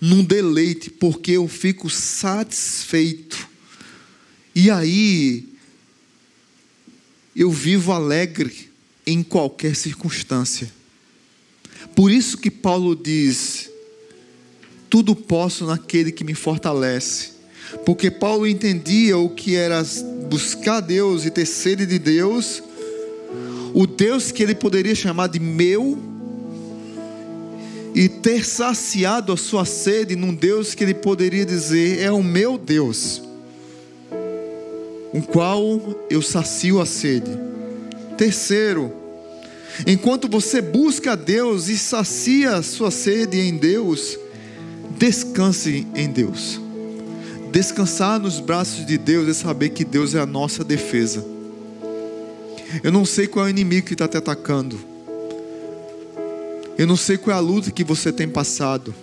num 0.01 0.22
deleite, 0.22 0.90
porque 0.90 1.32
eu 1.32 1.49
fico 1.49 1.88
satisfeito. 1.88 3.49
E 4.55 4.70
aí, 4.70 5.49
eu 7.34 7.51
vivo 7.51 7.92
alegre 7.92 8.70
em 9.07 9.22
qualquer 9.22 9.76
circunstância. 9.76 10.72
Por 11.94 12.11
isso 12.11 12.38
que 12.38 12.51
Paulo 12.51 12.97
diz: 12.97 13.70
tudo 14.88 15.14
posso 15.14 15.66
naquele 15.66 16.11
que 16.11 16.24
me 16.24 16.34
fortalece. 16.34 17.36
Porque 17.84 18.11
Paulo 18.11 18.47
entendia 18.47 19.18
o 19.18 19.28
que 19.28 19.55
era 19.55 19.82
buscar 20.28 20.80
Deus 20.80 21.24
e 21.24 21.30
ter 21.30 21.47
sede 21.47 21.84
de 21.84 21.99
Deus, 21.99 22.62
o 23.74 23.86
Deus 23.86 24.30
que 24.30 24.42
ele 24.42 24.55
poderia 24.55 24.94
chamar 24.94 25.26
de 25.26 25.40
meu, 25.40 25.99
e 27.97 28.09
ter 28.09 28.44
saciado 28.44 29.32
a 29.32 29.36
sua 29.36 29.64
sede 29.64 30.14
num 30.14 30.32
Deus 30.32 30.74
que 30.74 30.84
ele 30.84 30.94
poderia 30.94 31.44
dizer: 31.44 32.01
é 32.01 32.12
o 32.12 32.22
meu 32.22 32.57
Deus, 32.57 33.20
o 35.12 35.20
qual 35.22 36.07
eu 36.09 36.22
sacio 36.22 36.80
a 36.80 36.86
sede. 36.86 37.30
Terceiro, 38.16 38.92
enquanto 39.84 40.28
você 40.28 40.61
busca 40.62 41.16
Deus 41.16 41.68
e 41.68 41.76
sacia 41.76 42.57
a 42.57 42.62
sua 42.62 42.90
sede 42.90 43.40
em 43.40 43.57
Deus, 43.57 44.18
Descanse 44.99 45.86
em 45.94 46.11
Deus. 46.11 46.59
Descansar 47.53 48.18
nos 48.18 48.40
braços 48.40 48.86
de 48.86 48.97
Deus 48.97 49.28
é 49.28 49.34
saber 49.34 49.70
que 49.70 49.84
Deus 49.84 50.14
é 50.14 50.20
a 50.20 50.26
nossa 50.26 50.64
defesa. 50.64 51.24
Eu 52.82 52.90
não 52.90 53.05
sei 53.05 53.26
qual 53.26 53.44
é 53.44 53.49
o 53.49 53.51
inimigo 53.51 53.86
que 53.86 53.92
está 53.92 54.09
te 54.09 54.16
atacando. 54.16 54.78
Eu 56.79 56.87
não 56.87 56.97
sei 56.97 57.16
qual 57.16 57.35
é 57.35 57.39
a 57.39 57.41
luta 57.41 57.70
que 57.70 57.83
você 57.83 58.12
tem 58.12 58.29
passado. 58.29 58.95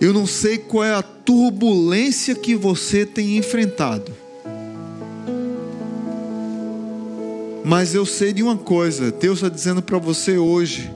Eu 0.00 0.12
não 0.12 0.26
sei 0.26 0.58
qual 0.58 0.84
é 0.84 0.94
a 0.94 1.02
turbulência 1.02 2.34
que 2.34 2.54
você 2.54 3.04
tem 3.04 3.36
enfrentado. 3.36 4.12
Mas 7.64 7.94
eu 7.94 8.06
sei 8.06 8.32
de 8.32 8.42
uma 8.42 8.56
coisa: 8.56 9.10
Deus 9.10 9.38
está 9.38 9.48
dizendo 9.48 9.82
para 9.82 9.98
você 9.98 10.38
hoje 10.38 10.90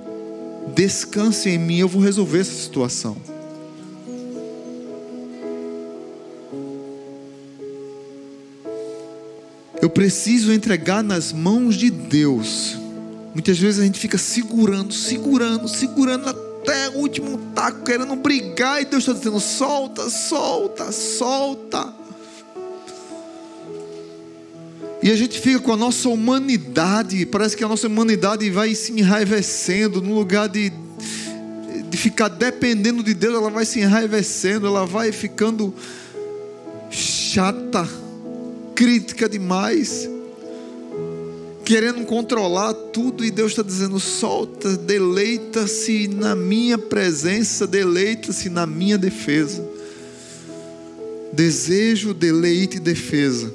descanse 0.75 1.49
em 1.49 1.59
mim, 1.59 1.79
eu 1.79 1.89
vou 1.89 2.03
resolver 2.03 2.41
essa 2.41 2.53
situação. 2.53 3.17
Eu 9.81 9.89
preciso 9.89 10.53
entregar 10.53 11.03
nas 11.03 11.33
mãos 11.33 11.75
de 11.75 11.91
Deus. 11.91 12.80
Muitas 13.33 13.59
vezes 13.59 13.81
a 13.81 13.85
gente 13.85 13.99
fica 13.99 14.19
segurando, 14.19 14.93
segurando, 14.93 15.69
segurando 15.69 16.29
até 16.29 16.89
o 16.91 16.99
último 16.99 17.39
taco, 17.55 17.85
querendo 17.85 18.17
brigar, 18.17 18.83
e 18.83 18.85
Deus 18.85 19.05
está 19.05 19.13
dizendo: 19.13 19.39
solta, 19.39 20.11
solta, 20.11 20.91
solta. 20.91 22.01
E 25.03 25.11
a 25.11 25.17
gente 25.17 25.41
fica 25.41 25.61
com 25.61 25.73
a 25.73 25.77
nossa 25.77 26.09
humanidade, 26.09 27.25
parece 27.25 27.57
que 27.57 27.65
a 27.65 27.69
nossa 27.69 27.87
humanidade 27.87 28.51
vai 28.51 28.75
se 28.75 28.93
enraivecendo, 28.93 30.03
no 30.03 30.15
lugar 30.15 30.47
de, 30.49 30.71
de 31.89 31.97
ficar 31.97 32.29
dependendo 32.29 33.03
de 33.03 33.15
Deus, 33.15 33.35
ela 33.35 33.49
vai 33.49 33.65
se 33.65 33.81
enraivecendo, 33.81 34.67
ela 34.67 34.85
vai 34.85 35.11
ficando 35.11 35.75
chata, 36.91 37.89
crítica 38.75 39.27
demais, 39.27 40.10
querendo 41.71 42.05
controlar 42.05 42.75
tudo, 42.75 43.25
e 43.25 43.31
Deus 43.31 43.53
está 43.53 43.63
dizendo: 43.63 44.01
solta, 44.01 44.77
deleita-se 44.77 46.09
na 46.09 46.35
minha 46.35 46.77
presença, 46.77 47.65
deleita-se 47.65 48.51
na 48.51 48.67
minha 48.67 48.99
defesa. 48.99 49.65
Desejo, 51.33 52.13
deleite 52.13 52.79
e 52.79 52.81
defesa. 52.81 53.55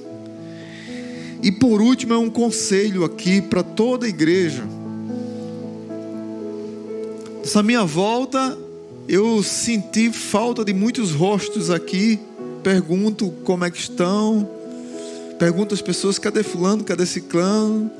E 1.44 1.52
por 1.52 1.82
último, 1.82 2.14
é 2.14 2.18
um 2.18 2.30
conselho 2.30 3.04
aqui 3.04 3.42
para 3.42 3.62
toda 3.62 4.06
a 4.06 4.10
igreja. 4.10 4.64
Nessa 7.42 7.62
minha 7.62 7.84
volta, 7.84 8.58
eu 9.10 9.44
senti 9.44 10.10
falta 10.10 10.64
de 10.64 10.74
muitos 10.74 11.12
rostos 11.12 11.70
aqui. 11.70 12.18
Pergunto 12.64 13.30
como 13.44 13.66
é 13.66 13.70
que 13.70 13.78
estão. 13.78 14.50
Pergunto 15.38 15.74
às 15.74 15.82
pessoas: 15.82 16.18
cadê 16.18 16.44
Fulano, 16.44 16.82
cadê 16.82 17.06
Ciclano? 17.06 17.92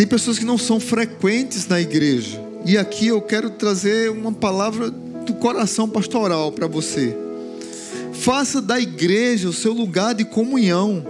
Tem 0.00 0.06
pessoas 0.06 0.38
que 0.38 0.46
não 0.46 0.56
são 0.56 0.80
frequentes 0.80 1.66
na 1.68 1.78
igreja. 1.78 2.42
E 2.64 2.78
aqui 2.78 3.08
eu 3.08 3.20
quero 3.20 3.50
trazer 3.50 4.10
uma 4.10 4.32
palavra 4.32 4.90
do 4.90 5.34
coração 5.34 5.86
pastoral 5.86 6.50
para 6.50 6.66
você. 6.66 7.14
Faça 8.14 8.62
da 8.62 8.80
igreja 8.80 9.46
o 9.46 9.52
seu 9.52 9.74
lugar 9.74 10.14
de 10.14 10.24
comunhão. 10.24 11.04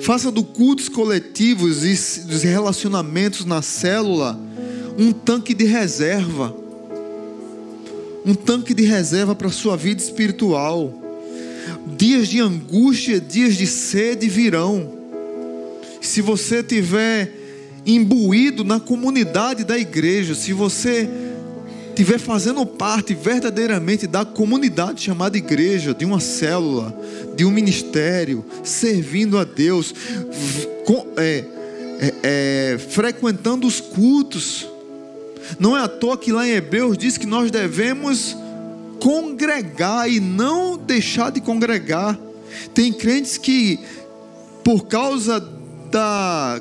Faça 0.00 0.30
do 0.30 0.44
cultos 0.44 0.88
coletivos 0.88 1.84
e 1.84 2.20
dos 2.26 2.44
relacionamentos 2.44 3.44
na 3.44 3.60
célula 3.60 4.38
um 4.96 5.10
tanque 5.10 5.52
de 5.52 5.64
reserva. 5.64 6.54
Um 8.24 8.36
tanque 8.36 8.72
de 8.72 8.84
reserva 8.84 9.34
para 9.34 9.48
a 9.48 9.50
sua 9.50 9.76
vida 9.76 10.00
espiritual. 10.00 10.94
Dias 11.96 12.28
de 12.28 12.38
angústia, 12.38 13.20
dias 13.20 13.56
de 13.56 13.66
sede 13.66 14.28
virão. 14.28 14.92
Se 16.00 16.22
você 16.22 16.62
tiver 16.62 17.37
imbuído 17.88 18.62
na 18.62 18.78
comunidade 18.78 19.64
da 19.64 19.78
igreja, 19.78 20.34
se 20.34 20.52
você 20.52 21.08
estiver 21.88 22.18
fazendo 22.18 22.64
parte 22.64 23.14
verdadeiramente 23.14 24.06
da 24.06 24.24
comunidade 24.24 25.00
chamada 25.00 25.36
igreja, 25.36 25.94
de 25.94 26.04
uma 26.04 26.20
célula, 26.20 26.94
de 27.34 27.44
um 27.44 27.50
ministério, 27.50 28.44
servindo 28.62 29.38
a 29.38 29.44
Deus, 29.44 29.94
é, 31.16 31.44
é, 32.00 32.14
é, 32.22 32.78
frequentando 32.78 33.66
os 33.66 33.80
cultos. 33.80 34.68
Não 35.58 35.76
é 35.76 35.82
à 35.82 35.88
toa 35.88 36.18
que 36.18 36.30
lá 36.30 36.46
em 36.46 36.52
Hebreus 36.52 36.96
diz 36.96 37.16
que 37.16 37.26
nós 37.26 37.50
devemos 37.50 38.36
congregar 39.00 40.10
e 40.10 40.20
não 40.20 40.76
deixar 40.76 41.30
de 41.30 41.40
congregar. 41.40 42.18
Tem 42.74 42.92
crentes 42.92 43.38
que, 43.38 43.80
por 44.62 44.86
causa 44.86 45.40
da, 45.90 46.60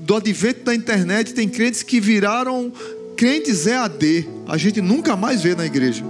do 0.00 0.16
advento 0.16 0.64
da 0.64 0.74
internet, 0.74 1.34
tem 1.34 1.48
crentes 1.48 1.82
que 1.82 2.00
viraram 2.00 2.72
crentes 3.16 3.66
EAD, 3.66 4.28
a 4.48 4.56
gente 4.56 4.80
nunca 4.80 5.14
mais 5.14 5.42
vê 5.42 5.54
na 5.54 5.64
igreja. 5.64 6.04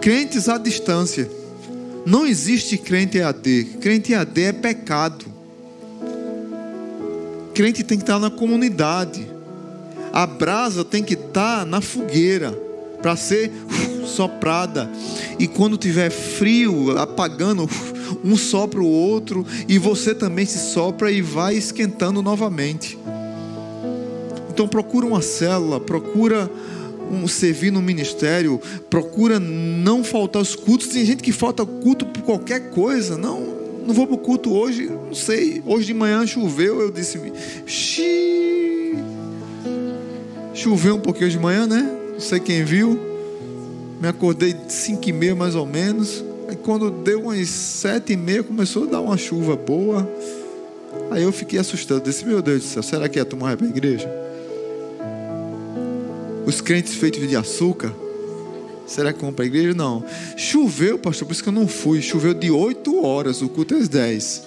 Crentes 0.00 0.48
à 0.48 0.58
distância. 0.58 1.30
Não 2.04 2.26
existe 2.26 2.76
crente 2.78 3.18
EAD. 3.18 3.76
Crente 3.80 4.12
EAD 4.12 4.42
é 4.42 4.52
pecado. 4.52 5.24
Crente 7.54 7.84
tem 7.84 7.98
que 7.98 8.04
estar 8.04 8.18
na 8.18 8.30
comunidade. 8.30 9.26
A 10.12 10.26
brasa 10.26 10.84
tem 10.84 11.02
que 11.02 11.14
estar 11.14 11.64
na 11.64 11.80
fogueira 11.80 12.52
para 13.00 13.16
ser 13.16 13.50
soprada. 14.06 14.90
E 15.38 15.46
quando 15.46 15.76
tiver 15.76 16.10
frio, 16.10 16.98
apagando, 16.98 17.68
um 18.24 18.36
sopra 18.36 18.80
o 18.80 18.86
outro 18.86 19.46
e 19.68 19.78
você 19.78 20.14
também 20.14 20.46
se 20.46 20.72
sopra 20.72 21.10
e 21.10 21.20
vai 21.20 21.54
esquentando 21.54 22.22
novamente. 22.22 22.98
Então 24.50 24.68
procura 24.68 25.06
uma 25.06 25.22
célula, 25.22 25.80
procura 25.80 26.50
um 27.10 27.26
servir 27.26 27.72
no 27.72 27.82
ministério, 27.82 28.60
procura 28.88 29.40
não 29.40 30.04
faltar 30.04 30.40
os 30.40 30.54
cultos. 30.54 30.88
Tem 30.88 31.04
gente 31.04 31.22
que 31.22 31.32
falta 31.32 31.66
culto 31.66 32.06
por 32.06 32.22
qualquer 32.22 32.70
coisa. 32.70 33.16
Não, 33.16 33.40
não 33.86 33.94
vou 33.94 34.06
para 34.06 34.16
o 34.16 34.18
culto 34.18 34.52
hoje, 34.52 34.86
não 34.86 35.14
sei. 35.14 35.62
Hoje 35.66 35.86
de 35.86 35.94
manhã 35.94 36.26
choveu, 36.26 36.80
eu 36.80 36.90
disse, 36.90 37.18
xiii. 37.66 38.98
Choveu 40.54 40.96
um 40.96 41.00
pouquinho 41.00 41.30
de 41.30 41.38
manhã, 41.38 41.66
né? 41.66 41.90
Não 42.12 42.20
sei 42.20 42.38
quem 42.38 42.64
viu. 42.64 43.00
Me 44.00 44.08
acordei 44.08 44.54
cinco 44.68 45.08
e 45.08 45.12
meia 45.12 45.34
mais 45.34 45.54
ou 45.54 45.66
menos. 45.66 46.24
Aí 46.50 46.56
quando 46.56 46.90
deu 46.90 47.20
umas 47.20 47.48
sete 47.48 48.14
e 48.14 48.16
meia 48.16 48.42
começou 48.42 48.82
a 48.82 48.86
dar 48.86 49.00
uma 49.00 49.16
chuva 49.16 49.54
boa. 49.54 50.10
Aí 51.08 51.22
eu 51.22 51.30
fiquei 51.30 51.60
assustado. 51.60 52.02
Disse, 52.02 52.26
meu 52.26 52.42
Deus 52.42 52.62
do 52.62 52.66
céu, 52.66 52.82
será 52.82 53.08
que 53.08 53.20
ia 53.20 53.24
tomar 53.24 53.56
para 53.56 53.68
a 53.68 53.70
igreja? 53.70 54.10
Os 56.44 56.60
crentes 56.60 56.96
feitos 56.96 57.28
de 57.28 57.36
açúcar. 57.36 57.94
Será 58.84 59.12
que 59.12 59.20
vão 59.20 59.32
para 59.32 59.44
a 59.44 59.46
igreja? 59.46 59.74
Não. 59.74 60.04
Choveu, 60.36 60.98
pastor, 60.98 61.28
por 61.28 61.34
isso 61.34 61.42
que 61.44 61.48
eu 61.48 61.52
não 61.52 61.68
fui. 61.68 62.02
Choveu 62.02 62.34
de 62.34 62.50
8 62.50 63.00
horas, 63.00 63.42
o 63.42 63.48
culto 63.48 63.74
é 63.74 63.78
às 63.78 63.88
10. 63.88 64.42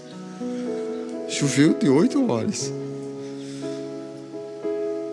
Choveu 1.29 1.73
de 1.73 1.87
8 1.87 2.29
horas. 2.29 2.69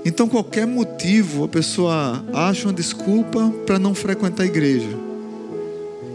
Então, 0.04 0.28
qualquer 0.28 0.66
motivo, 0.66 1.44
a 1.44 1.48
pessoa 1.48 2.24
acha 2.32 2.66
uma 2.66 2.74
desculpa 2.74 3.48
para 3.64 3.78
não 3.78 3.94
frequentar 3.94 4.42
a 4.42 4.46
igreja. 4.46 5.09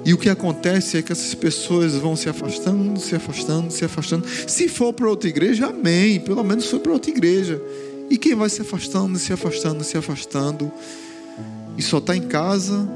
E 0.05 0.13
o 0.13 0.17
que 0.19 0.29
acontece 0.29 0.97
é 0.97 1.01
que 1.01 1.11
essas 1.11 1.33
pessoas 1.33 1.95
vão 1.95 2.15
se 2.15 2.29
afastando, 2.29 2.99
se 2.99 3.15
afastando, 3.15 3.71
se 3.71 3.83
afastando. 3.83 4.27
Se 4.47 4.69
for 4.69 4.93
para 4.93 5.09
outra 5.09 5.27
igreja, 5.27 5.65
amém. 5.65 6.19
Pelo 6.19 6.43
menos 6.43 6.69
foi 6.69 6.77
para 6.77 6.91
outra 6.91 7.09
igreja. 7.09 7.59
E 8.07 8.15
quem 8.15 8.35
vai 8.35 8.47
se 8.47 8.61
afastando, 8.61 9.17
se 9.17 9.33
afastando, 9.33 9.83
se 9.83 9.97
afastando, 9.97 10.71
e 11.75 11.81
só 11.81 11.97
está 11.97 12.15
em 12.15 12.21
casa, 12.21 12.87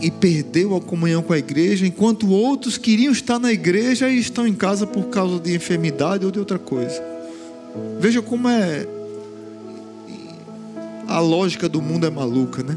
e 0.00 0.10
perdeu 0.10 0.74
a 0.74 0.80
comunhão 0.80 1.22
com 1.22 1.32
a 1.32 1.38
igreja, 1.38 1.86
enquanto 1.86 2.28
outros 2.28 2.76
queriam 2.76 3.12
estar 3.12 3.38
na 3.38 3.52
igreja 3.52 4.08
e 4.10 4.18
estão 4.18 4.44
em 4.44 4.54
casa 4.54 4.88
por 4.88 5.04
causa 5.04 5.38
de 5.38 5.54
enfermidade 5.54 6.24
ou 6.24 6.32
de 6.32 6.40
outra 6.40 6.58
coisa. 6.58 7.00
Veja 8.00 8.20
como 8.20 8.48
é. 8.48 8.88
A 11.06 11.20
lógica 11.20 11.68
do 11.68 11.80
mundo 11.80 12.04
é 12.06 12.10
maluca, 12.10 12.64
né? 12.64 12.76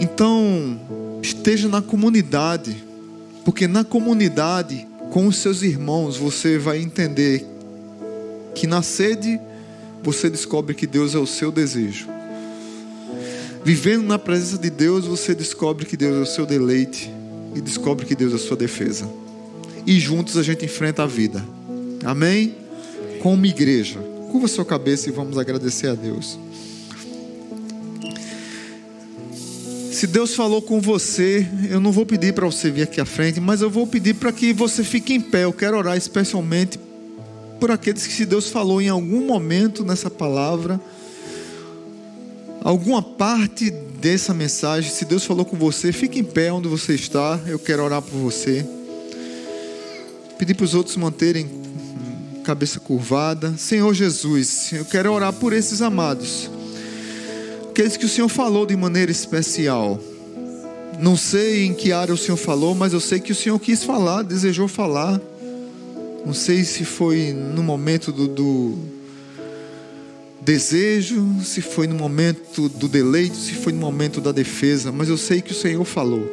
Então, 0.00 0.80
esteja 1.22 1.68
na 1.68 1.82
comunidade, 1.82 2.76
porque 3.44 3.66
na 3.66 3.84
comunidade, 3.84 4.86
com 5.10 5.26
os 5.26 5.36
seus 5.36 5.62
irmãos, 5.62 6.16
você 6.16 6.58
vai 6.58 6.78
entender 6.78 7.44
que 8.54 8.66
na 8.66 8.82
sede 8.82 9.40
você 10.02 10.30
descobre 10.30 10.74
que 10.74 10.86
Deus 10.86 11.14
é 11.14 11.18
o 11.18 11.26
seu 11.26 11.50
desejo. 11.50 12.08
Vivendo 13.64 14.04
na 14.04 14.18
presença 14.18 14.58
de 14.58 14.70
Deus, 14.70 15.04
você 15.04 15.34
descobre 15.34 15.84
que 15.84 15.96
Deus 15.96 16.16
é 16.16 16.20
o 16.20 16.26
seu 16.26 16.46
deleite 16.46 17.12
e 17.54 17.60
descobre 17.60 18.06
que 18.06 18.14
Deus 18.14 18.32
é 18.32 18.36
a 18.36 18.38
sua 18.38 18.56
defesa. 18.56 19.08
E 19.86 19.98
juntos 19.98 20.36
a 20.36 20.42
gente 20.42 20.64
enfrenta 20.64 21.02
a 21.02 21.06
vida. 21.06 21.44
Amém? 22.04 22.54
Como 23.20 23.44
igreja. 23.46 23.98
Curva 24.30 24.46
sua 24.46 24.64
cabeça 24.64 25.08
e 25.08 25.12
vamos 25.12 25.36
agradecer 25.38 25.88
a 25.88 25.94
Deus. 25.94 26.38
Se 29.98 30.06
Deus 30.06 30.32
falou 30.32 30.62
com 30.62 30.80
você, 30.80 31.44
eu 31.68 31.80
não 31.80 31.90
vou 31.90 32.06
pedir 32.06 32.32
para 32.32 32.46
você 32.46 32.70
vir 32.70 32.82
aqui 32.82 33.00
à 33.00 33.04
frente, 33.04 33.40
mas 33.40 33.62
eu 33.62 33.68
vou 33.68 33.84
pedir 33.84 34.14
para 34.14 34.30
que 34.30 34.52
você 34.52 34.84
fique 34.84 35.12
em 35.12 35.20
pé. 35.20 35.42
Eu 35.42 35.52
quero 35.52 35.76
orar 35.76 35.96
especialmente 35.96 36.78
por 37.58 37.72
aqueles 37.72 38.06
que 38.06 38.12
se 38.12 38.24
Deus 38.24 38.48
falou 38.48 38.80
em 38.80 38.88
algum 38.88 39.26
momento 39.26 39.84
nessa 39.84 40.08
palavra, 40.08 40.80
alguma 42.62 43.02
parte 43.02 43.70
dessa 44.00 44.32
mensagem, 44.32 44.88
se 44.88 45.04
Deus 45.04 45.24
falou 45.24 45.44
com 45.44 45.56
você, 45.56 45.90
fique 45.90 46.20
em 46.20 46.24
pé 46.24 46.52
onde 46.52 46.68
você 46.68 46.94
está. 46.94 47.40
Eu 47.44 47.58
quero 47.58 47.82
orar 47.82 48.00
por 48.00 48.18
você. 48.18 48.64
Pedir 50.38 50.54
para 50.54 50.64
os 50.64 50.74
outros 50.74 50.96
manterem 50.96 51.50
cabeça 52.44 52.78
curvada. 52.78 53.52
Senhor 53.58 53.92
Jesus, 53.92 54.70
eu 54.74 54.84
quero 54.84 55.12
orar 55.12 55.32
por 55.32 55.52
esses 55.52 55.82
amados. 55.82 56.48
Aqueles 57.78 57.96
que 57.96 58.06
o 58.06 58.08
Senhor 58.08 58.28
falou 58.28 58.66
de 58.66 58.74
maneira 58.74 59.08
especial. 59.08 60.00
Não 60.98 61.16
sei 61.16 61.64
em 61.64 61.72
que 61.72 61.92
área 61.92 62.12
o 62.12 62.18
Senhor 62.18 62.36
falou, 62.36 62.74
mas 62.74 62.92
eu 62.92 62.98
sei 62.98 63.20
que 63.20 63.30
o 63.30 63.34
Senhor 63.36 63.56
quis 63.60 63.84
falar, 63.84 64.24
desejou 64.24 64.66
falar. 64.66 65.20
Não 66.26 66.34
sei 66.34 66.64
se 66.64 66.84
foi 66.84 67.32
no 67.32 67.62
momento 67.62 68.10
do, 68.10 68.26
do 68.26 68.78
desejo, 70.40 71.24
se 71.44 71.62
foi 71.62 71.86
no 71.86 71.94
momento 71.94 72.68
do 72.68 72.88
deleite, 72.88 73.36
se 73.36 73.52
foi 73.52 73.72
no 73.72 73.78
momento 73.78 74.20
da 74.20 74.32
defesa, 74.32 74.90
mas 74.90 75.08
eu 75.08 75.16
sei 75.16 75.40
que 75.40 75.52
o 75.52 75.54
Senhor 75.54 75.84
falou. 75.84 76.28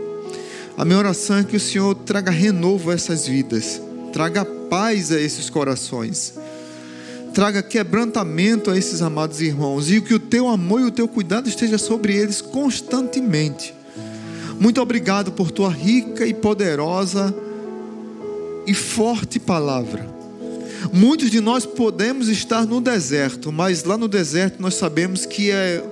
A 0.76 0.84
minha 0.84 0.98
oração 0.98 1.38
é 1.38 1.44
que 1.44 1.56
o 1.56 1.60
Senhor 1.60 1.94
traga 1.94 2.32
renovo 2.32 2.90
a 2.90 2.96
essas 2.96 3.28
vidas, 3.28 3.80
traga 4.12 4.44
paz 4.44 5.12
a 5.12 5.22
esses 5.22 5.48
corações, 5.48 6.34
traga 7.36 7.62
quebrantamento 7.62 8.72
a 8.72 8.78
esses 8.78 9.02
amados 9.02 9.42
irmãos 9.42 9.92
e 9.92 10.00
que 10.00 10.14
o 10.14 10.20
teu 10.20 10.48
amor 10.48 10.80
e 10.80 10.86
o 10.86 10.92
teu 10.92 11.06
cuidado 11.06 11.50
esteja 11.50 11.78
sobre 11.78 12.16
eles 12.16 12.40
constantemente. 12.40 13.74
Muito 14.58 14.82
obrigado 14.82 15.34
por 15.34 15.52
tua 15.52 15.70
rica 15.70 16.26
e 16.26 16.34
poderosa 16.34 17.36
e 18.66 18.74
forte 18.74 19.38
palavra. 19.38 20.10
Muitos 20.94 21.30
de 21.30 21.42
nós 21.42 21.66
podemos 21.66 22.30
estar 22.30 22.66
no 22.66 22.80
deserto, 22.80 23.52
mas 23.52 23.84
lá 23.84 23.98
no 23.98 24.08
deserto 24.08 24.62
nós 24.62 24.76
sabemos 24.76 25.26
que 25.26 25.52
é 25.52 25.84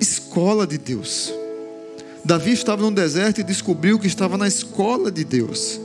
escola 0.00 0.66
de 0.66 0.78
Deus. 0.78 1.30
Davi 2.24 2.52
estava 2.52 2.80
no 2.80 2.90
deserto 2.90 3.42
e 3.42 3.44
descobriu 3.44 3.98
que 3.98 4.06
estava 4.06 4.38
na 4.38 4.48
escola 4.48 5.10
de 5.10 5.22
Deus. 5.22 5.78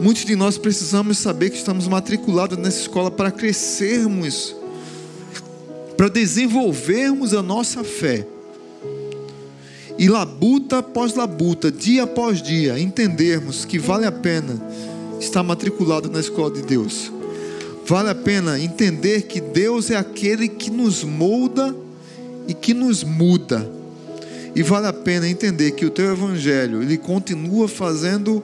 Muitos 0.00 0.24
de 0.24 0.34
nós 0.34 0.56
precisamos 0.56 1.18
saber 1.18 1.50
que 1.50 1.58
estamos 1.58 1.86
matriculados 1.86 2.56
nessa 2.56 2.80
escola 2.80 3.10
para 3.10 3.30
crescermos, 3.30 4.56
para 5.94 6.08
desenvolvermos 6.08 7.34
a 7.34 7.42
nossa 7.42 7.84
fé 7.84 8.26
e 9.98 10.08
labuta 10.08 10.78
após 10.78 11.14
labuta, 11.14 11.70
dia 11.70 12.04
após 12.04 12.40
dia, 12.40 12.80
entendermos 12.80 13.66
que 13.66 13.78
vale 13.78 14.06
a 14.06 14.12
pena 14.12 14.58
estar 15.20 15.42
matriculado 15.42 16.10
na 16.10 16.18
escola 16.18 16.50
de 16.50 16.62
Deus. 16.62 17.12
Vale 17.84 18.08
a 18.08 18.14
pena 18.14 18.58
entender 18.58 19.24
que 19.24 19.38
Deus 19.38 19.90
é 19.90 19.96
aquele 19.96 20.48
que 20.48 20.70
nos 20.70 21.04
molda 21.04 21.76
e 22.48 22.54
que 22.54 22.72
nos 22.72 23.04
muda. 23.04 23.70
E 24.56 24.62
vale 24.62 24.86
a 24.86 24.92
pena 24.94 25.28
entender 25.28 25.72
que 25.72 25.84
o 25.84 25.90
teu 25.90 26.12
evangelho, 26.12 26.82
ele 26.82 26.96
continua 26.96 27.68
fazendo 27.68 28.42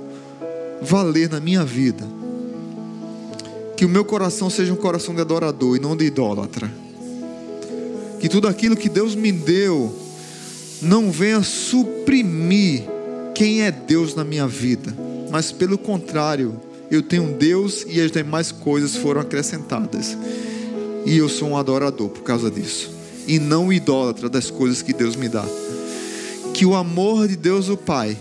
valer 0.82 1.30
na 1.30 1.40
minha 1.40 1.64
vida. 1.64 2.04
Que 3.76 3.84
o 3.84 3.88
meu 3.88 4.04
coração 4.04 4.48
seja 4.48 4.72
um 4.72 4.76
coração 4.76 5.14
de 5.14 5.20
adorador 5.20 5.76
e 5.76 5.80
não 5.80 5.96
de 5.96 6.06
idólatra. 6.06 6.72
Que 8.20 8.28
tudo 8.28 8.48
aquilo 8.48 8.76
que 8.76 8.88
Deus 8.88 9.14
me 9.14 9.30
deu 9.30 9.94
não 10.80 11.10
venha 11.10 11.42
suprimir 11.42 12.84
quem 13.34 13.62
é 13.62 13.70
Deus 13.70 14.14
na 14.14 14.24
minha 14.24 14.46
vida, 14.46 14.96
mas 15.30 15.52
pelo 15.52 15.76
contrário, 15.76 16.58
eu 16.90 17.02
tenho 17.02 17.34
Deus 17.34 17.84
e 17.86 18.00
as 18.00 18.10
demais 18.10 18.50
coisas 18.50 18.96
foram 18.96 19.20
acrescentadas. 19.20 20.16
E 21.04 21.18
eu 21.18 21.28
sou 21.28 21.50
um 21.50 21.56
adorador 21.56 22.08
por 22.08 22.22
causa 22.22 22.50
disso, 22.50 22.90
e 23.26 23.38
não 23.38 23.72
idólatra 23.72 24.28
das 24.28 24.50
coisas 24.50 24.82
que 24.82 24.92
Deus 24.92 25.16
me 25.16 25.28
dá. 25.28 25.44
Que 26.54 26.64
o 26.64 26.74
amor 26.74 27.28
de 27.28 27.36
Deus 27.36 27.68
o 27.68 27.76
Pai, 27.76 28.16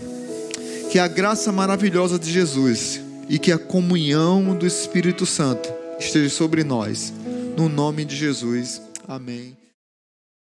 que 0.90 0.98
a 0.98 1.08
graça 1.08 1.52
maravilhosa 1.52 2.18
de 2.18 2.30
Jesus 2.30 3.00
e 3.28 3.38
que 3.38 3.52
a 3.52 3.58
comunhão 3.58 4.56
do 4.56 4.66
Espírito 4.66 5.26
Santo 5.26 5.68
esteja 5.98 6.30
sobre 6.30 6.64
nós. 6.64 7.12
No 7.56 7.68
nome 7.68 8.04
de 8.04 8.14
Jesus. 8.14 8.80
Amém. 9.06 9.65